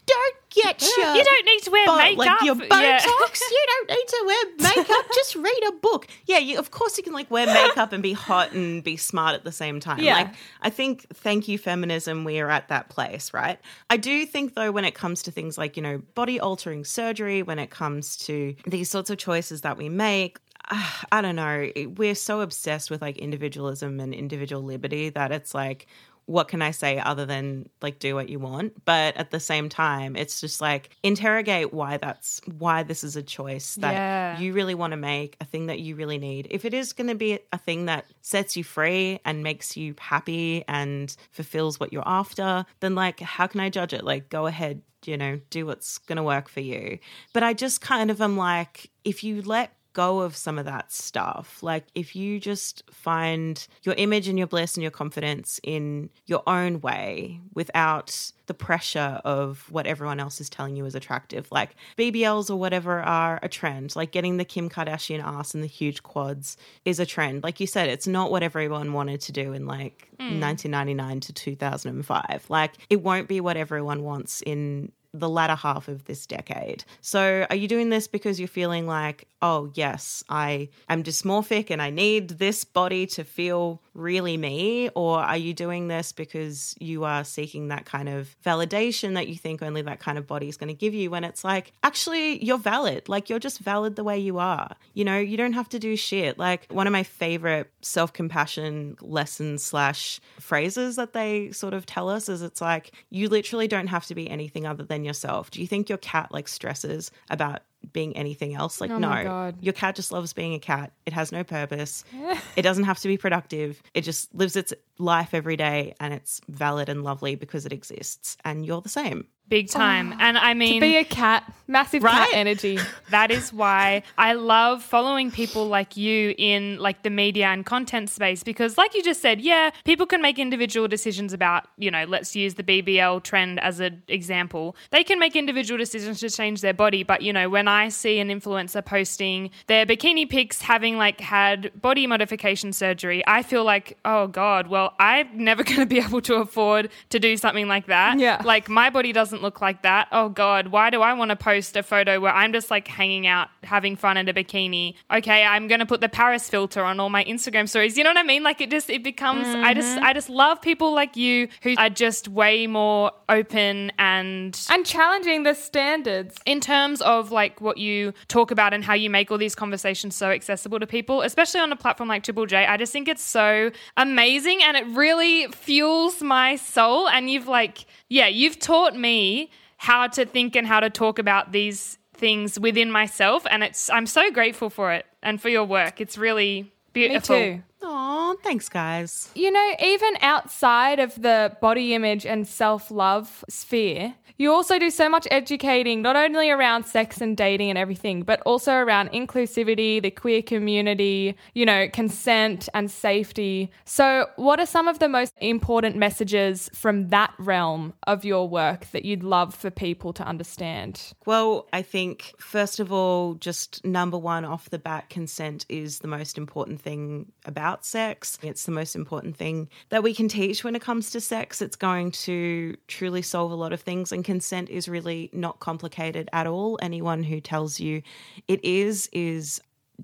don't 0.05 0.35
get 0.51 0.83
your. 0.83 1.15
You 1.15 1.25
don't 1.25 1.47
need 1.47 1.61
to 1.63 1.71
wear 1.71 1.87
bo- 1.87 1.97
makeup. 1.97 2.19
Like 2.19 2.43
your 2.43 2.55
Botox, 2.57 2.71
Yeah. 2.71 3.07
you 3.51 3.67
don't 3.69 3.91
need 3.91 4.09
to 4.09 4.23
wear 4.27 4.75
makeup. 4.75 5.07
Just 5.15 5.37
read 5.37 5.61
a 5.69 5.73
book. 5.73 6.07
Yeah, 6.27 6.39
you, 6.39 6.59
of 6.59 6.71
course 6.73 6.99
you 6.99 7.05
can 7.05 7.13
like 7.13 7.31
wear 7.31 7.47
makeup 7.47 7.93
and 7.93 8.03
be 8.03 8.13
hot 8.13 8.53
and 8.53 8.83
be 8.83 8.97
smart 8.97 9.35
at 9.35 9.45
the 9.45 9.53
same 9.53 9.81
time. 9.81 10.01
Yeah. 10.01 10.15
Like 10.17 10.35
I 10.61 10.71
think, 10.71 11.07
thank 11.15 11.47
you, 11.49 11.57
feminism. 11.57 12.25
We 12.25 12.41
are 12.41 12.51
at 12.51 12.69
that 12.69 12.89
place, 12.89 13.33
right? 13.33 13.59
I 13.91 13.97
do 13.97 14.27
think 14.27 14.55
though, 14.55 14.73
when 14.73 14.85
it 14.85 14.95
comes 14.95 15.23
to 15.23 15.31
things 15.31 15.57
like 15.57 15.77
you 15.77 15.83
know 15.83 16.03
body 16.15 16.39
altering 16.41 16.85
surgery, 16.85 17.43
when 17.43 17.59
it 17.61 17.71
comes 17.71 18.17
to 18.27 18.55
these 18.67 18.91
sorts 18.91 19.09
of 19.09 19.19
choices 19.19 19.61
that 19.63 19.79
we 19.79 19.89
make, 19.89 20.39
I 21.13 21.21
don't 21.21 21.37
know. 21.37 21.71
We're 21.97 22.15
so 22.15 22.41
obsessed 22.41 22.91
with 22.91 23.03
like 23.03 23.19
individualism 23.19 24.01
and 24.01 24.15
individual 24.15 24.63
liberty 24.63 25.09
that 25.11 25.33
it's 25.33 25.55
like, 25.55 25.87
what 26.27 26.47
can 26.47 26.63
I 26.63 26.71
say 26.71 27.01
other 27.01 27.27
than 27.27 27.69
like 27.83 27.99
do 27.99 28.15
what 28.15 28.29
you 28.29 28.39
want? 28.39 28.85
But 28.85 29.17
at 29.17 29.33
the 29.33 29.41
same 29.41 29.69
time, 29.69 30.15
it's 30.15 30.41
just 30.41 30.61
like 30.61 30.91
interrogate 31.03 31.75
why 31.75 31.97
that's 31.97 32.41
why 32.59 32.85
this 32.85 33.03
is 33.03 33.17
a 33.17 33.23
choice 33.25 33.75
that 33.77 33.93
Yeah. 33.93 34.39
you 34.39 34.53
really 34.53 34.77
want 34.77 34.93
to 34.93 34.97
make, 34.97 35.37
a 35.41 35.45
thing 35.45 35.67
that 35.67 35.81
you 35.81 35.97
really 35.97 36.19
need. 36.19 36.47
If 36.51 36.65
it 36.65 36.75
is 36.75 36.93
going 36.93 37.09
to 37.09 37.17
be 37.17 37.41
a 37.53 37.59
thing 37.59 37.87
that 37.87 38.07
sets 38.21 38.57
you 38.57 38.63
free 38.63 39.19
and 39.25 39.43
makes 39.43 39.77
you 39.77 39.97
happy 39.99 40.65
and 40.69 41.15
fulfills 41.33 41.81
what 41.81 41.93
you're 41.93 42.07
after, 42.07 42.65
then 42.79 42.95
like, 42.95 43.19
how 43.19 43.49
can 43.49 43.59
I 43.61 43.69
judge 43.69 43.93
it? 43.93 44.05
Like, 44.05 44.29
go 44.31 44.47
ahead, 44.47 44.81
you 45.05 45.17
know, 45.17 45.41
do 45.51 45.67
what's 45.67 45.99
going 45.99 46.17
to 46.19 46.23
work 46.23 46.49
for 46.49 46.61
you. 46.61 47.01
But 47.33 47.43
I 47.43 47.53
just 47.53 47.81
kind 47.81 48.13
of 48.13 48.23
am 48.23 48.37
like, 48.37 48.91
if 49.05 49.25
you 49.25 49.43
let 49.43 49.75
go 49.93 50.21
of 50.21 50.37
some 50.37 50.59
of 50.59 50.65
that 50.65 50.93
stuff. 50.93 51.63
Like 51.63 51.85
if 51.95 52.17
you 52.17 52.41
just 52.41 52.83
find 52.91 53.67
your 53.83 53.95
image 53.97 54.29
and 54.29 54.39
your 54.39 54.47
bliss 54.47 54.77
and 54.77 54.83
your 54.83 54.91
confidence 54.91 55.61
in 55.63 56.11
your 56.27 56.43
own 56.47 56.81
way 56.81 57.41
without 57.55 58.33
the 58.47 58.55
pressure 58.55 59.21
of 59.25 59.71
what 59.71 59.87
everyone 59.87 60.21
else 60.21 60.41
is 60.41 60.51
telling 60.51 60.77
you 60.77 60.85
is 60.85 60.95
attractive. 60.95 61.51
Like 61.51 61.77
BBLs 61.97 62.51
or 62.51 62.57
whatever 62.57 63.01
are 63.01 63.39
a 63.43 63.49
trend. 63.49 63.95
Like 63.95 64.11
getting 64.11 64.37
the 64.37 64.45
Kim 64.45 64.69
Kardashian 64.69 65.23
ass 65.23 65.55
and 65.55 65.63
the 65.63 65.69
huge 65.69 66.03
quads 66.03 66.57
is 66.85 66.99
a 66.99 67.07
trend. 67.07 67.43
Like 67.43 67.61
you 67.61 67.67
said, 67.67 67.89
it's 67.89 68.07
not 68.07 68.31
what 68.31 68.43
everyone 68.43 68.93
wanted 68.93 69.21
to 69.23 69.33
do 69.33 69.53
in 69.53 69.67
like 69.67 70.09
mm. 70.19 70.41
1999 70.41 71.21
to 71.21 71.33
2005. 71.33 72.47
Like 72.49 72.73
it 72.91 73.03
won't 73.03 73.29
be 73.29 73.41
what 73.41 73.57
everyone 73.57 74.03
wants 74.03 74.43
in 74.43 74.93
the 75.15 75.29
latter 75.29 75.55
half 75.55 75.89
of 75.89 76.05
this 76.05 76.27
decade. 76.27 76.85
So, 77.01 77.47
are 77.51 77.57
you 77.57 77.69
doing 77.69 77.91
this 77.91 78.07
because 78.07 78.39
you're 78.39 78.49
feeling 78.49 78.87
like, 78.87 79.29
oh, 79.43 79.71
yes, 79.75 80.23
I 80.29 80.69
am 80.89 81.03
dysmorphic 81.03 81.71
and 81.71 81.83
I 81.83 81.91
need 81.91 82.31
this 82.31 82.65
body 82.65 83.07
to 83.09 83.25
feel 83.25 83.83
really 83.93 84.37
me? 84.37 84.89
Or 84.95 85.19
are 85.19 85.37
you 85.37 85.53
doing 85.53 85.89
this 85.89 86.13
because 86.13 86.75
you 86.81 87.05
are 87.05 87.25
seeking 87.25 87.69
that 87.69 87.85
kind 87.85 88.09
of 88.09 88.35
validation 88.45 89.15
that 89.15 89.29
you 89.29 89.35
think 89.35 89.63
only 89.63 89.83
that 89.83 90.01
kind 90.01 90.17
of 90.17 90.27
body 90.27 90.49
is 90.49 90.57
going 90.57 90.69
to 90.69 90.75
give 90.75 90.95
you 90.95 91.11
when 91.11 91.25
it's 91.25 91.45
like, 91.45 91.73
actually, 91.83 92.43
you're 92.43 92.57
valid. 92.57 93.09
Like, 93.09 93.29
you're 93.29 93.39
just 93.41 93.59
valid 93.59 93.97
the 93.97 94.05
way 94.05 94.19
you 94.19 94.39
are. 94.39 94.75
You 94.95 95.05
know, 95.05 95.19
you 95.19 95.37
don't 95.37 95.55
have 95.55 95.69
to 95.71 95.79
do 95.79 95.97
shit. 95.97 96.39
Like, 96.39 96.67
one 96.71 96.87
of 96.87 96.93
my 96.93 97.03
favorite 97.03 97.71
self 97.83 98.13
compassion 98.13 98.97
lessons 99.01 99.63
slash 99.63 100.21
phrases 100.39 100.97
that 100.97 101.13
they 101.13 101.51
sort 101.51 101.75
of 101.75 101.85
tell 101.85 102.09
us 102.09 102.29
is 102.29 102.43
it's 102.43 102.61
like, 102.61 102.93
you 103.11 103.29
literally 103.29 103.69
don't 103.69 103.89
have 103.89 104.07
to 104.07 104.15
be 104.15 104.31
anything 104.31 104.67
other 104.67 104.85
than 104.85 105.02
yourself. 105.05 105.51
Do 105.51 105.61
you 105.61 105.67
think 105.67 105.89
your 105.89 105.99
cat 105.99 106.33
like 106.33 106.49
stresses 106.49 107.11
about 107.31 107.61
being 107.93 108.17
anything 108.17 108.55
else? 108.55 108.81
Like, 108.81 108.91
Oh 108.91 108.99
no. 108.99 109.09
my 109.09 109.25
God. 109.25 109.57
Your 109.61 109.73
cat 109.73 109.97
just 109.97 110.13
loves 110.13 110.33
being 110.33 110.55
a 110.55 110.59
cat. 110.59 110.93
It 111.07 111.13
has 111.13 111.33
no 111.33 111.43
purpose. 111.45 112.05
it 112.57 112.63
doesn't 112.63 112.85
have 112.85 112.99
to 113.01 113.09
be 113.09 113.17
productive. 113.17 113.83
It 113.95 114.03
just 114.03 114.35
lives 114.35 114.57
its 114.57 114.73
life 115.03 115.35
every 115.35 115.57
day 115.57 115.95
and 116.01 116.15
it's 116.15 116.41
valid 116.49 116.89
and 116.89 117.03
lovely 117.03 117.35
because 117.35 117.67
it 117.67 117.73
exists 117.73 118.37
and 118.45 118.65
you're 118.65 118.81
the 118.81 118.89
same. 118.89 119.27
Big 119.49 119.69
time. 119.69 120.15
and 120.19 120.39
I 120.39 120.55
mean, 120.55 120.81
Be 120.81 120.97
a 120.97 121.05
cat, 121.05 121.53
massive 121.67 122.03
Right? 122.03 122.15
cat 122.15 122.29
energy. 122.33 122.79
that 123.11 123.31
is 123.31 123.53
why 123.53 124.03
I 124.17 124.33
love 124.33 124.83
following 124.83 125.31
people 125.31 125.67
like 125.67 125.95
you 125.95 126.35
in 126.39 126.79
like 126.79 127.03
the 127.03 127.11
media 127.11 127.49
and 127.49 127.67
content 127.67 128.09
space 128.09 128.43
because 128.43 128.79
like 128.79 128.95
you 128.95 129.03
just 129.03 129.21
said, 129.21 129.43
yeah, 129.43 129.71
people 129.85 130.07
can 130.07 130.23
make 130.23 130.39
individual 130.39 130.89
decisions 130.89 131.35
about, 131.35 131.67
you 131.77 131.91
know, 131.91 132.05
let's 132.05 132.35
use 132.35 132.55
the 132.55 132.63
BBL 132.63 133.23
trend 133.25 133.61
as 133.61 133.79
an 133.81 134.03
example. 134.09 134.75
They 134.91 135.05
can 135.05 135.19
make 135.19 135.37
individual 135.37 135.77
decisions 135.77 136.21
to 136.21 136.31
change 136.31 136.63
their 136.63 136.73
body, 136.73 137.03
but 137.03 137.21
you 137.21 137.33
know, 137.33 137.51
when 137.51 137.69
I 137.69 137.91
see 137.91 138.21
an 138.21 138.29
influencer 138.29 138.83
posting 138.83 139.51
their 139.67 139.85
bikini 139.85 140.31
pics 140.31 140.63
having 140.63 140.97
like 140.97 141.21
had 141.21 141.73
body 141.79 142.07
modification 142.07 142.73
surgery, 142.73 143.23
I 143.27 143.43
feel 143.43 143.65
like, 143.65 143.99
oh 144.07 144.29
god, 144.29 144.69
well, 144.69 144.92
I'm 144.99 145.45
never 145.45 145.63
going 145.71 145.81
to 145.81 145.87
be 145.87 145.99
able 145.99 146.21
to 146.23 146.37
afford 146.37 146.91
to 147.11 147.19
do 147.19 147.37
something 147.37 147.69
like 147.69 147.87
that. 147.87 148.19
Yeah. 148.19 148.41
Like 148.45 148.69
my 148.69 148.91
body 148.91 149.13
doesn't 149.13 149.43
look 149.43 149.61
like 149.61 149.83
that. 149.83 150.09
Oh 150.13 150.29
god, 150.29 150.69
why 150.69 150.91
do 150.91 151.03
I 151.03 151.13
want 151.15 151.31
to 151.31 151.37
post 151.37 151.77
a 151.77 151.83
photo 151.83 152.21
where 152.21 152.33
I'm 152.33 152.53
just 152.53 152.71
like 152.71 152.89
hanging 152.89 153.27
out, 153.27 153.49
having 153.63 153.97
fun 153.97 154.17
in 154.17 154.29
a 154.29 154.35
bikini? 154.35 154.95
Okay, 155.13 155.45
I'm 155.45 155.69
going 155.69 155.81
to 155.81 155.87
put 155.87 156.01
the 156.01 156.09
Paris 156.09 156.49
filter 156.49 156.83
on 156.83 157.01
all 157.01 157.11
my 157.11 157.25
Instagram 157.25 157.69
stories. 157.69 157.97
You 157.97 158.05
know 158.05 158.11
what 158.11 158.19
I 158.19 158.23
mean? 158.23 158.43
Like 158.43 158.61
it 158.61 158.71
just 158.71 158.91
it 158.91 159.03
becomes 159.03 159.47
I 159.47 159.75
just 159.75 159.97
mm-hmm. 159.97 160.05
I 160.05 160.13
just 160.13 160.29
love 160.29 160.61
people 160.63 160.93
like 160.95 161.17
you 161.17 161.49
who 161.63 161.75
are 161.79 161.91
just 161.91 162.29
way 162.29 162.67
more 162.67 163.13
open 163.29 163.93
and 163.99 164.59
And 164.71 164.87
challenging 164.87 165.43
the 165.43 165.55
standards. 165.55 166.39
in 166.47 166.61
terms 166.61 167.01
of 167.03 167.31
like 167.33 167.61
what 167.61 167.79
you 167.79 168.13
talk 168.29 168.51
about 168.51 168.73
and 168.75 168.85
how 168.85 168.95
you 168.95 169.11
make 169.11 169.31
all 169.31 169.39
these 169.39 169.55
conversations 169.55 170.17
so 170.17 170.31
accessible 170.31 170.79
to 170.81 170.87
people, 170.87 171.23
especially 171.23 171.61
on 171.61 171.73
a 171.73 171.77
platform 171.77 172.09
like 172.09 172.23
Triple 172.23 172.47
J, 172.47 172.67
I 172.67 172.77
just 172.77 172.93
think 172.93 173.09
it's 173.09 173.23
so 173.23 173.71
amazing 173.97 174.63
and 174.63 174.77
it 174.77 174.82
really 174.89 175.47
fuels 175.49 176.23
my 176.23 176.57
soul. 176.57 177.09
And 177.09 177.31
you've 177.31 177.49
like, 177.49 177.87
yeah, 178.09 178.27
you've 178.27 178.59
taught 178.59 178.97
me 178.97 179.51
how 179.77 180.07
to 180.09 180.25
think 180.25 180.55
and 180.57 180.67
how 180.67 180.81
to 180.81 180.91
talk 180.91 181.19
about 181.19 181.53
these 181.53 181.99
things 182.15 182.59
within 182.59 182.91
myself. 182.91 183.45
And 183.51 183.63
it's, 183.63 183.91
I'm 183.91 184.07
so 184.07 184.31
grateful 184.31 184.71
for 184.71 184.93
it 184.93 185.07
and 185.23 185.41
for 185.41 185.49
your 185.49 185.65
work. 185.65 186.01
It's 186.01 186.17
really 186.17 186.73
beautiful. 186.93 187.37
Me 187.37 187.55
too. 187.57 187.63
Oh, 187.83 188.37
thanks, 188.43 188.69
guys. 188.69 189.31
You 189.35 189.51
know, 189.51 189.73
even 189.83 190.15
outside 190.21 191.01
of 191.01 191.21
the 191.21 191.57
body 191.61 191.95
image 191.95 192.25
and 192.25 192.47
self 192.47 192.91
love 192.91 193.45
sphere, 193.49 194.15
you 194.43 194.53
also 194.53 194.77
do 194.79 194.91
so 194.91 195.09
much 195.09 195.29
educating, 195.31 196.03
not 196.03 196.17
only 196.17 196.51
around 196.51 196.85
sex 196.85 197.21
and 197.21 197.37
dating 197.37 197.71
and 197.71 197.79
everything, 197.79 198.23
but 198.23 198.41
also 198.43 198.75
around 198.75 199.11
inclusivity, 199.11 200.03
the 200.03 200.11
queer 200.11 200.43
community, 200.43 201.37
you 201.55 201.65
know, 201.65 201.89
consent 201.93 202.69
and 202.75 202.91
safety. 202.91 203.71
So, 203.85 204.27
what 204.35 204.59
are 204.59 204.67
some 204.67 204.89
of 204.89 204.99
the 204.99 205.09
most 205.09 205.33
important 205.41 205.95
messages 205.95 206.69
from 206.75 207.09
that 207.11 207.33
realm 207.39 207.93
of 208.09 208.25
your 208.25 208.49
work 208.49 208.87
that 208.91 209.05
you'd 209.05 209.23
love 209.23 209.55
for 209.55 209.71
people 209.71 210.13
to 210.15 210.25
understand? 210.25 211.13
Well, 211.25 211.69
I 211.73 211.83
think, 211.83 212.35
first 212.39 212.81
of 212.81 212.93
all, 212.93 213.35
just 213.35 213.85
number 213.85 214.19
one 214.19 214.45
off 214.45 214.71
the 214.71 214.79
bat, 214.81 215.09
consent 215.09 215.67
is 215.69 216.01
the 216.01 216.09
most 216.09 216.37
important 216.37 216.81
thing 216.81 217.31
about 217.45 217.72
sex. 217.81 218.39
It's 218.43 218.65
the 218.65 218.73
most 218.73 218.95
important 218.95 219.37
thing 219.37 219.69
that 219.89 220.03
we 220.03 220.15
can 220.15 220.29
teach 220.29 220.63
when 220.65 220.77
it 220.77 220.83
comes 220.83 221.11
to 221.11 221.21
sex. 221.21 221.63
It's 221.63 221.77
going 221.77 222.11
to 222.13 222.77
truly 222.89 223.23
solve 223.23 223.51
a 223.51 223.55
lot 223.57 223.73
of 223.73 223.81
things, 223.81 224.13
and 224.13 224.25
consent 224.25 224.69
is 224.69 224.89
really 224.89 225.31
not 225.33 225.61
complicated 225.61 226.29
at 226.33 226.47
all. 226.47 226.79
Anyone 226.83 227.23
who 227.23 227.41
tells 227.41 227.81
you 227.81 228.03
it 228.49 228.63
is, 228.65 229.09
is 229.13 229.61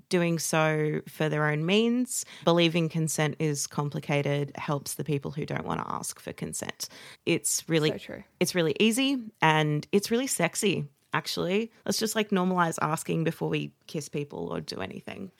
doing 0.07 0.39
so 0.39 1.01
for 1.07 1.29
their 1.29 1.45
own 1.47 1.65
means. 1.65 2.25
Believing 2.45 2.89
consent 2.89 3.35
is 3.39 3.67
complicated 3.67 4.51
helps 4.55 4.93
the 4.95 5.03
people 5.03 5.31
who 5.31 5.45
don't 5.45 5.65
want 5.65 5.81
to 5.81 5.91
ask 5.91 6.19
for 6.19 6.31
consent. 6.33 6.87
It's 7.25 7.63
really 7.67 7.91
So 7.91 7.97
true. 7.97 8.23
it's 8.39 8.55
really 8.55 8.75
easy 8.79 9.17
and 9.41 9.85
it's 9.91 10.09
really 10.09 10.27
sexy 10.27 10.85
actually. 11.13 11.71
Let's 11.85 11.97
just 11.97 12.15
like 12.15 12.29
normalize 12.29 12.77
asking 12.81 13.23
before 13.23 13.49
we 13.49 13.71
kiss 13.87 14.09
people 14.09 14.47
or 14.51 14.61
do 14.61 14.79
anything. 14.79 15.31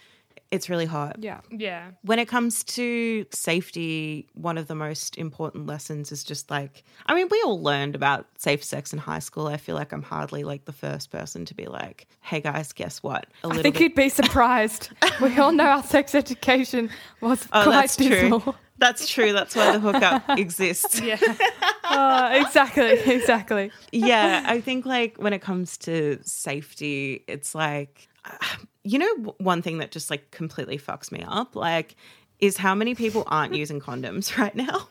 It's 0.52 0.68
really 0.68 0.88
hot. 0.88 1.18
Yeah. 1.20 1.42
Yeah. 1.52 1.92
When 2.02 2.18
it 2.18 2.28
comes 2.28 2.64
to 2.64 3.26
safety, 3.32 4.28
one 4.34 4.58
of 4.58 4.68
the 4.68 4.74
most 4.74 5.16
important 5.18 5.68
lessons 5.68 6.12
is 6.12 6.24
just 6.24 6.50
like, 6.50 6.84
I 7.06 7.14
mean, 7.14 7.28
we 7.30 7.40
all 7.46 7.62
learned 7.62 7.94
about 7.94 8.26
safe 8.38 8.64
sex 8.64 8.92
in 8.92 8.98
high 8.98 9.20
school. 9.20 9.46
I 9.48 9.58
feel 9.58 9.76
like 9.76 9.92
I'm 9.92 10.02
hardly 10.02 10.44
like 10.44 10.66
the 10.66 10.72
first 10.74 11.12
person 11.12 11.46
to 11.46 11.54
be 11.54 11.68
like, 11.68 12.08
hey 12.22 12.42
guys, 12.42 12.74
guess 12.74 13.04
what? 13.04 13.28
A 13.44 13.50
I 13.50 13.62
think 13.62 13.80
you'd 13.80 13.94
be 13.94 14.10
surprised. 14.10 14.90
we 15.22 15.38
all 15.38 15.52
know 15.52 15.66
our 15.66 15.84
sex 15.84 16.16
education 16.16 16.90
was 17.22 17.48
Oh, 17.54 17.64
quite 17.64 17.74
that's 17.82 17.96
dismal. 17.98 18.40
true. 18.42 18.56
That's 18.80 19.08
true. 19.10 19.34
That's 19.34 19.56
why 19.56 19.74
the 19.74 19.80
Hook 19.80 20.02
Up 20.02 20.24
exists. 20.40 21.00
Yeah. 21.02 21.18
Uh, 21.84 22.30
exactly, 22.46 22.92
exactly. 22.92 23.72
yeah, 23.92 24.44
I 24.48 24.62
think 24.62 24.86
like 24.86 25.18
when 25.18 25.34
it 25.34 25.42
comes 25.42 25.78
to 25.80 26.18
safety, 26.24 27.24
it's 27.28 27.54
like, 27.54 28.08
uh, 28.26 28.38
you 28.90 28.98
know, 29.00 29.36
one 29.38 29.62
thing 29.62 29.78
that 29.80 29.92
just 29.92 30.10
like 30.10 30.32
completely 30.32 30.78
fucks 30.78 31.12
me 31.12 31.24
up, 31.28 31.56
like, 31.56 31.96
is 32.40 32.58
how 32.58 32.74
many 32.74 32.96
people 32.96 33.24
aren't 33.28 33.54
using 33.54 33.80
condoms 33.88 34.38
right 34.42 34.56
now. 34.56 34.88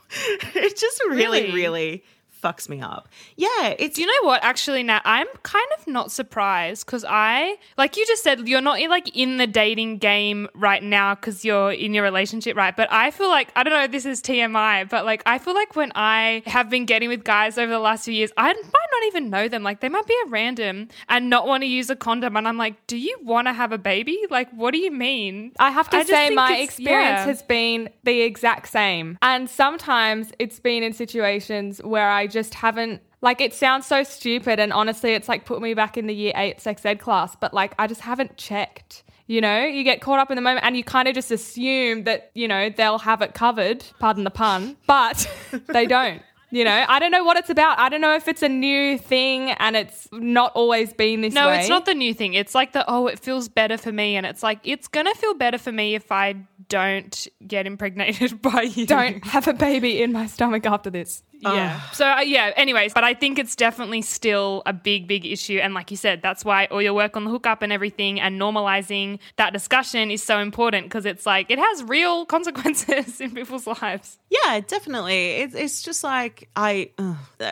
it 0.55 0.77
just 0.77 1.01
really, 1.09 1.43
Really? 1.43 1.53
really 1.53 2.05
fucks 2.45 2.69
me 2.69 2.81
up. 2.81 3.09
Yeah, 3.35 3.75
it's 3.81 3.97
Do 3.97 4.03
you 4.03 4.07
know 4.07 4.29
what? 4.29 4.45
Actually, 4.45 4.85
now 4.85 5.01
I'm 5.05 5.27
kind 5.43 5.67
of 5.77 5.89
not 5.89 6.13
surprised 6.13 6.87
because 6.87 7.05
I, 7.09 7.57
like 7.77 7.97
you 7.97 8.07
just 8.07 8.23
said, 8.23 8.47
you're 8.47 8.61
not 8.61 8.79
like 8.89 9.17
in 9.17 9.39
the 9.39 9.47
dating 9.49 9.99
game 9.99 10.49
right 10.55 10.81
now 10.81 11.17
because 11.17 11.45
you're 11.45 11.73
in 11.73 11.95
your 11.95 12.05
relationship, 12.05 12.57
right? 12.57 12.77
But 12.77 12.93
I 12.93 13.11
feel 13.11 13.29
like 13.29 13.49
I 13.57 13.65
don't 13.65 13.73
know. 13.73 13.83
if 13.83 13.91
This 13.91 14.07
is 14.07 14.23
TMI, 14.23 14.89
but 14.89 15.05
like 15.05 15.25
I 15.27 15.39
feel 15.39 15.55
like 15.55 15.75
when 15.75 15.91
I 15.97 16.43
have 16.47 16.71
been 16.71 16.85
getting 16.85 17.09
with 17.09 17.25
guys 17.25 17.59
over 17.59 17.73
the 17.73 17.81
last 17.81 18.05
few 18.05 18.15
years, 18.15 18.31
I 18.37 18.53
might 18.53 18.88
not 18.99 19.07
even 19.07 19.31
know 19.31 19.49
them. 19.49 19.63
Like 19.63 19.81
they 19.81 19.89
might 19.89 20.07
be 20.07 20.17
a 20.27 20.29
random 20.29 20.89
and 21.09 21.31
not 21.31 21.47
want 21.47 21.63
to 21.63 21.67
use 21.67 21.91
a 21.91 21.97
condom, 21.97 22.37
and 22.37 22.47
I'm 22.47 22.57
like, 22.57 22.87
do 22.87 22.97
you 22.97 23.17
want 23.23 23.49
to 23.49 23.53
have 23.53 23.73
a 23.73 23.79
baby? 23.79 24.19
Like, 24.31 24.51
what 24.51 24.73
do 24.73 24.79
you 24.79 24.91
mean? 24.91 25.53
I 25.59 25.71
have 25.71 25.89
to 25.91 25.99
I 25.99 26.05
say, 26.05 26.31
my 26.31 26.57
experience 26.57 27.21
yeah. 27.21 27.25
has 27.25 27.43
been 27.43 27.91
the 28.05 28.21
exact 28.23 28.69
same. 28.69 29.19
And 29.23 29.49
sometimes 29.49 30.33
it's 30.39 30.61
been 30.61 30.83
in 30.83 30.93
situations 30.93 31.83
where 31.83 32.11
I 32.11 32.27
just 32.27 32.55
haven't. 32.55 33.03
Like, 33.21 33.41
it 33.41 33.53
sounds 33.53 33.85
so 33.87 34.05
stupid. 34.05 34.61
And 34.61 34.73
honestly, 34.73 35.13
it's 35.15 35.29
like 35.29 35.45
put 35.45 35.61
me 35.61 35.75
back 35.75 35.97
in 35.97 36.07
the 36.07 36.15
year 36.15 36.33
eight 36.37 36.61
sex 36.61 36.85
ed 36.85 37.01
class, 37.01 37.35
but 37.35 37.53
like, 37.53 37.75
I 37.79 37.87
just 37.87 38.03
haven't 38.03 38.37
checked. 38.37 39.03
You 39.27 39.43
know, 39.43 39.63
you 39.63 39.85
get 39.85 40.01
caught 40.01 40.19
up 40.19 40.31
in 40.31 40.37
the 40.37 40.43
moment 40.43 40.65
and 40.65 40.75
you 40.75 40.83
kind 40.83 41.07
of 41.07 41.15
just 41.15 41.31
assume 41.31 42.05
that, 42.05 42.31
you 42.33 42.49
know, 42.49 42.71
they'll 42.71 42.99
have 42.99 43.21
it 43.21 43.35
covered, 43.35 43.85
pardon 43.99 44.25
the 44.25 44.31
pun, 44.31 44.79
but 44.87 45.31
they 45.67 45.85
don't. 45.85 46.23
You 46.51 46.65
know, 46.65 46.85
I 46.89 46.99
don't 46.99 47.11
know 47.11 47.25
what 47.25 47.37
it's 47.37 47.51
about. 47.51 47.79
I 47.79 47.89
don't 47.91 48.01
know 48.01 48.15
if 48.15 48.27
it's 48.27 48.43
a 48.43 48.49
new 48.49 48.97
thing 48.97 49.51
and 49.51 49.77
it's 49.77 50.09
not 50.13 50.53
always 50.55 50.95
been 50.95 51.21
this 51.21 51.35
No, 51.35 51.49
way. 51.49 51.61
it's 51.61 51.69
not 51.69 51.85
the 51.85 51.95
new 51.95 52.15
thing. 52.15 52.33
It's 52.35 52.55
like 52.55 52.73
the 52.73 52.85
oh, 52.89 53.07
it 53.07 53.19
feels 53.19 53.49
better 53.49 53.77
for 53.77 53.93
me, 53.93 54.17
and 54.17 54.25
it's 54.25 54.43
like 54.43 54.61
it's 54.65 54.89
gonna 54.89 55.15
feel 55.15 55.35
better 55.35 55.59
for 55.59 55.73
me 55.73 55.95
if 55.95 56.11
I 56.11 56.37
don't 56.69 57.29
get 57.47 57.67
impregnated 57.67 58.41
by 58.43 58.63
you. 58.63 58.87
Don't 58.87 59.25
have 59.27 59.47
a 59.47 59.53
baby 59.53 60.03
in 60.03 60.13
my 60.13 60.27
stomach 60.27 60.65
after 60.65 60.89
this. 60.91 61.23
Yeah. 61.41 61.81
So 61.91 62.07
uh, 62.07 62.21
yeah. 62.21 62.53
Anyways, 62.57 62.95
but 62.95 63.05
I 63.05 63.15
think 63.15 63.39
it's 63.39 63.57
definitely 63.57 64.03
still 64.03 64.63
a 64.67 64.73
big, 64.73 65.07
big 65.07 65.27
issue, 65.27 65.59
and 65.59 65.75
like 65.75 65.91
you 65.91 65.97
said, 65.97 66.23
that's 66.23 66.45
why 66.45 66.67
all 66.67 66.83
your 66.83 66.95
work 66.95 67.17
on 67.17 67.25
the 67.25 67.31
Hook 67.31 67.47
Up 67.47 67.63
and 67.63 67.73
everything, 67.73 68.21
and 68.21 68.41
normalizing 68.41 69.19
that 69.37 69.53
discussion 69.53 70.11
is 70.11 70.23
so 70.23 70.39
important 70.39 70.87
because 70.87 71.07
it's 71.07 71.27
like 71.27 71.51
it 71.51 71.59
has 71.59 71.85
real 71.85 72.25
consequences 72.35 73.21
in 73.21 73.33
people's 73.33 73.67
lives. 73.67 74.19
Yeah, 74.31 74.61
definitely. 74.61 75.31
It's 75.37 75.55
it's 75.55 75.83
just 75.83 76.03
like 76.05 76.49
I 76.57 76.91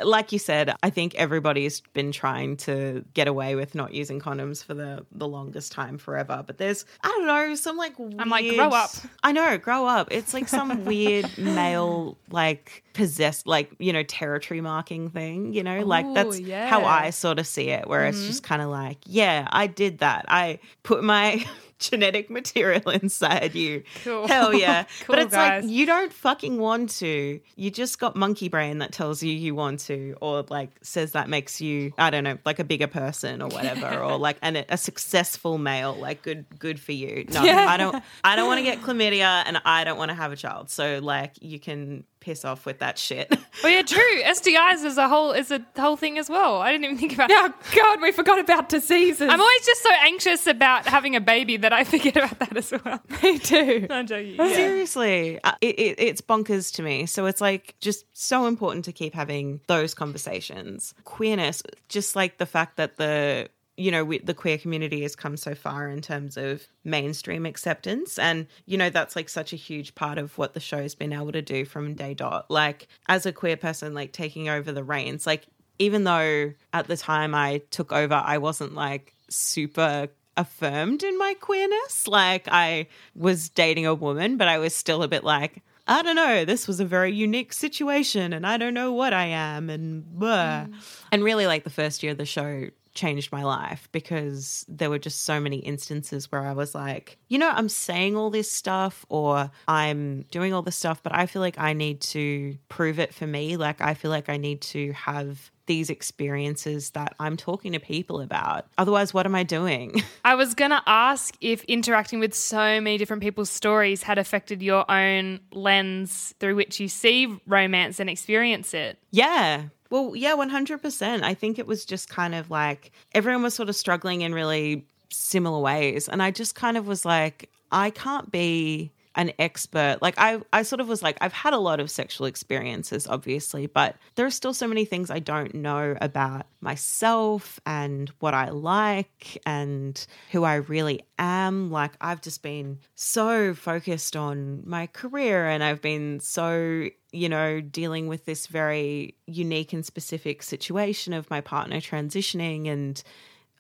like 0.04 0.32
you 0.32 0.38
said, 0.38 0.74
I 0.82 0.90
think 0.90 1.14
everybody's 1.14 1.80
been 1.92 2.12
trying 2.12 2.56
to 2.58 3.04
get 3.14 3.28
away 3.28 3.54
with 3.54 3.74
not 3.74 3.94
using 3.94 4.20
condoms 4.20 4.64
for 4.64 4.74
the 4.74 5.06
the 5.12 5.28
longest 5.28 5.72
time 5.72 5.98
forever, 5.98 6.42
but 6.46 6.58
there's 6.58 6.84
I 7.02 7.08
don't 7.08 7.26
know, 7.26 7.54
some 7.54 7.76
like 7.76 7.98
weird, 7.98 8.16
I'm 8.18 8.28
like, 8.28 8.54
grow 8.54 8.70
up. 8.70 8.90
I 9.22 9.32
know, 9.32 9.58
grow 9.58 9.86
up. 9.86 10.08
It's 10.10 10.34
like 10.34 10.48
some 10.48 10.84
weird 10.84 11.26
male 11.38 12.16
like 12.30 12.84
possessed 12.92 13.46
like, 13.46 13.70
you 13.78 13.92
know, 13.92 14.02
territory 14.02 14.60
marking 14.60 15.10
thing, 15.10 15.52
you 15.52 15.62
know? 15.62 15.84
like 15.84 16.06
that's 16.14 16.40
yeah. 16.40 16.68
how 16.68 16.84
I 16.84 17.10
sort 17.10 17.38
of 17.38 17.46
see 17.46 17.70
it 17.70 17.86
where 17.86 18.06
it's 18.06 18.24
just 18.26 18.42
mm-hmm. 18.42 18.48
kind 18.48 18.62
of 18.62 18.68
like, 18.68 18.98
yeah, 19.06 19.46
I 19.50 19.66
did 19.66 19.98
that. 19.98 20.24
I 20.28 20.58
put 20.82 21.04
my 21.04 21.44
genetic 21.78 22.30
material 22.30 22.90
inside 22.90 23.54
you. 23.54 23.82
Cool. 24.04 24.26
Hell 24.26 24.54
yeah. 24.54 24.84
Cool, 25.00 25.16
but 25.16 25.18
it's 25.20 25.34
guys. 25.34 25.64
like 25.64 25.72
you 25.72 25.86
don't 25.86 26.12
fucking 26.12 26.58
want 26.58 26.90
to. 26.98 27.40
You 27.54 27.70
just 27.70 27.98
got 27.98 28.16
monkey 28.16 28.48
brain 28.48 28.78
that 28.78 28.92
tells 28.92 29.22
you 29.22 29.32
you 29.32 29.54
want 29.54 29.80
to, 29.80 30.16
or 30.20 30.44
like 30.48 30.70
says 30.82 31.12
that 31.12 31.28
makes 31.28 31.60
you, 31.60 31.92
I 31.98 32.10
don't 32.10 32.24
know, 32.24 32.38
like 32.44 32.58
a 32.58 32.64
bigger 32.64 32.86
person 32.86 33.42
or 33.42 33.48
whatever, 33.48 33.98
or 33.98 34.16
like 34.18 34.38
an, 34.42 34.64
a 34.68 34.76
successful 34.76 35.58
male. 35.58 35.94
Like 35.94 36.22
good, 36.22 36.46
good 36.58 36.80
for 36.80 36.92
you. 36.92 37.26
No, 37.30 37.44
Yeah. 37.44 37.66
I 37.68 37.76
don't. 37.76 38.02
I 38.24 38.36
don't 38.36 38.46
want 38.46 38.58
to 38.58 38.64
get 38.64 38.80
chlamydia, 38.80 39.42
and 39.46 39.60
I 39.64 39.84
don't 39.84 39.98
want 39.98 40.10
to 40.10 40.14
have 40.14 40.32
a 40.32 40.36
child. 40.36 40.70
So 40.70 40.98
like 41.02 41.34
you 41.40 41.60
can 41.60 42.04
piss 42.26 42.44
off 42.44 42.66
with 42.66 42.80
that 42.80 42.98
shit. 42.98 43.32
Oh 43.64 43.68
yeah, 43.68 43.80
true. 43.80 44.22
STIs 44.22 44.84
is 44.84 44.98
a 44.98 45.08
whole 45.08 45.32
is 45.32 45.50
a 45.50 45.64
whole 45.78 45.96
thing 45.96 46.18
as 46.18 46.28
well. 46.28 46.60
I 46.60 46.72
didn't 46.72 46.84
even 46.84 46.98
think 46.98 47.14
about. 47.14 47.30
Oh 47.32 47.54
God, 47.74 48.02
we 48.02 48.12
forgot 48.12 48.38
about 48.38 48.68
diseases. 48.68 49.22
I'm 49.30 49.40
always 49.40 49.64
just 49.64 49.82
so 49.82 49.90
anxious 50.02 50.46
about 50.46 50.86
having 50.86 51.16
a 51.16 51.22
baby 51.22 51.56
that 51.56 51.72
I 51.72 51.82
forget 51.94 52.18
about 52.18 52.38
that 52.40 52.54
as 52.54 52.70
well. 52.70 53.00
me 53.22 53.38
too. 53.38 53.86
I'm 53.88 54.06
joking. 54.06 54.34
Yeah. 54.34 54.52
Seriously, 54.54 55.40
uh, 55.42 55.52
it, 55.62 55.78
it, 55.78 55.94
it's 55.98 56.20
bonkers 56.20 56.74
to 56.74 56.82
me. 56.82 57.06
So 57.06 57.24
it's 57.24 57.40
like 57.40 57.76
just 57.80 58.04
so 58.12 58.46
important 58.46 58.84
to 58.84 58.92
keep 58.92 59.14
having 59.14 59.60
those 59.68 59.94
conversations. 59.94 60.94
Queerness, 61.04 61.62
just 61.88 62.14
like 62.14 62.36
the 62.36 62.46
fact 62.46 62.76
that 62.76 62.98
the 62.98 63.48
you 63.76 63.90
know 63.90 64.04
we, 64.04 64.18
the 64.18 64.34
queer 64.34 64.58
community 64.58 65.02
has 65.02 65.14
come 65.14 65.36
so 65.36 65.54
far 65.54 65.88
in 65.88 66.00
terms 66.00 66.36
of 66.36 66.66
mainstream 66.84 67.46
acceptance 67.46 68.18
and 68.18 68.46
you 68.66 68.76
know 68.76 68.90
that's 68.90 69.16
like 69.16 69.28
such 69.28 69.52
a 69.52 69.56
huge 69.56 69.94
part 69.94 70.18
of 70.18 70.36
what 70.38 70.54
the 70.54 70.60
show's 70.60 70.94
been 70.94 71.12
able 71.12 71.32
to 71.32 71.42
do 71.42 71.64
from 71.64 71.94
day 71.94 72.14
dot 72.14 72.50
like 72.50 72.88
as 73.08 73.26
a 73.26 73.32
queer 73.32 73.56
person 73.56 73.94
like 73.94 74.12
taking 74.12 74.48
over 74.48 74.72
the 74.72 74.84
reins 74.84 75.26
like 75.26 75.46
even 75.78 76.04
though 76.04 76.52
at 76.72 76.86
the 76.88 76.96
time 76.96 77.34
i 77.34 77.58
took 77.70 77.92
over 77.92 78.14
i 78.14 78.38
wasn't 78.38 78.74
like 78.74 79.14
super 79.28 80.08
affirmed 80.36 81.02
in 81.02 81.16
my 81.18 81.34
queerness 81.34 82.06
like 82.08 82.46
i 82.48 82.86
was 83.14 83.48
dating 83.48 83.86
a 83.86 83.94
woman 83.94 84.36
but 84.36 84.48
i 84.48 84.58
was 84.58 84.74
still 84.74 85.02
a 85.02 85.08
bit 85.08 85.24
like 85.24 85.62
I 85.88 86.02
don't 86.02 86.16
know. 86.16 86.44
This 86.44 86.66
was 86.66 86.80
a 86.80 86.84
very 86.84 87.12
unique 87.12 87.52
situation, 87.52 88.32
and 88.32 88.44
I 88.44 88.56
don't 88.56 88.74
know 88.74 88.92
what 88.92 89.12
I 89.12 89.26
am, 89.26 89.70
and 89.70 90.04
blah. 90.18 90.64
Mm. 90.64 90.74
And 91.12 91.22
really, 91.22 91.46
like 91.46 91.62
the 91.62 91.70
first 91.70 92.02
year 92.02 92.10
of 92.10 92.18
the 92.18 92.26
show 92.26 92.70
changed 92.96 93.30
my 93.30 93.44
life 93.44 93.88
because 93.92 94.64
there 94.68 94.90
were 94.90 94.98
just 94.98 95.22
so 95.22 95.38
many 95.38 95.58
instances 95.58 96.32
where 96.32 96.42
I 96.42 96.52
was 96.52 96.74
like, 96.74 97.18
you 97.28 97.38
know, 97.38 97.50
I'm 97.50 97.68
saying 97.68 98.16
all 98.16 98.30
this 98.30 98.50
stuff 98.50 99.06
or 99.08 99.50
I'm 99.68 100.22
doing 100.32 100.52
all 100.52 100.62
this 100.62 100.76
stuff, 100.76 101.02
but 101.02 101.14
I 101.14 101.26
feel 101.26 101.42
like 101.42 101.58
I 101.58 101.72
need 101.72 102.00
to 102.02 102.56
prove 102.68 102.98
it 102.98 103.14
for 103.14 103.26
me. 103.26 103.56
Like, 103.56 103.80
I 103.80 103.94
feel 103.94 104.10
like 104.10 104.28
I 104.28 104.36
need 104.36 104.60
to 104.62 104.92
have 104.92 105.50
these 105.66 105.90
experiences 105.90 106.90
that 106.90 107.14
I'm 107.20 107.36
talking 107.36 107.72
to 107.72 107.80
people 107.80 108.20
about. 108.20 108.66
Otherwise, 108.78 109.12
what 109.12 109.26
am 109.26 109.34
I 109.34 109.42
doing? 109.42 110.02
I 110.24 110.34
was 110.34 110.54
going 110.54 110.70
to 110.70 110.82
ask 110.86 111.36
if 111.40 111.62
interacting 111.64 112.20
with 112.20 112.34
so 112.34 112.80
many 112.80 112.98
different 112.98 113.22
people's 113.22 113.50
stories 113.50 114.02
had 114.02 114.18
affected 114.18 114.62
your 114.62 114.88
own 114.90 115.40
lens 115.52 116.34
through 116.40 116.56
which 116.56 116.80
you 116.80 116.88
see 116.88 117.36
romance 117.46 118.00
and 118.00 118.08
experience 118.08 118.74
it. 118.74 118.98
Yeah. 119.10 119.64
Well, 119.90 120.14
yeah, 120.16 120.34
100%. 120.34 121.22
I 121.22 121.34
think 121.34 121.58
it 121.58 121.66
was 121.66 121.84
just 121.84 122.08
kind 122.08 122.34
of 122.34 122.50
like 122.50 122.92
everyone 123.14 123.42
was 123.42 123.54
sort 123.54 123.68
of 123.68 123.76
struggling 123.76 124.22
in 124.22 124.34
really 124.34 124.86
similar 125.10 125.60
ways. 125.60 126.08
And 126.08 126.22
I 126.22 126.30
just 126.30 126.54
kind 126.54 126.76
of 126.76 126.86
was 126.86 127.04
like, 127.04 127.50
I 127.70 127.90
can't 127.90 128.30
be 128.30 128.92
an 129.16 129.32
expert. 129.38 129.98
Like 130.00 130.14
I 130.18 130.40
I 130.52 130.62
sort 130.62 130.80
of 130.80 130.88
was 130.88 131.02
like 131.02 131.18
I've 131.20 131.32
had 131.32 131.54
a 131.54 131.58
lot 131.58 131.80
of 131.80 131.90
sexual 131.90 132.26
experiences 132.26 133.06
obviously, 133.06 133.66
but 133.66 133.96
there 134.14 134.26
are 134.26 134.30
still 134.30 134.54
so 134.54 134.68
many 134.68 134.84
things 134.84 135.10
I 135.10 135.18
don't 135.18 135.54
know 135.54 135.96
about 136.00 136.46
myself 136.60 137.58
and 137.66 138.10
what 138.20 138.34
I 138.34 138.50
like 138.50 139.40
and 139.46 140.06
who 140.30 140.44
I 140.44 140.56
really 140.56 141.02
am. 141.18 141.70
Like 141.70 141.92
I've 142.00 142.20
just 142.20 142.42
been 142.42 142.78
so 142.94 143.54
focused 143.54 144.14
on 144.16 144.62
my 144.64 144.86
career 144.86 145.46
and 145.46 145.64
I've 145.64 145.82
been 145.82 146.20
so 146.20 146.88
you 147.12 147.30
know, 147.30 147.62
dealing 147.62 148.08
with 148.08 148.26
this 148.26 148.46
very 148.46 149.14
unique 149.26 149.72
and 149.72 149.86
specific 149.86 150.42
situation 150.42 151.14
of 151.14 151.30
my 151.30 151.40
partner 151.40 151.76
transitioning 151.80 152.68
and 152.68 153.02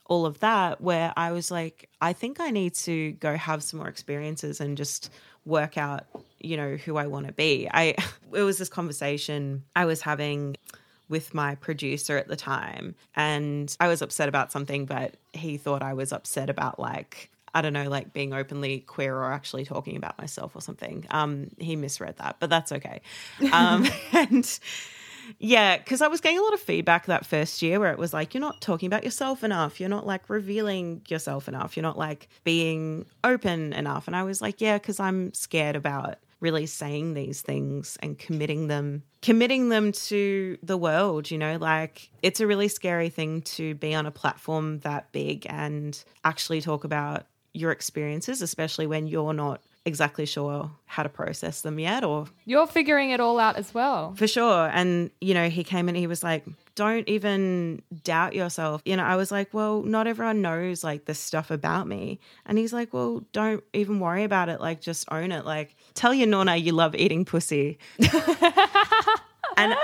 all 0.08 0.26
of 0.26 0.40
that, 0.40 0.80
where 0.80 1.12
I 1.16 1.32
was 1.32 1.50
like, 1.50 1.88
I 2.00 2.12
think 2.12 2.38
I 2.38 2.50
need 2.50 2.74
to 2.74 3.12
go 3.12 3.36
have 3.36 3.62
some 3.62 3.78
more 3.78 3.88
experiences 3.88 4.60
and 4.60 4.76
just 4.76 5.10
work 5.46 5.78
out, 5.78 6.04
you 6.40 6.56
know, 6.56 6.76
who 6.76 6.96
I 6.96 7.06
want 7.06 7.26
to 7.26 7.32
be. 7.32 7.68
I 7.72 7.94
it 8.32 8.42
was 8.42 8.58
this 8.58 8.68
conversation 8.68 9.64
I 9.74 9.86
was 9.86 10.02
having 10.02 10.56
with 11.08 11.32
my 11.32 11.54
producer 11.54 12.18
at 12.18 12.26
the 12.26 12.36
time 12.36 12.96
and 13.14 13.74
I 13.78 13.86
was 13.86 14.02
upset 14.02 14.28
about 14.28 14.50
something 14.50 14.86
but 14.86 15.14
he 15.32 15.56
thought 15.56 15.80
I 15.80 15.94
was 15.94 16.12
upset 16.12 16.50
about 16.50 16.80
like 16.80 17.30
I 17.54 17.62
don't 17.62 17.72
know, 17.72 17.88
like 17.88 18.12
being 18.12 18.34
openly 18.34 18.80
queer 18.80 19.16
or 19.16 19.32
actually 19.32 19.64
talking 19.64 19.96
about 19.96 20.18
myself 20.18 20.54
or 20.54 20.60
something. 20.60 21.06
Um, 21.08 21.52
he 21.56 21.74
misread 21.74 22.18
that, 22.18 22.36
but 22.38 22.50
that's 22.50 22.70
okay. 22.70 23.00
Um, 23.50 23.86
and 24.12 24.60
yeah, 25.38 25.76
because 25.78 26.02
I 26.02 26.08
was 26.08 26.20
getting 26.20 26.38
a 26.38 26.42
lot 26.42 26.54
of 26.54 26.60
feedback 26.60 27.06
that 27.06 27.26
first 27.26 27.62
year 27.62 27.80
where 27.80 27.92
it 27.92 27.98
was 27.98 28.12
like, 28.12 28.34
you're 28.34 28.40
not 28.40 28.60
talking 28.60 28.86
about 28.86 29.04
yourself 29.04 29.44
enough. 29.44 29.80
You're 29.80 29.88
not 29.88 30.06
like 30.06 30.28
revealing 30.28 31.02
yourself 31.08 31.48
enough. 31.48 31.76
You're 31.76 31.82
not 31.82 31.98
like 31.98 32.28
being 32.44 33.06
open 33.24 33.72
enough. 33.72 34.06
And 34.06 34.16
I 34.16 34.22
was 34.22 34.40
like, 34.40 34.60
yeah, 34.60 34.78
because 34.78 35.00
I'm 35.00 35.32
scared 35.34 35.76
about 35.76 36.16
really 36.40 36.66
saying 36.66 37.14
these 37.14 37.40
things 37.40 37.96
and 38.02 38.18
committing 38.18 38.68
them 38.68 39.02
committing 39.22 39.70
them 39.70 39.90
to 39.90 40.58
the 40.62 40.76
world 40.76 41.30
you 41.30 41.38
know 41.38 41.56
like 41.56 42.10
it's 42.22 42.40
a 42.40 42.46
really 42.46 42.68
scary 42.68 43.08
thing 43.08 43.40
to 43.40 43.74
be 43.76 43.94
on 43.94 44.04
a 44.04 44.10
platform 44.10 44.78
that 44.80 45.10
big 45.12 45.46
and 45.48 46.04
actually 46.24 46.60
talk 46.60 46.84
about 46.84 47.24
your 47.54 47.72
experiences 47.72 48.42
especially 48.42 48.86
when 48.86 49.06
you're 49.06 49.32
not 49.32 49.62
exactly 49.86 50.26
sure 50.26 50.70
how 50.84 51.02
to 51.02 51.08
process 51.08 51.62
them 51.62 51.78
yet 51.78 52.04
or 52.04 52.26
You're 52.44 52.66
figuring 52.66 53.10
it 53.10 53.20
all 53.20 53.38
out 53.38 53.56
as 53.56 53.72
well. 53.72 54.14
for 54.16 54.26
sure. 54.26 54.68
And, 54.72 55.10
you 55.20 55.32
know, 55.32 55.48
he 55.48 55.64
came 55.64 55.88
and 55.88 55.96
he 55.96 56.06
was 56.06 56.22
like, 56.22 56.44
don't 56.74 57.08
even 57.08 57.80
doubt 58.04 58.34
yourself. 58.34 58.82
You 58.84 58.96
know, 58.96 59.04
I 59.04 59.16
was 59.16 59.30
like, 59.30 59.54
well, 59.54 59.82
not 59.82 60.06
everyone 60.06 60.42
knows 60.42 60.84
like 60.84 61.06
this 61.06 61.18
stuff 61.18 61.50
about 61.50 61.88
me. 61.88 62.20
And 62.44 62.58
he's 62.58 62.72
like, 62.72 62.92
well, 62.92 63.24
don't 63.32 63.64
even 63.72 63.98
worry 64.00 64.24
about 64.24 64.48
it. 64.50 64.60
Like, 64.60 64.80
just 64.82 65.10
own 65.10 65.32
it. 65.32 65.46
Like, 65.46 65.74
tell 65.94 66.12
your 66.12 66.26
nonna 66.28 66.56
you 66.56 66.72
love 66.72 66.94
eating 66.94 67.24
pussy. 67.24 67.78
and 69.56 69.74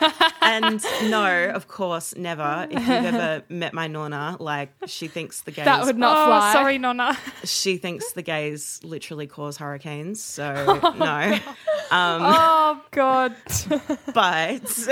and 0.42 0.84
no, 1.10 1.50
of 1.50 1.68
course, 1.68 2.14
never. 2.16 2.66
If 2.70 2.80
you've 2.80 2.88
ever 2.88 3.42
met 3.48 3.74
my 3.74 3.86
nonna, 3.86 4.36
like 4.40 4.70
she 4.86 5.08
thinks 5.08 5.42
the 5.42 5.50
gays 5.50 5.64
That 5.64 5.84
would 5.84 5.98
not 5.98 6.16
oh, 6.16 6.26
fly. 6.26 6.52
sorry, 6.52 6.78
Nonna. 6.78 7.16
she 7.44 7.76
thinks 7.76 8.12
the 8.12 8.22
gays 8.22 8.80
literally 8.82 9.26
cause 9.26 9.56
hurricanes. 9.56 10.22
So 10.22 10.52
no. 10.98 11.38
Um, 11.90 12.22
Oh 12.22 12.82
God. 12.90 13.34
but 14.14 14.88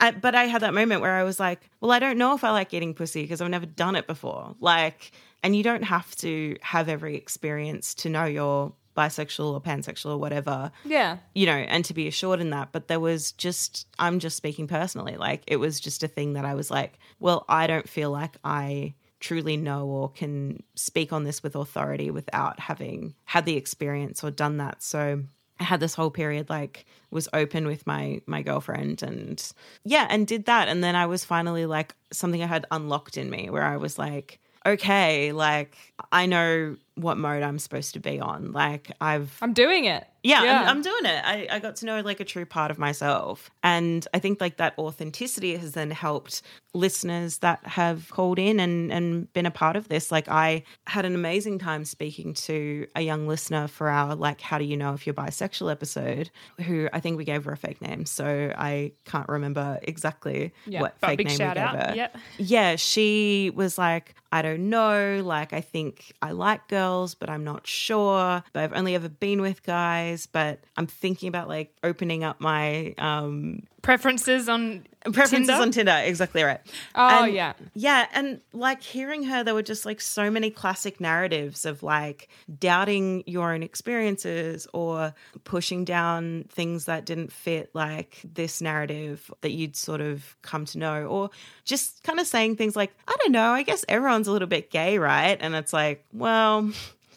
I, 0.00 0.10
but 0.12 0.34
I 0.34 0.44
had 0.44 0.62
that 0.62 0.74
moment 0.74 1.00
where 1.00 1.14
I 1.14 1.24
was 1.24 1.38
like, 1.38 1.68
well, 1.80 1.92
I 1.92 1.98
don't 1.98 2.18
know 2.18 2.34
if 2.34 2.44
I 2.44 2.50
like 2.50 2.72
eating 2.74 2.94
pussy 2.94 3.22
because 3.22 3.40
I've 3.40 3.50
never 3.50 3.66
done 3.66 3.96
it 3.96 4.06
before. 4.06 4.54
Like, 4.60 5.12
and 5.42 5.54
you 5.56 5.62
don't 5.62 5.82
have 5.84 6.14
to 6.16 6.56
have 6.60 6.88
every 6.88 7.16
experience 7.16 7.94
to 7.96 8.08
know 8.08 8.24
you're 8.24 8.72
bisexual 8.96 9.52
or 9.52 9.60
pansexual 9.60 10.12
or 10.12 10.18
whatever 10.18 10.70
yeah. 10.84 11.18
you 11.34 11.46
know, 11.46 11.52
and 11.52 11.84
to 11.84 11.94
be 11.94 12.06
assured 12.06 12.40
in 12.40 12.50
that. 12.50 12.70
But 12.72 12.88
there 12.88 13.00
was 13.00 13.32
just, 13.32 13.86
I'm 13.98 14.18
just 14.18 14.36
speaking 14.36 14.66
personally, 14.66 15.16
like 15.16 15.42
it 15.46 15.56
was 15.56 15.80
just 15.80 16.02
a 16.02 16.08
thing 16.08 16.34
that 16.34 16.44
I 16.44 16.54
was 16.54 16.70
like, 16.70 16.98
well, 17.20 17.44
I 17.48 17.66
don't 17.66 17.88
feel 17.88 18.10
like 18.10 18.36
I 18.44 18.94
truly 19.20 19.56
know 19.56 19.86
or 19.86 20.10
can 20.10 20.62
speak 20.74 21.12
on 21.12 21.24
this 21.24 21.42
with 21.42 21.54
authority 21.54 22.10
without 22.10 22.58
having 22.58 23.14
had 23.24 23.46
the 23.46 23.56
experience 23.56 24.22
or 24.22 24.30
done 24.30 24.58
that. 24.58 24.82
So 24.82 25.22
I 25.60 25.64
had 25.64 25.80
this 25.80 25.94
whole 25.94 26.10
period 26.10 26.50
like 26.50 26.84
was 27.10 27.28
open 27.32 27.66
with 27.66 27.86
my 27.86 28.20
my 28.26 28.42
girlfriend 28.42 29.02
and 29.02 29.40
yeah, 29.84 30.06
and 30.10 30.26
did 30.26 30.46
that. 30.46 30.68
And 30.68 30.82
then 30.82 30.96
I 30.96 31.06
was 31.06 31.24
finally 31.24 31.66
like 31.66 31.94
something 32.12 32.42
I 32.42 32.46
had 32.46 32.66
unlocked 32.70 33.16
in 33.16 33.30
me 33.30 33.48
where 33.48 33.62
I 33.62 33.76
was 33.76 33.98
like, 33.98 34.40
okay, 34.66 35.32
like 35.32 35.76
I 36.10 36.26
know 36.26 36.76
what 36.94 37.16
mode 37.16 37.42
I'm 37.42 37.58
supposed 37.58 37.94
to 37.94 38.00
be 38.00 38.20
on. 38.20 38.52
Like 38.52 38.90
I've 39.00 39.36
I'm 39.40 39.52
doing 39.54 39.86
it. 39.86 40.06
yeah, 40.22 40.42
Yeah. 40.44 40.60
I'm, 40.62 40.68
I'm 40.68 40.82
doing 40.82 41.04
it. 41.06 41.24
I, 41.24 41.46
I 41.50 41.58
got 41.58 41.76
to 41.76 41.86
know 41.86 42.00
like 42.02 42.20
a 42.20 42.24
true 42.24 42.44
part 42.44 42.70
of 42.70 42.78
myself. 42.78 43.50
And 43.62 44.06
I 44.12 44.18
think 44.18 44.40
like 44.40 44.58
that 44.58 44.74
authenticity 44.78 45.56
has 45.56 45.72
then 45.72 45.90
helped 45.90 46.42
listeners 46.74 47.38
that 47.38 47.60
have 47.66 48.10
called 48.10 48.38
in 48.38 48.58
and, 48.60 48.92
and 48.92 49.32
been 49.32 49.46
a 49.46 49.50
part 49.50 49.76
of 49.76 49.88
this. 49.88 50.10
Like 50.12 50.28
I 50.28 50.64
had 50.86 51.04
an 51.04 51.14
amazing 51.14 51.58
time 51.58 51.84
speaking 51.84 52.34
to 52.34 52.86
a 52.96 53.00
young 53.02 53.26
listener 53.26 53.68
for 53.68 53.88
our 53.88 54.14
like 54.14 54.40
how 54.40 54.58
do 54.58 54.64
you 54.64 54.76
know 54.76 54.92
if 54.94 55.06
you're 55.06 55.14
bisexual 55.14 55.70
episode, 55.70 56.30
who 56.60 56.88
I 56.92 57.00
think 57.00 57.16
we 57.16 57.24
gave 57.24 57.44
her 57.44 57.52
a 57.52 57.56
fake 57.56 57.80
name. 57.80 58.04
So 58.06 58.52
I 58.56 58.92
can't 59.06 59.28
remember 59.28 59.78
exactly 59.82 60.52
Yeah, 60.66 60.80
what 60.82 60.98
fake 61.00 61.20
name 61.20 61.28
we 61.28 61.38
gave 61.38 61.56
out. 61.56 61.86
her 61.88 61.92
Yep. 61.96 62.16
yeah, 62.38 62.76
she 62.76 63.50
was 63.54 63.78
like, 63.78 64.14
I 64.30 64.40
don't 64.42 64.70
know. 64.70 65.20
Like, 65.22 65.52
I 65.52 65.60
think 65.60 66.12
I 66.22 66.30
like 66.32 66.66
girls, 66.68 66.81
but 67.18 67.30
I'm 67.30 67.44
not 67.44 67.66
sure. 67.66 68.42
But 68.52 68.62
I've 68.62 68.72
only 68.72 68.94
ever 68.94 69.08
been 69.08 69.40
with 69.40 69.62
guys. 69.62 70.26
But 70.26 70.60
I'm 70.76 70.86
thinking 70.86 71.28
about 71.28 71.48
like 71.48 71.74
opening 71.82 72.24
up 72.24 72.40
my 72.40 72.94
um, 72.98 73.62
Preferences 73.82 74.48
on 74.48 74.84
preferences 75.04 75.48
Tinder? 75.48 75.52
on 75.54 75.70
Tinder. 75.70 76.00
Exactly 76.04 76.42
right. 76.42 76.60
Oh 76.94 77.24
And- 77.24 77.34
yeah. 77.34 77.52
Yeah, 77.74 78.06
and 78.12 78.40
like 78.52 78.82
hearing 78.82 79.24
her, 79.24 79.42
there 79.44 79.54
were 79.54 79.62
just 79.62 79.84
like 79.84 80.00
so 80.00 80.30
many 80.30 80.50
classic 80.50 81.00
narratives 81.00 81.64
of 81.64 81.82
like 81.82 82.28
doubting 82.58 83.24
your 83.26 83.52
own 83.52 83.62
experiences 83.62 84.66
or 84.72 85.14
pushing 85.44 85.84
down 85.84 86.44
things 86.50 86.84
that 86.84 87.04
didn't 87.04 87.32
fit 87.32 87.70
like 87.74 88.20
this 88.24 88.60
narrative 88.60 89.30
that 89.40 89.50
you'd 89.52 89.76
sort 89.76 90.00
of 90.00 90.36
come 90.42 90.64
to 90.66 90.78
know, 90.78 91.06
or 91.06 91.30
just 91.64 92.02
kind 92.02 92.20
of 92.20 92.26
saying 92.26 92.56
things 92.56 92.76
like, 92.76 92.92
I 93.08 93.16
don't 93.20 93.32
know, 93.32 93.50
I 93.52 93.62
guess 93.62 93.84
everyone's 93.88 94.28
a 94.28 94.32
little 94.32 94.48
bit 94.48 94.70
gay, 94.70 94.98
right? 94.98 95.36
And 95.40 95.54
it's 95.54 95.72
like, 95.72 96.04
well, 96.12 96.70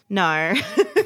No. 0.08 0.54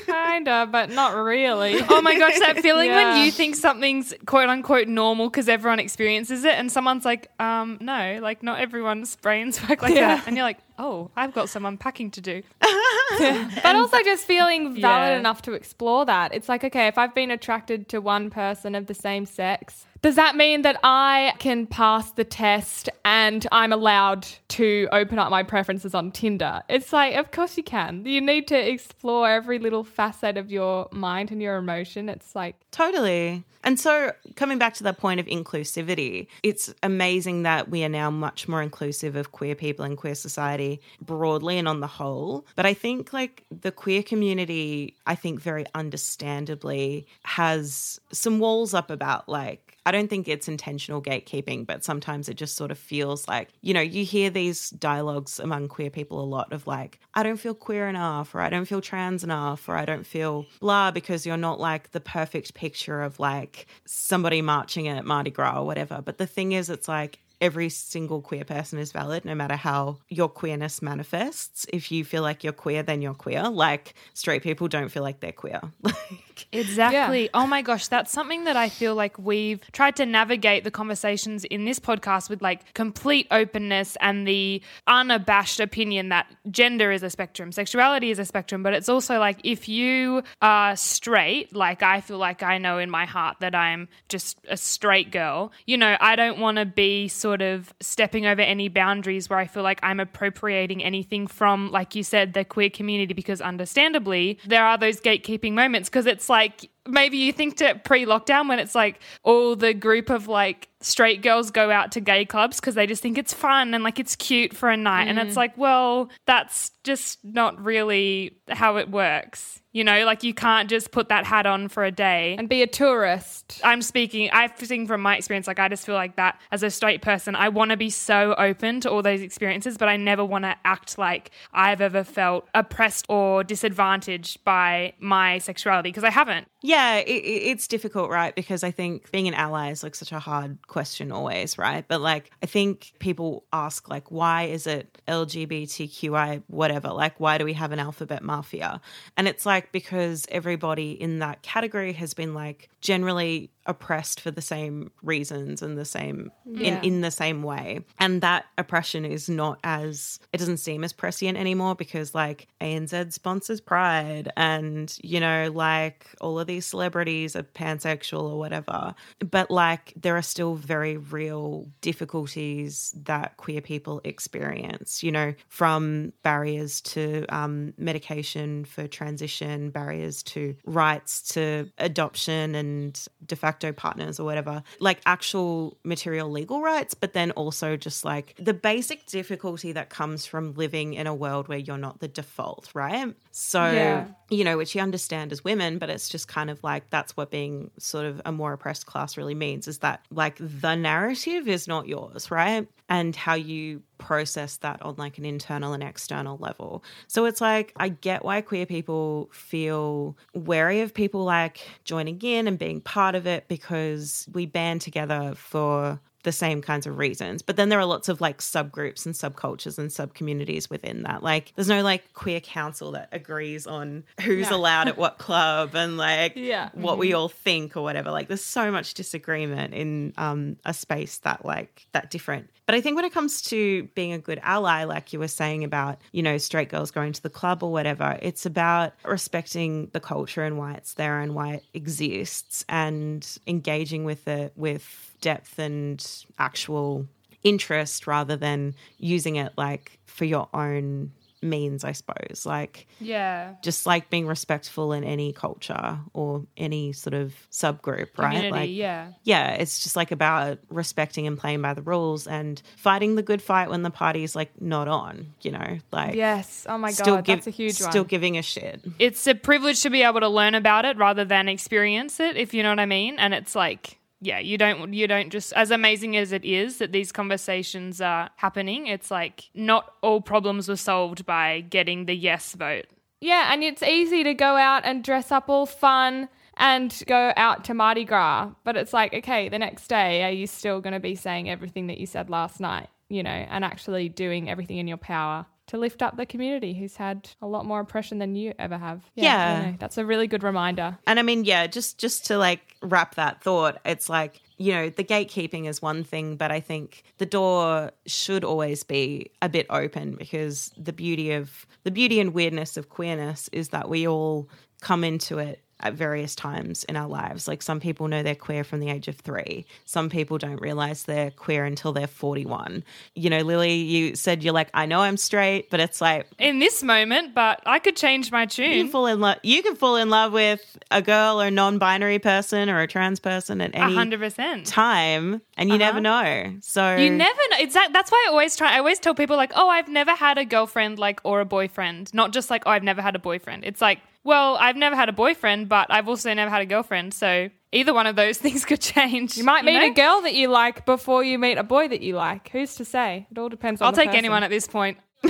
Kinda, 0.05 0.67
but 0.71 0.89
not 0.89 1.15
really. 1.15 1.79
Oh 1.89 2.01
my 2.01 2.17
gosh, 2.17 2.37
that 2.39 2.59
feeling 2.59 2.87
Yeah. 2.89 3.13
when 3.15 3.25
you 3.25 3.31
think 3.31 3.55
something's 3.55 4.13
quote 4.25 4.49
unquote 4.49 4.87
normal 4.87 5.29
because 5.29 5.47
everyone 5.47 5.79
experiences 5.79 6.43
it, 6.43 6.53
and 6.55 6.71
someone's 6.71 7.05
like, 7.05 7.29
um, 7.39 7.77
no, 7.81 8.19
like 8.21 8.43
not 8.43 8.59
everyone's 8.59 9.15
brains 9.15 9.61
work 9.69 9.81
like 9.81 9.95
Yeah. 9.95 10.15
that. 10.17 10.27
And 10.27 10.35
you're 10.35 10.45
like, 10.45 10.59
oh, 10.77 11.11
I've 11.15 11.33
got 11.33 11.49
some 11.49 11.65
unpacking 11.65 12.11
to 12.11 12.21
do. 12.21 12.43
but 12.59 13.75
also 13.75 14.01
just 14.03 14.25
feeling 14.25 14.73
valid 14.81 15.13
Yeah. 15.13 15.17
enough 15.19 15.41
to 15.43 15.53
explore 15.53 16.05
that. 16.05 16.33
It's 16.33 16.49
like, 16.49 16.63
okay, 16.63 16.87
if 16.87 16.97
I've 16.97 17.15
been 17.15 17.31
attracted 17.31 17.87
to 17.89 17.99
one 18.01 18.29
person 18.29 18.75
of 18.75 18.87
the 18.87 18.93
same 18.93 19.25
sex, 19.25 19.85
does 20.01 20.15
that 20.15 20.35
mean 20.35 20.61
that 20.61 20.79
I 20.83 21.33
can 21.39 21.67
pass 21.67 22.11
the 22.11 22.23
test 22.23 22.89
and 23.03 23.45
I'm 23.51 23.73
allowed 23.73 24.27
to 24.49 24.87
open 24.91 25.19
up 25.19 25.29
my 25.29 25.43
preferences 25.43 25.93
on 25.93 26.11
Tinder? 26.11 26.61
It's 26.69 26.93
like, 26.93 27.15
of 27.15 27.31
course 27.31 27.57
you 27.57 27.63
can. 27.63 28.05
You 28.05 28.21
need 28.21 28.47
to 28.47 28.71
explore 28.71 29.29
every 29.29 29.59
little 29.59 29.83
facet 29.83 30.37
of 30.37 30.51
your 30.51 30.87
mind 30.91 31.31
and 31.31 31.41
your 31.41 31.57
emotion. 31.57 32.09
It's 32.09 32.35
like, 32.35 32.55
Totally. 32.71 33.43
And 33.63 33.77
so, 33.77 34.13
coming 34.35 34.57
back 34.57 34.73
to 34.75 34.83
that 34.83 34.99
point 34.99 35.19
of 35.19 35.25
inclusivity, 35.25 36.27
it's 36.43 36.73
amazing 36.81 37.43
that 37.43 37.69
we 37.69 37.83
are 37.83 37.89
now 37.89 38.09
much 38.09 38.47
more 38.47 38.61
inclusive 38.61 39.17
of 39.17 39.33
queer 39.33 39.53
people 39.53 39.83
and 39.83 39.97
queer 39.97 40.15
society 40.15 40.79
broadly 41.01 41.57
and 41.57 41.67
on 41.67 41.81
the 41.81 41.87
whole. 41.87 42.45
But 42.55 42.65
I 42.65 42.73
think, 42.73 43.11
like, 43.11 43.43
the 43.51 43.71
queer 43.71 44.01
community, 44.01 44.95
I 45.05 45.15
think 45.15 45.41
very 45.41 45.65
understandably 45.75 47.05
has 47.23 47.99
some 48.13 48.39
walls 48.39 48.73
up 48.73 48.89
about, 48.89 49.27
like, 49.27 49.77
I 49.85 49.91
don't 49.91 50.09
think 50.09 50.27
it's 50.27 50.47
intentional 50.47 51.01
gatekeeping, 51.01 51.65
but 51.65 51.83
sometimes 51.83 52.29
it 52.29 52.35
just 52.35 52.55
sort 52.55 52.71
of 52.71 52.77
feels 52.77 53.27
like, 53.27 53.49
you 53.61 53.73
know, 53.73 53.81
you 53.81 54.03
hear 54.03 54.29
these 54.29 54.69
dialogues 54.71 55.39
among 55.39 55.67
queer 55.67 55.89
people 55.89 56.21
a 56.21 56.25
lot 56.25 56.51
of 56.53 56.67
like, 56.67 56.99
I 57.13 57.23
don't 57.23 57.37
feel 57.37 57.55
queer 57.55 57.87
enough, 57.87 58.35
or 58.35 58.41
I 58.41 58.49
don't 58.49 58.65
feel 58.65 58.81
trans 58.81 59.23
enough, 59.23 59.67
or 59.67 59.75
I 59.75 59.85
don't 59.85 60.05
feel 60.05 60.45
blah, 60.59 60.91
because 60.91 61.25
you're 61.25 61.37
not 61.37 61.59
like 61.59 61.91
the 61.91 62.01
perfect 62.01 62.53
picture 62.53 63.01
of 63.01 63.19
like 63.19 63.67
somebody 63.85 64.41
marching 64.41 64.87
at 64.87 65.05
Mardi 65.05 65.31
Gras 65.31 65.59
or 65.59 65.65
whatever. 65.65 66.01
But 66.03 66.17
the 66.17 66.27
thing 66.27 66.51
is, 66.51 66.69
it's 66.69 66.87
like, 66.87 67.19
Every 67.41 67.69
single 67.69 68.21
queer 68.21 68.43
person 68.43 68.79
is 68.79 68.91
valid, 68.91 69.25
no 69.25 69.35
matter 69.35 69.55
how 69.55 69.99
your 70.09 70.29
queerness 70.29 70.81
manifests. 70.81 71.65
If 71.71 71.91
you 71.91 72.03
feel 72.03 72.21
like 72.21 72.43
you're 72.43 72.53
queer, 72.53 72.83
then 72.83 73.01
you're 73.01 73.13
queer. 73.13 73.49
Like 73.49 73.93
straight 74.13 74.43
people 74.43 74.67
don't 74.67 74.89
feel 74.89 75.03
like 75.03 75.19
they're 75.19 75.31
queer. 75.31 75.61
Like, 75.83 76.47
Exactly. 76.51 77.29
Oh 77.33 77.47
my 77.47 77.61
gosh, 77.61 77.87
that's 77.87 78.11
something 78.11 78.45
that 78.45 78.55
I 78.55 78.69
feel 78.69 78.95
like 78.95 79.17
we've 79.19 79.61
tried 79.71 79.95
to 79.97 80.05
navigate 80.05 80.63
the 80.63 80.71
conversations 80.71 81.43
in 81.45 81.65
this 81.65 81.79
podcast 81.79 82.29
with 82.29 82.41
like 82.41 82.73
complete 82.73 83.27
openness 83.31 83.97
and 84.01 84.27
the 84.27 84.61
unabashed 84.87 85.59
opinion 85.59 86.09
that 86.09 86.27
gender 86.49 86.91
is 86.91 87.03
a 87.03 87.09
spectrum, 87.09 87.51
sexuality 87.51 88.11
is 88.11 88.19
a 88.19 88.25
spectrum, 88.25 88.63
but 88.63 88.73
it's 88.73 88.89
also 88.89 89.19
like 89.19 89.39
if 89.43 89.67
you 89.67 90.23
are 90.41 90.75
straight, 90.75 91.55
like 91.55 91.83
I 91.83 92.01
feel 92.01 92.17
like 92.17 92.43
I 92.43 92.57
know 92.57 92.77
in 92.77 92.89
my 92.89 93.05
heart 93.05 93.37
that 93.41 93.55
I'm 93.55 93.87
just 94.07 94.39
a 94.47 94.57
straight 94.57 95.11
girl, 95.11 95.51
you 95.65 95.77
know, 95.77 95.97
I 95.99 96.15
don't 96.15 96.39
want 96.39 96.57
to 96.57 96.65
be 96.65 97.07
sort 97.07 97.28
of 97.35 97.73
stepping 97.79 98.25
over 98.25 98.41
any 98.41 98.67
boundaries 98.67 99.29
where 99.29 99.39
I 99.39 99.47
feel 99.47 99.63
like 99.63 99.79
I'm 99.83 99.99
appropriating 99.99 100.83
anything 100.83 101.27
from, 101.27 101.71
like 101.71 101.95
you 101.95 102.03
said, 102.03 102.33
the 102.33 102.43
queer 102.43 102.69
community 102.69 103.13
because 103.13 103.41
understandably 103.41 104.39
there 104.45 104.65
are 104.65 104.77
those 104.77 104.99
gatekeeping 104.99 105.53
moments 105.53 105.89
because 105.89 106.05
it's 106.05 106.29
like 106.29 106.69
maybe 106.87 107.17
you 107.17 107.31
think 107.31 107.57
to 107.57 107.75
pre-lockdown 107.83 108.49
when 108.49 108.59
it's 108.59 108.75
like 108.75 108.99
all 109.23 109.55
the 109.55 109.73
group 109.73 110.09
of 110.09 110.27
like 110.27 110.67
straight 110.81 111.21
girls 111.21 111.51
go 111.51 111.71
out 111.71 111.91
to 111.91 111.99
gay 111.99 112.25
clubs 112.25 112.59
because 112.59 112.75
they 112.75 112.87
just 112.87 113.01
think 113.01 113.17
it's 113.17 113.33
fun 113.33 113.73
and 113.73 113.83
like 113.83 113.99
it's 113.99 114.15
cute 114.15 114.55
for 114.55 114.69
a 114.69 114.77
night 114.77 115.07
and 115.07 115.19
it's 115.19 115.33
mm. 115.33 115.37
like 115.37 115.57
well 115.57 116.09
that's 116.25 116.71
just 116.83 117.19
not 117.23 117.61
really 117.63 118.37
how 118.47 118.77
it 118.77 118.89
works 118.89 119.61
you 119.71 119.83
know 119.83 120.05
like 120.05 120.23
you 120.23 120.33
can't 120.33 120.69
just 120.69 120.91
put 120.91 121.09
that 121.09 121.25
hat 121.25 121.45
on 121.45 121.67
for 121.67 121.83
a 121.83 121.91
day 121.91 122.35
and 122.37 122.49
be 122.49 122.61
a 122.61 122.67
tourist. 122.67 123.59
I'm 123.63 123.81
speaking, 123.81 124.29
I've 124.31 124.57
seen 124.57 124.87
from 124.87 125.01
my 125.01 125.17
experience, 125.17 125.47
like 125.47 125.59
I 125.59 125.67
just 125.67 125.85
feel 125.85 125.95
like 125.95 126.15
that 126.15 126.39
as 126.51 126.63
a 126.63 126.69
straight 126.69 127.01
person, 127.01 127.35
I 127.35 127.49
want 127.49 127.71
to 127.71 127.77
be 127.77 127.89
so 127.89 128.33
open 128.37 128.79
to 128.81 128.89
all 128.89 129.01
those 129.01 129.21
experiences, 129.21 129.77
but 129.77 129.89
I 129.89 129.97
never 129.97 130.23
want 130.23 130.45
to 130.45 130.55
act 130.65 130.97
like 130.97 131.31
I've 131.53 131.81
ever 131.81 132.03
felt 132.03 132.47
oppressed 132.55 133.05
or 133.09 133.43
disadvantaged 133.43 134.43
by 134.43 134.93
my 134.99 135.39
sexuality 135.39 135.89
because 135.89 136.03
I 136.03 136.11
haven't. 136.11 136.47
Yeah, 136.61 136.97
it- 136.97 137.09
it's 137.09 137.67
difficult, 137.67 138.09
right? 138.09 138.35
Because 138.35 138.63
I 138.63 138.71
think 138.71 139.11
being 139.11 139.27
an 139.27 139.33
ally 139.33 139.71
is 139.71 139.83
like 139.83 139.95
such 139.95 140.11
a 140.11 140.19
hard 140.19 140.57
question 140.69 141.11
always, 141.11 141.57
right? 141.57 141.85
But 141.87 141.99
like, 142.01 142.31
I 142.41 142.45
think 142.45 142.93
people 142.99 143.43
ask, 143.51 143.89
like, 143.89 144.09
why 144.11 144.43
is 144.43 144.65
it 144.67 145.01
LGBTQI, 145.07 146.43
whatever? 146.47 146.89
Like, 146.89 147.19
why 147.19 147.37
do 147.37 147.45
we 147.45 147.53
have 147.53 147.71
an 147.71 147.79
alphabet 147.79 148.23
mafia? 148.23 148.79
And 149.17 149.27
it's 149.27 149.45
like, 149.45 149.71
because 149.71 150.25
everybody 150.29 150.91
in 150.91 151.19
that 151.19 151.41
category 151.41 151.93
has 151.93 152.13
been 152.13 152.33
like 152.33 152.69
generally 152.81 153.49
oppressed 153.65 154.19
for 154.21 154.31
the 154.31 154.41
same 154.41 154.89
reasons 155.03 155.61
and 155.61 155.77
the 155.77 155.85
same 155.85 156.31
Yeah. 156.45 156.79
in, 156.81 156.83
in 156.95 157.01
the 157.01 157.11
same 157.11 157.43
way. 157.43 157.81
And 157.99 158.21
that 158.21 158.45
oppression 158.57 159.05
is 159.05 159.29
not 159.29 159.59
as 159.63 160.19
it 160.33 160.37
doesn't 160.37 160.57
seem 160.57 160.83
as 160.83 160.91
prescient 160.93 161.37
anymore 161.37 161.75
because 161.75 162.15
like 162.15 162.47
ANZ 162.61 163.13
sponsors 163.13 163.61
Pride 163.61 164.31
and 164.35 164.97
you 165.03 165.19
know, 165.19 165.51
like 165.53 166.07
all 166.19 166.39
of 166.39 166.47
these 166.47 166.65
celebrities 166.65 167.35
are 167.35 167.43
pansexual 167.43 168.23
or 168.31 168.39
whatever. 168.39 168.95
But 169.29 169.51
like 169.51 169.93
there 169.95 170.15
are 170.17 170.23
still 170.23 170.58
very 170.59 170.97
real 170.97 171.67
difficulties 171.81 172.93
that 173.03 173.37
queer 173.37 173.61
people 173.61 174.01
experience, 174.03 175.03
you 175.03 175.11
know, 175.11 175.33
from 175.47 176.13
barriers 176.23 176.81
to 176.81 177.25
um, 177.29 177.73
medication 177.77 178.65
for 178.65 178.87
transition, 178.87 179.69
barriers 179.69 180.23
to 180.23 180.55
rights 180.65 181.21
to 181.33 181.69
adoption 181.77 182.55
and 182.55 183.07
de 183.25 183.35
facto 183.35 183.71
partners 183.71 184.19
or 184.19 184.23
whatever, 184.23 184.63
like 184.79 185.01
actual 185.05 185.77
material 185.83 186.29
legal 186.29 186.61
rights, 186.61 186.93
but 186.93 187.13
then 187.13 187.31
also 187.31 187.77
just 187.77 188.05
like 188.05 188.35
the 188.37 188.53
basic 188.53 189.05
difficulty 189.05 189.71
that 189.71 189.89
comes 189.89 190.25
from 190.25 190.53
living 190.53 190.93
in 190.93 191.07
a 191.07 191.13
world 191.13 191.47
where 191.47 191.57
you're 191.57 191.77
not 191.77 191.99
the 191.99 192.07
default, 192.07 192.69
right? 192.73 193.13
So, 193.41 193.63
Yeah. 193.63 194.05
you 194.29 194.43
know, 194.43 194.57
which 194.57 194.75
you 194.75 194.81
understand 194.81 195.31
as 195.31 195.45
women, 195.45 195.77
but 195.77 195.89
it's 195.89 196.09
just 196.09 196.27
kind 196.27 196.49
of 196.49 196.61
like 196.61 196.89
that's 196.89 197.15
what 197.15 197.31
being 197.31 197.71
sort 197.77 198.05
of 198.05 198.21
a 198.25 198.33
more 198.33 198.51
oppressed 198.51 198.85
class 198.85 199.15
really 199.15 199.33
means 199.33 199.65
is 199.65 199.77
that 199.77 200.03
like 200.11 200.35
the 200.39 200.75
narrative 200.75 201.47
is 201.47 201.65
not 201.65 201.87
yours, 201.87 202.29
right? 202.29 202.67
And 202.89 203.15
how 203.15 203.35
you 203.35 203.81
process 203.97 204.57
that 204.57 204.81
on 204.81 204.95
like 204.97 205.17
an 205.17 205.23
internal 205.23 205.71
and 205.71 205.81
external 205.81 206.37
level. 206.37 206.83
So 207.07 207.23
it's 207.23 207.39
like 207.39 207.71
I 207.77 207.87
get 207.87 208.25
why 208.25 208.41
queer 208.41 208.65
people 208.65 209.29
feel 209.31 210.17
wary 210.33 210.81
of 210.81 210.93
people 210.93 211.23
like 211.23 211.61
joining 211.85 212.19
in 212.21 212.45
and 212.45 212.59
being 212.59 212.81
part 212.81 213.15
of 213.15 213.25
it 213.25 213.47
because 213.47 214.27
we 214.33 214.47
band 214.47 214.81
together 214.81 215.33
for 215.37 216.01
the 216.23 216.31
same 216.31 216.61
kinds 216.61 216.85
of 216.85 216.97
reasons. 216.97 217.41
But 217.41 217.55
then 217.55 217.69
there 217.69 217.79
are 217.79 217.85
lots 217.85 218.09
of 218.09 218.19
like 218.19 218.39
subgroups 218.39 219.05
and 219.05 219.15
subcultures 219.15 219.77
and 219.77 219.91
sub 219.91 220.13
communities 220.13 220.69
within 220.69 221.03
that. 221.03 221.23
Like 221.23 221.53
there's 221.55 221.69
no 221.69 221.81
like 221.81 222.13
queer 222.13 222.39
council 222.41 222.91
that 222.91 223.07
agrees 223.11 223.65
on 223.65 224.03
who's 224.21 224.49
No. 224.49 224.57
allowed 224.57 224.87
at 224.89 224.97
what 224.97 225.17
club 225.17 225.75
and 225.75 225.97
like 225.97 226.33
Yeah. 226.35 226.69
what 226.73 226.97
we 226.97 227.13
all 227.13 227.29
think 227.29 227.77
or 227.77 227.83
whatever. 227.83 228.11
Like 228.11 228.27
there's 228.27 228.43
so 228.43 228.69
much 228.71 228.95
disagreement 228.95 229.73
in 229.73 230.13
um, 230.17 230.57
a 230.65 230.73
space 230.73 231.19
that 231.19 231.45
like 231.45 231.87
that 231.93 232.11
different. 232.11 232.49
But 232.65 232.75
I 232.75 232.81
think 232.81 232.97
when 232.97 233.05
it 233.05 233.13
comes 233.13 233.41
to 233.43 233.83
being 233.95 234.13
a 234.13 234.19
good 234.19 234.39
ally, 234.43 234.83
like 234.83 235.11
you 235.11 235.17
were 235.19 235.27
saying 235.27 235.63
about, 235.63 235.97
you 236.11 236.21
know, 236.21 236.37
straight 236.37 236.69
girls 236.69 236.91
going 236.91 237.13
to 237.13 237.23
the 237.23 237.29
club 237.29 237.63
or 237.63 237.71
whatever, 237.71 238.19
it's 238.21 238.45
about 238.45 238.93
respecting 239.03 239.89
the 239.93 239.99
culture 239.99 240.43
and 240.43 240.57
why 240.57 240.73
it's 240.73 240.93
there 240.93 241.19
and 241.19 241.33
why 241.33 241.53
it 241.53 241.63
exists 241.73 242.63
and 242.69 243.39
engaging 243.47 244.03
with 244.03 244.27
it 244.27 244.53
with 244.55 245.15
depth 245.21 245.57
and 245.59 245.99
actual 246.37 247.07
interest 247.43 248.05
rather 248.07 248.35
than 248.35 248.75
using 248.97 249.37
it 249.37 249.53
like 249.57 249.97
for 250.05 250.25
your 250.25 250.47
own 250.53 251.11
means, 251.41 251.85
I 251.85 251.93
suppose. 251.93 252.45
Like 252.45 252.85
Yeah. 252.99 253.53
just 253.63 253.85
like 253.85 254.09
being 254.09 254.27
respectful 254.27 254.91
in 254.91 255.05
any 255.05 255.31
culture 255.31 255.97
or 256.13 256.45
any 256.57 256.91
sort 256.91 257.13
of 257.13 257.33
subgroup, 257.49 258.09
right? 258.17 258.33
Community, 258.35 258.51
Like 258.51 258.69
yeah. 258.71 259.11
yeah, 259.23 259.51
it's 259.51 259.81
just 259.81 259.95
like 259.95 260.11
about 260.11 260.59
respecting 260.69 261.27
and 261.27 261.37
playing 261.37 261.61
by 261.61 261.73
the 261.73 261.81
rules 261.81 262.27
and 262.27 262.61
fighting 262.75 263.15
the 263.15 263.23
good 263.23 263.41
fight 263.41 263.69
when 263.69 263.83
the 263.83 263.89
party's 263.89 264.35
like 264.35 264.51
not 264.61 264.89
on, 264.89 265.27
you 265.41 265.51
know, 265.51 265.77
like 265.93 266.15
Yes. 266.15 266.65
Oh 266.67 266.77
my 266.77 266.91
still 266.91 267.15
god, 267.15 267.23
give- 267.23 267.37
that's 267.37 267.47
a 267.47 267.51
huge 267.51 267.75
still 267.75 268.01
one. 268.01 268.07
giving 268.07 268.37
a 268.37 268.41
shit. 268.41 268.81
It's 268.99 269.25
a 269.25 269.33
privilege 269.33 269.81
to 269.83 269.89
be 269.89 270.01
able 270.03 270.19
to 270.19 270.27
learn 270.27 270.55
about 270.55 270.83
it 270.83 270.97
rather 270.97 271.23
than 271.23 271.47
experience 271.47 272.19
it, 272.19 272.35
if 272.35 272.53
you 272.53 272.63
know 272.63 272.69
what 272.71 272.81
I 272.81 272.85
mean. 272.85 273.17
And 273.17 273.33
it's 273.33 273.55
like, 273.55 273.97
yeah, 274.21 274.39
you 274.39 274.57
don't 274.57 274.93
you 274.93 275.07
don't 275.07 275.29
just 275.29 275.53
as 275.53 275.71
amazing 275.71 276.17
as 276.17 276.31
it 276.31 276.43
is 276.43 276.77
that 276.77 276.91
these 276.91 277.11
conversations 277.11 278.01
are 278.01 278.29
happening, 278.35 278.87
it's 278.87 279.09
like 279.09 279.49
not 279.53 279.93
all 280.01 280.21
problems 280.21 280.67
were 280.67 280.75
solved 280.75 281.25
by 281.25 281.61
getting 281.61 282.05
the 282.05 282.15
yes 282.15 282.53
vote. 282.53 282.87
Yeah, 283.21 283.51
and 283.51 283.63
it's 283.63 283.83
easy 283.83 284.23
to 284.23 284.33
go 284.33 284.55
out 284.57 284.83
and 284.85 285.03
dress 285.03 285.31
up 285.31 285.49
all 285.49 285.65
fun 285.65 286.29
and 286.57 287.03
go 287.05 287.33
out 287.35 287.63
to 287.65 287.73
Mardi 287.73 288.05
Gras. 288.05 288.51
But 288.63 288.77
it's 288.77 288.93
like, 288.93 289.13
okay, 289.13 289.49
the 289.49 289.59
next 289.59 289.87
day, 289.87 290.23
are 290.23 290.31
you 290.31 290.47
still 290.47 290.81
going 290.81 290.93
to 290.93 290.99
be 290.99 291.15
saying 291.15 291.49
everything 291.49 291.87
that 291.87 291.97
you 291.97 292.05
said 292.05 292.29
last 292.29 292.59
night, 292.59 292.87
you 293.09 293.23
know, 293.23 293.29
and 293.29 293.65
actually 293.65 294.09
doing 294.09 294.49
everything 294.49 294.77
in 294.77 294.87
your 294.87 294.97
power 294.97 295.45
to 295.69 295.77
lift 295.77 296.01
up 296.01 296.17
the 296.17 296.25
community 296.25 296.73
who's 296.73 296.95
had 296.95 297.29
a 297.41 297.47
lot 297.47 297.65
more 297.65 297.79
oppression 297.79 298.17
than 298.17 298.35
you 298.35 298.53
ever 298.57 298.77
have. 298.77 299.03
Yeah. 299.15 299.61
know, 299.61 299.75
that's 299.79 299.97
a 299.97 300.05
really 300.05 300.27
good 300.27 300.43
reminder. 300.43 300.97
And 301.05 301.19
I 301.19 301.21
mean, 301.21 301.45
yeah, 301.45 301.67
just 301.67 301.99
just 301.99 302.25
to 302.27 302.37
like 302.37 302.75
wrap 302.81 303.15
that 303.15 303.41
thought, 303.43 303.79
it's 303.85 304.09
like 304.09 304.41
you 304.57 304.73
know 304.73 304.89
the 304.89 305.03
gatekeeping 305.03 305.67
is 305.67 305.81
one 305.81 306.03
thing, 306.03 306.35
but 306.35 306.51
I 306.51 306.59
think 306.59 307.03
the 307.19 307.25
door 307.25 307.91
should 308.07 308.43
always 308.43 308.83
be 308.83 309.31
a 309.41 309.49
bit 309.49 309.67
open 309.69 310.15
because 310.15 310.71
the 310.75 310.93
beauty 310.93 311.31
of 311.33 311.67
the 311.83 311.91
beauty 311.91 312.19
and 312.19 312.33
weirdness 312.33 312.75
of 312.75 312.89
queerness 312.89 313.47
is 313.51 313.69
that 313.69 313.89
we 313.89 314.07
all 314.07 314.49
come 314.81 315.03
into 315.03 315.37
it 315.37 315.61
at 315.81 315.93
various 315.93 316.35
times 316.35 316.83
in 316.85 316.95
our 316.95 317.07
lives. 317.07 317.47
Like 317.47 317.61
some 317.61 317.79
people 317.79 318.07
know 318.07 318.21
they're 318.23 318.35
queer 318.35 318.63
from 318.63 318.79
the 318.79 318.89
age 318.89 319.07
of 319.07 319.15
three. 319.15 319.65
Some 319.85 320.09
people 320.09 320.37
don't 320.37 320.61
realize 320.61 321.03
they're 321.03 321.31
queer 321.31 321.65
until 321.65 321.93
they're 321.93 322.07
41. 322.07 322.83
You 323.15 323.29
know, 323.29 323.41
Lily, 323.41 323.75
you 323.75 324.15
said 324.15 324.43
you're 324.43 324.53
like, 324.53 324.69
I 324.73 324.85
know 324.85 324.99
I'm 325.01 325.17
straight, 325.17 325.69
but 325.69 325.79
it's 325.79 326.01
like 326.01 326.27
In 326.37 326.59
this 326.59 326.83
moment, 326.83 327.33
but 327.33 327.61
I 327.65 327.79
could 327.79 327.95
change 327.95 328.31
my 328.31 328.43
you 328.43 328.47
tune. 328.47 328.87
fall 328.89 329.07
in 329.07 329.19
love 329.19 329.37
you 329.43 329.61
can 329.63 329.75
fall 329.75 329.95
in 329.95 330.09
love 330.09 330.33
with 330.33 330.77
a 330.91 331.01
girl 331.01 331.41
or 331.41 331.49
non-binary 331.51 332.19
person 332.19 332.69
or 332.69 332.81
a 332.81 332.87
trans 332.87 333.19
person 333.19 333.61
at 333.61 333.71
any 333.73 333.93
hundred 333.93 334.19
percent. 334.19 334.65
time 334.65 335.41
and 335.57 335.69
you 335.69 335.77
never 335.77 335.99
uh-huh. 335.99 336.43
know. 336.51 336.57
So 336.61 336.95
You 336.97 337.09
never 337.09 337.39
know. 337.51 337.57
Exactly. 337.59 337.93
That's 337.93 338.11
why 338.11 338.25
I 338.27 338.31
always 338.31 338.55
try. 338.55 338.75
I 338.75 338.79
always 338.79 338.99
tell 338.99 339.13
people 339.13 339.35
like, 339.37 339.51
"Oh, 339.55 339.69
I've 339.69 339.87
never 339.87 340.11
had 340.11 340.37
a 340.37 340.45
girlfriend, 340.45 340.99
like, 340.99 341.19
or 341.23 341.41
a 341.41 341.45
boyfriend." 341.45 342.13
Not 342.13 342.31
just 342.31 342.49
like, 342.49 342.63
"Oh, 342.65 342.71
I've 342.71 342.83
never 342.83 343.01
had 343.01 343.15
a 343.15 343.19
boyfriend." 343.19 343.63
It's 343.65 343.81
like, 343.81 343.99
well, 344.23 344.55
I've 344.57 344.75
never 344.75 344.95
had 344.95 345.09
a 345.09 345.13
boyfriend, 345.13 345.69
but 345.69 345.87
I've 345.89 346.07
also 346.07 346.33
never 346.33 346.49
had 346.51 346.61
a 346.61 346.65
girlfriend. 346.65 347.13
So 347.13 347.49
either 347.71 347.93
one 347.93 348.07
of 348.07 348.15
those 348.15 348.37
things 348.45 348.65
could 348.65 348.81
change. 348.81 349.37
You 349.37 349.43
might 349.43 349.65
meet 349.65 349.79
know? 349.79 349.85
a 349.87 349.93
girl 349.93 350.21
that 350.21 350.33
you 350.33 350.47
like 350.49 350.85
before 350.85 351.23
you 351.23 351.39
meet 351.39 351.57
a 351.57 351.63
boy 351.63 351.87
that 351.87 352.01
you 352.01 352.15
like. 352.15 352.49
Who's 352.49 352.75
to 352.75 352.85
say? 352.85 353.27
It 353.31 353.37
all 353.37 353.49
depends 353.49 353.81
on 353.81 353.87
I'll 353.87 353.93
take 353.93 354.07
person. 354.09 354.17
anyone 354.19 354.43
at 354.43 354.49
this 354.49 354.67
point. 354.67 354.97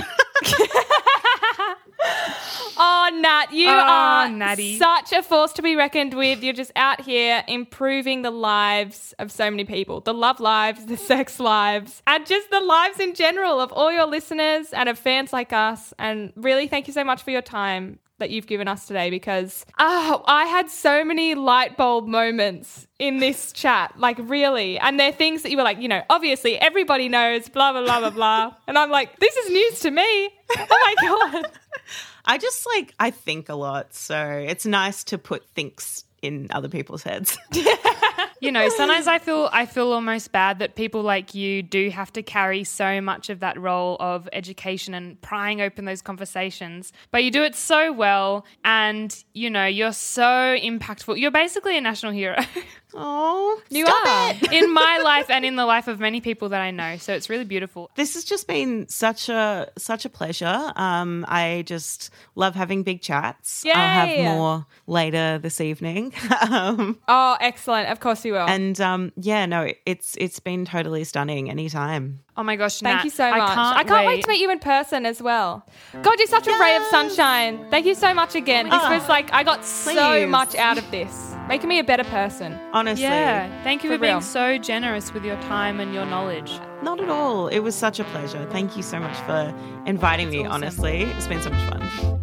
Oh, 2.82 3.10
Nat, 3.12 3.52
you 3.52 3.68
Oh, 3.68 3.72
are 3.72 4.28
Natty. 4.30 4.78
such 4.78 5.12
a 5.12 5.22
force 5.22 5.52
to 5.54 5.62
be 5.62 5.76
reckoned 5.76 6.14
with. 6.14 6.42
You're 6.42 6.54
just 6.54 6.72
out 6.76 7.02
here 7.02 7.44
improving 7.46 8.22
the 8.22 8.30
lives 8.30 9.12
of 9.18 9.30
so 9.30 9.50
many 9.50 9.64
people 9.64 10.00
the 10.00 10.14
love 10.14 10.40
lives, 10.40 10.86
the 10.86 10.96
sex 11.10 11.38
lives, 11.38 12.02
and 12.06 12.24
just 12.26 12.50
the 12.50 12.60
lives 12.60 12.98
in 12.98 13.12
general 13.14 13.60
of 13.60 13.70
all 13.72 13.92
your 13.92 14.06
listeners 14.06 14.72
and 14.72 14.88
of 14.88 14.98
fans 14.98 15.30
like 15.30 15.52
us. 15.52 15.92
And 15.98 16.32
really, 16.36 16.68
thank 16.68 16.86
you 16.86 16.94
so 16.94 17.04
much 17.04 17.22
for 17.22 17.30
your 17.32 17.42
time 17.42 17.98
that 18.20 18.30
you've 18.30 18.46
given 18.46 18.68
us 18.68 18.86
today 18.86 19.10
because 19.10 19.66
oh, 19.78 20.22
I 20.26 20.44
had 20.44 20.70
so 20.70 21.04
many 21.04 21.34
light 21.34 21.76
bulb 21.76 22.06
moments 22.06 22.86
in 22.98 23.18
this 23.18 23.52
chat, 23.52 23.98
like 23.98 24.16
really. 24.20 24.78
And 24.78 24.98
they're 24.98 25.12
things 25.12 25.42
that 25.42 25.50
you 25.50 25.56
were 25.56 25.62
like, 25.64 25.80
you 25.80 25.88
know, 25.88 26.02
obviously 26.08 26.56
everybody 26.58 27.08
knows, 27.08 27.48
blah, 27.48 27.72
blah, 27.72 27.82
blah, 27.82 28.00
blah, 28.00 28.10
blah. 28.10 28.54
And 28.68 28.78
I'm 28.78 28.90
like, 28.90 29.18
this 29.18 29.36
is 29.36 29.50
news 29.50 29.80
to 29.80 29.90
me. 29.90 30.30
Oh 30.56 30.66
my 30.68 30.94
God. 31.08 31.50
I 32.24 32.38
just 32.38 32.66
like 32.74 32.94
I 33.00 33.10
think 33.10 33.48
a 33.48 33.54
lot, 33.54 33.94
so 33.94 34.44
it's 34.46 34.64
nice 34.64 35.02
to 35.04 35.18
put 35.18 35.48
thinks 35.48 36.04
in 36.22 36.48
other 36.50 36.68
people's 36.68 37.02
heads. 37.02 37.38
you 38.40 38.50
know, 38.50 38.68
sometimes 38.70 39.06
I 39.06 39.18
feel 39.18 39.48
I 39.52 39.66
feel 39.66 39.92
almost 39.92 40.32
bad 40.32 40.58
that 40.60 40.74
people 40.74 41.02
like 41.02 41.34
you 41.34 41.62
do 41.62 41.90
have 41.90 42.12
to 42.14 42.22
carry 42.22 42.64
so 42.64 43.00
much 43.00 43.30
of 43.30 43.40
that 43.40 43.60
role 43.60 43.96
of 44.00 44.28
education 44.32 44.94
and 44.94 45.20
prying 45.20 45.60
open 45.60 45.84
those 45.84 46.02
conversations. 46.02 46.92
But 47.10 47.24
you 47.24 47.30
do 47.30 47.42
it 47.42 47.54
so 47.54 47.92
well 47.92 48.44
and 48.64 49.14
you 49.34 49.50
know, 49.50 49.66
you're 49.66 49.92
so 49.92 50.22
impactful. 50.22 51.18
You're 51.18 51.30
basically 51.30 51.76
a 51.76 51.80
national 51.80 52.12
hero 52.12 52.36
oh, 52.94 53.60
You 53.70 53.86
are. 53.86 54.32
it. 54.34 54.52
in 54.52 54.72
my 54.72 54.98
life 55.02 55.30
and 55.30 55.44
in 55.44 55.56
the 55.56 55.64
life 55.66 55.88
of 55.88 56.00
many 56.00 56.20
people 56.20 56.48
that 56.50 56.60
I 56.60 56.70
know. 56.70 56.96
So 56.98 57.12
it's 57.14 57.28
really 57.30 57.44
beautiful. 57.44 57.90
This 57.94 58.14
has 58.14 58.24
just 58.24 58.46
been 58.46 58.88
such 58.88 59.28
a 59.28 59.70
such 59.78 60.04
a 60.04 60.08
pleasure. 60.08 60.72
Um, 60.76 61.24
I 61.28 61.64
just 61.66 62.10
love 62.34 62.54
having 62.54 62.82
big 62.82 63.00
chats. 63.02 63.64
I'll 63.66 63.74
have 64.06 64.16
more 64.18 64.66
later 64.86 65.38
this 65.38 65.60
evening. 65.60 66.12
um, 66.50 66.98
Oh, 67.08 67.36
excellent. 67.40 67.88
Of 67.90 68.00
course 68.00 68.24
you 68.24 68.32
will. 68.32 68.46
and 68.48 68.80
um, 68.80 69.12
yeah, 69.16 69.46
no, 69.46 69.72
it's 69.86 70.16
it's 70.18 70.40
been 70.40 70.64
totally 70.64 71.04
stunning. 71.04 71.50
Anytime. 71.50 72.20
Oh 72.40 72.42
my 72.42 72.56
gosh, 72.56 72.80
Thank 72.80 72.96
Nat, 73.00 73.04
you 73.04 73.10
so 73.10 73.30
much. 73.30 73.50
I 73.58 73.84
can't, 73.84 74.06
wait. 74.06 74.22
to 74.24 74.28
meet 74.30 74.40
you 74.40 74.50
in 74.50 74.60
person 74.60 75.04
as 75.04 75.20
well. 75.20 75.62
God, 76.00 76.18
you're 76.18 76.26
such 76.26 76.46
a 76.46 76.58
ray 76.58 76.74
of 76.74 76.82
sunshine. 76.84 77.66
Thank 77.68 77.84
you 77.84 77.94
so 77.94 78.14
much 78.14 78.34
again. 78.34 78.64
This 78.70 78.80
Oh, 78.82 78.90
was 78.98 79.06
like, 79.10 79.30
I 79.34 79.42
got 79.42 79.62
so 79.62 80.26
much 80.26 80.54
out 80.54 80.78
of 80.78 80.90
this, 80.90 81.34
making 81.48 81.68
me 81.68 81.80
a 81.80 81.84
better 81.84 82.02
person. 82.04 82.58
Honestly, 82.72 83.02
Yeah, 83.02 83.62
thank 83.62 83.84
you 83.84 83.90
For 83.90 83.96
for, 83.96 84.00
being 84.00 84.22
so 84.22 84.56
generous 84.56 85.12
with 85.12 85.22
your 85.22 85.36
time 85.42 85.80
and 85.80 85.92
your 85.92 86.06
knowledge. 86.06 86.50
not 86.82 86.98
at 86.98 87.10
all. 87.10 87.48
It 87.48 87.58
was 87.58 87.74
such 87.74 88.00
a 88.00 88.04
pleasure. 88.04 88.46
Thank 88.50 88.74
you 88.74 88.82
so 88.82 88.98
much 88.98 89.18
for 89.26 89.54
inviting 89.84 90.30
me. 90.30 90.38
awesome. 90.40 90.52
Honestly, 90.52 91.02
it's 91.02 91.26
been 91.26 91.42
so 91.42 91.50
much 91.50 91.70
fun. 91.70 92.20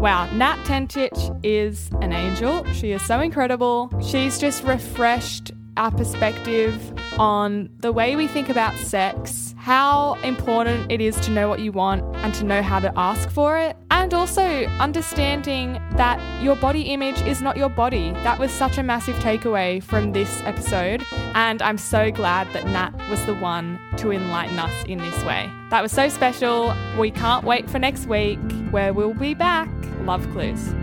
Wow, 0.00 0.28
Nat 0.32 0.56
Tencic 0.64 1.38
is 1.44 1.88
an 2.02 2.12
angel. 2.12 2.64
She 2.72 2.90
is 2.90 3.02
so 3.02 3.20
incredible. 3.20 3.90
She's 4.04 4.40
just 4.40 4.64
refreshed 4.64 5.52
our 5.76 5.90
perspective 5.90 6.92
on 7.18 7.70
the 7.78 7.92
way 7.92 8.16
we 8.16 8.26
think 8.26 8.48
about 8.48 8.76
sex, 8.78 9.54
how 9.56 10.14
important 10.22 10.90
it 10.90 11.00
is 11.00 11.16
to 11.20 11.30
know 11.30 11.48
what 11.48 11.60
you 11.60 11.72
want 11.72 12.02
and 12.16 12.34
to 12.34 12.44
know 12.44 12.62
how 12.62 12.78
to 12.80 12.92
ask 12.96 13.30
for 13.30 13.58
it, 13.58 13.76
and 13.90 14.12
also 14.12 14.42
understanding 14.78 15.80
that 15.96 16.20
your 16.42 16.56
body 16.56 16.82
image 16.82 17.20
is 17.22 17.40
not 17.40 17.56
your 17.56 17.68
body. 17.68 18.12
That 18.24 18.38
was 18.38 18.50
such 18.50 18.78
a 18.78 18.82
massive 18.82 19.16
takeaway 19.16 19.82
from 19.82 20.12
this 20.12 20.42
episode, 20.42 21.04
and 21.34 21.62
I'm 21.62 21.78
so 21.78 22.10
glad 22.10 22.52
that 22.52 22.66
Nat 22.66 22.92
was 23.08 23.24
the 23.26 23.34
one 23.34 23.78
to 23.96 24.10
enlighten 24.10 24.58
us 24.58 24.84
in 24.86 24.98
this 24.98 25.24
way. 25.24 25.50
That 25.70 25.82
was 25.82 25.92
so 25.92 26.08
special. 26.08 26.74
We 26.98 27.10
can't 27.10 27.44
wait 27.44 27.70
for 27.70 27.78
next 27.78 28.06
week 28.06 28.38
where 28.70 28.92
we'll 28.92 29.14
be 29.14 29.34
back. 29.34 29.68
Love 30.02 30.28
Clews. 30.32 30.74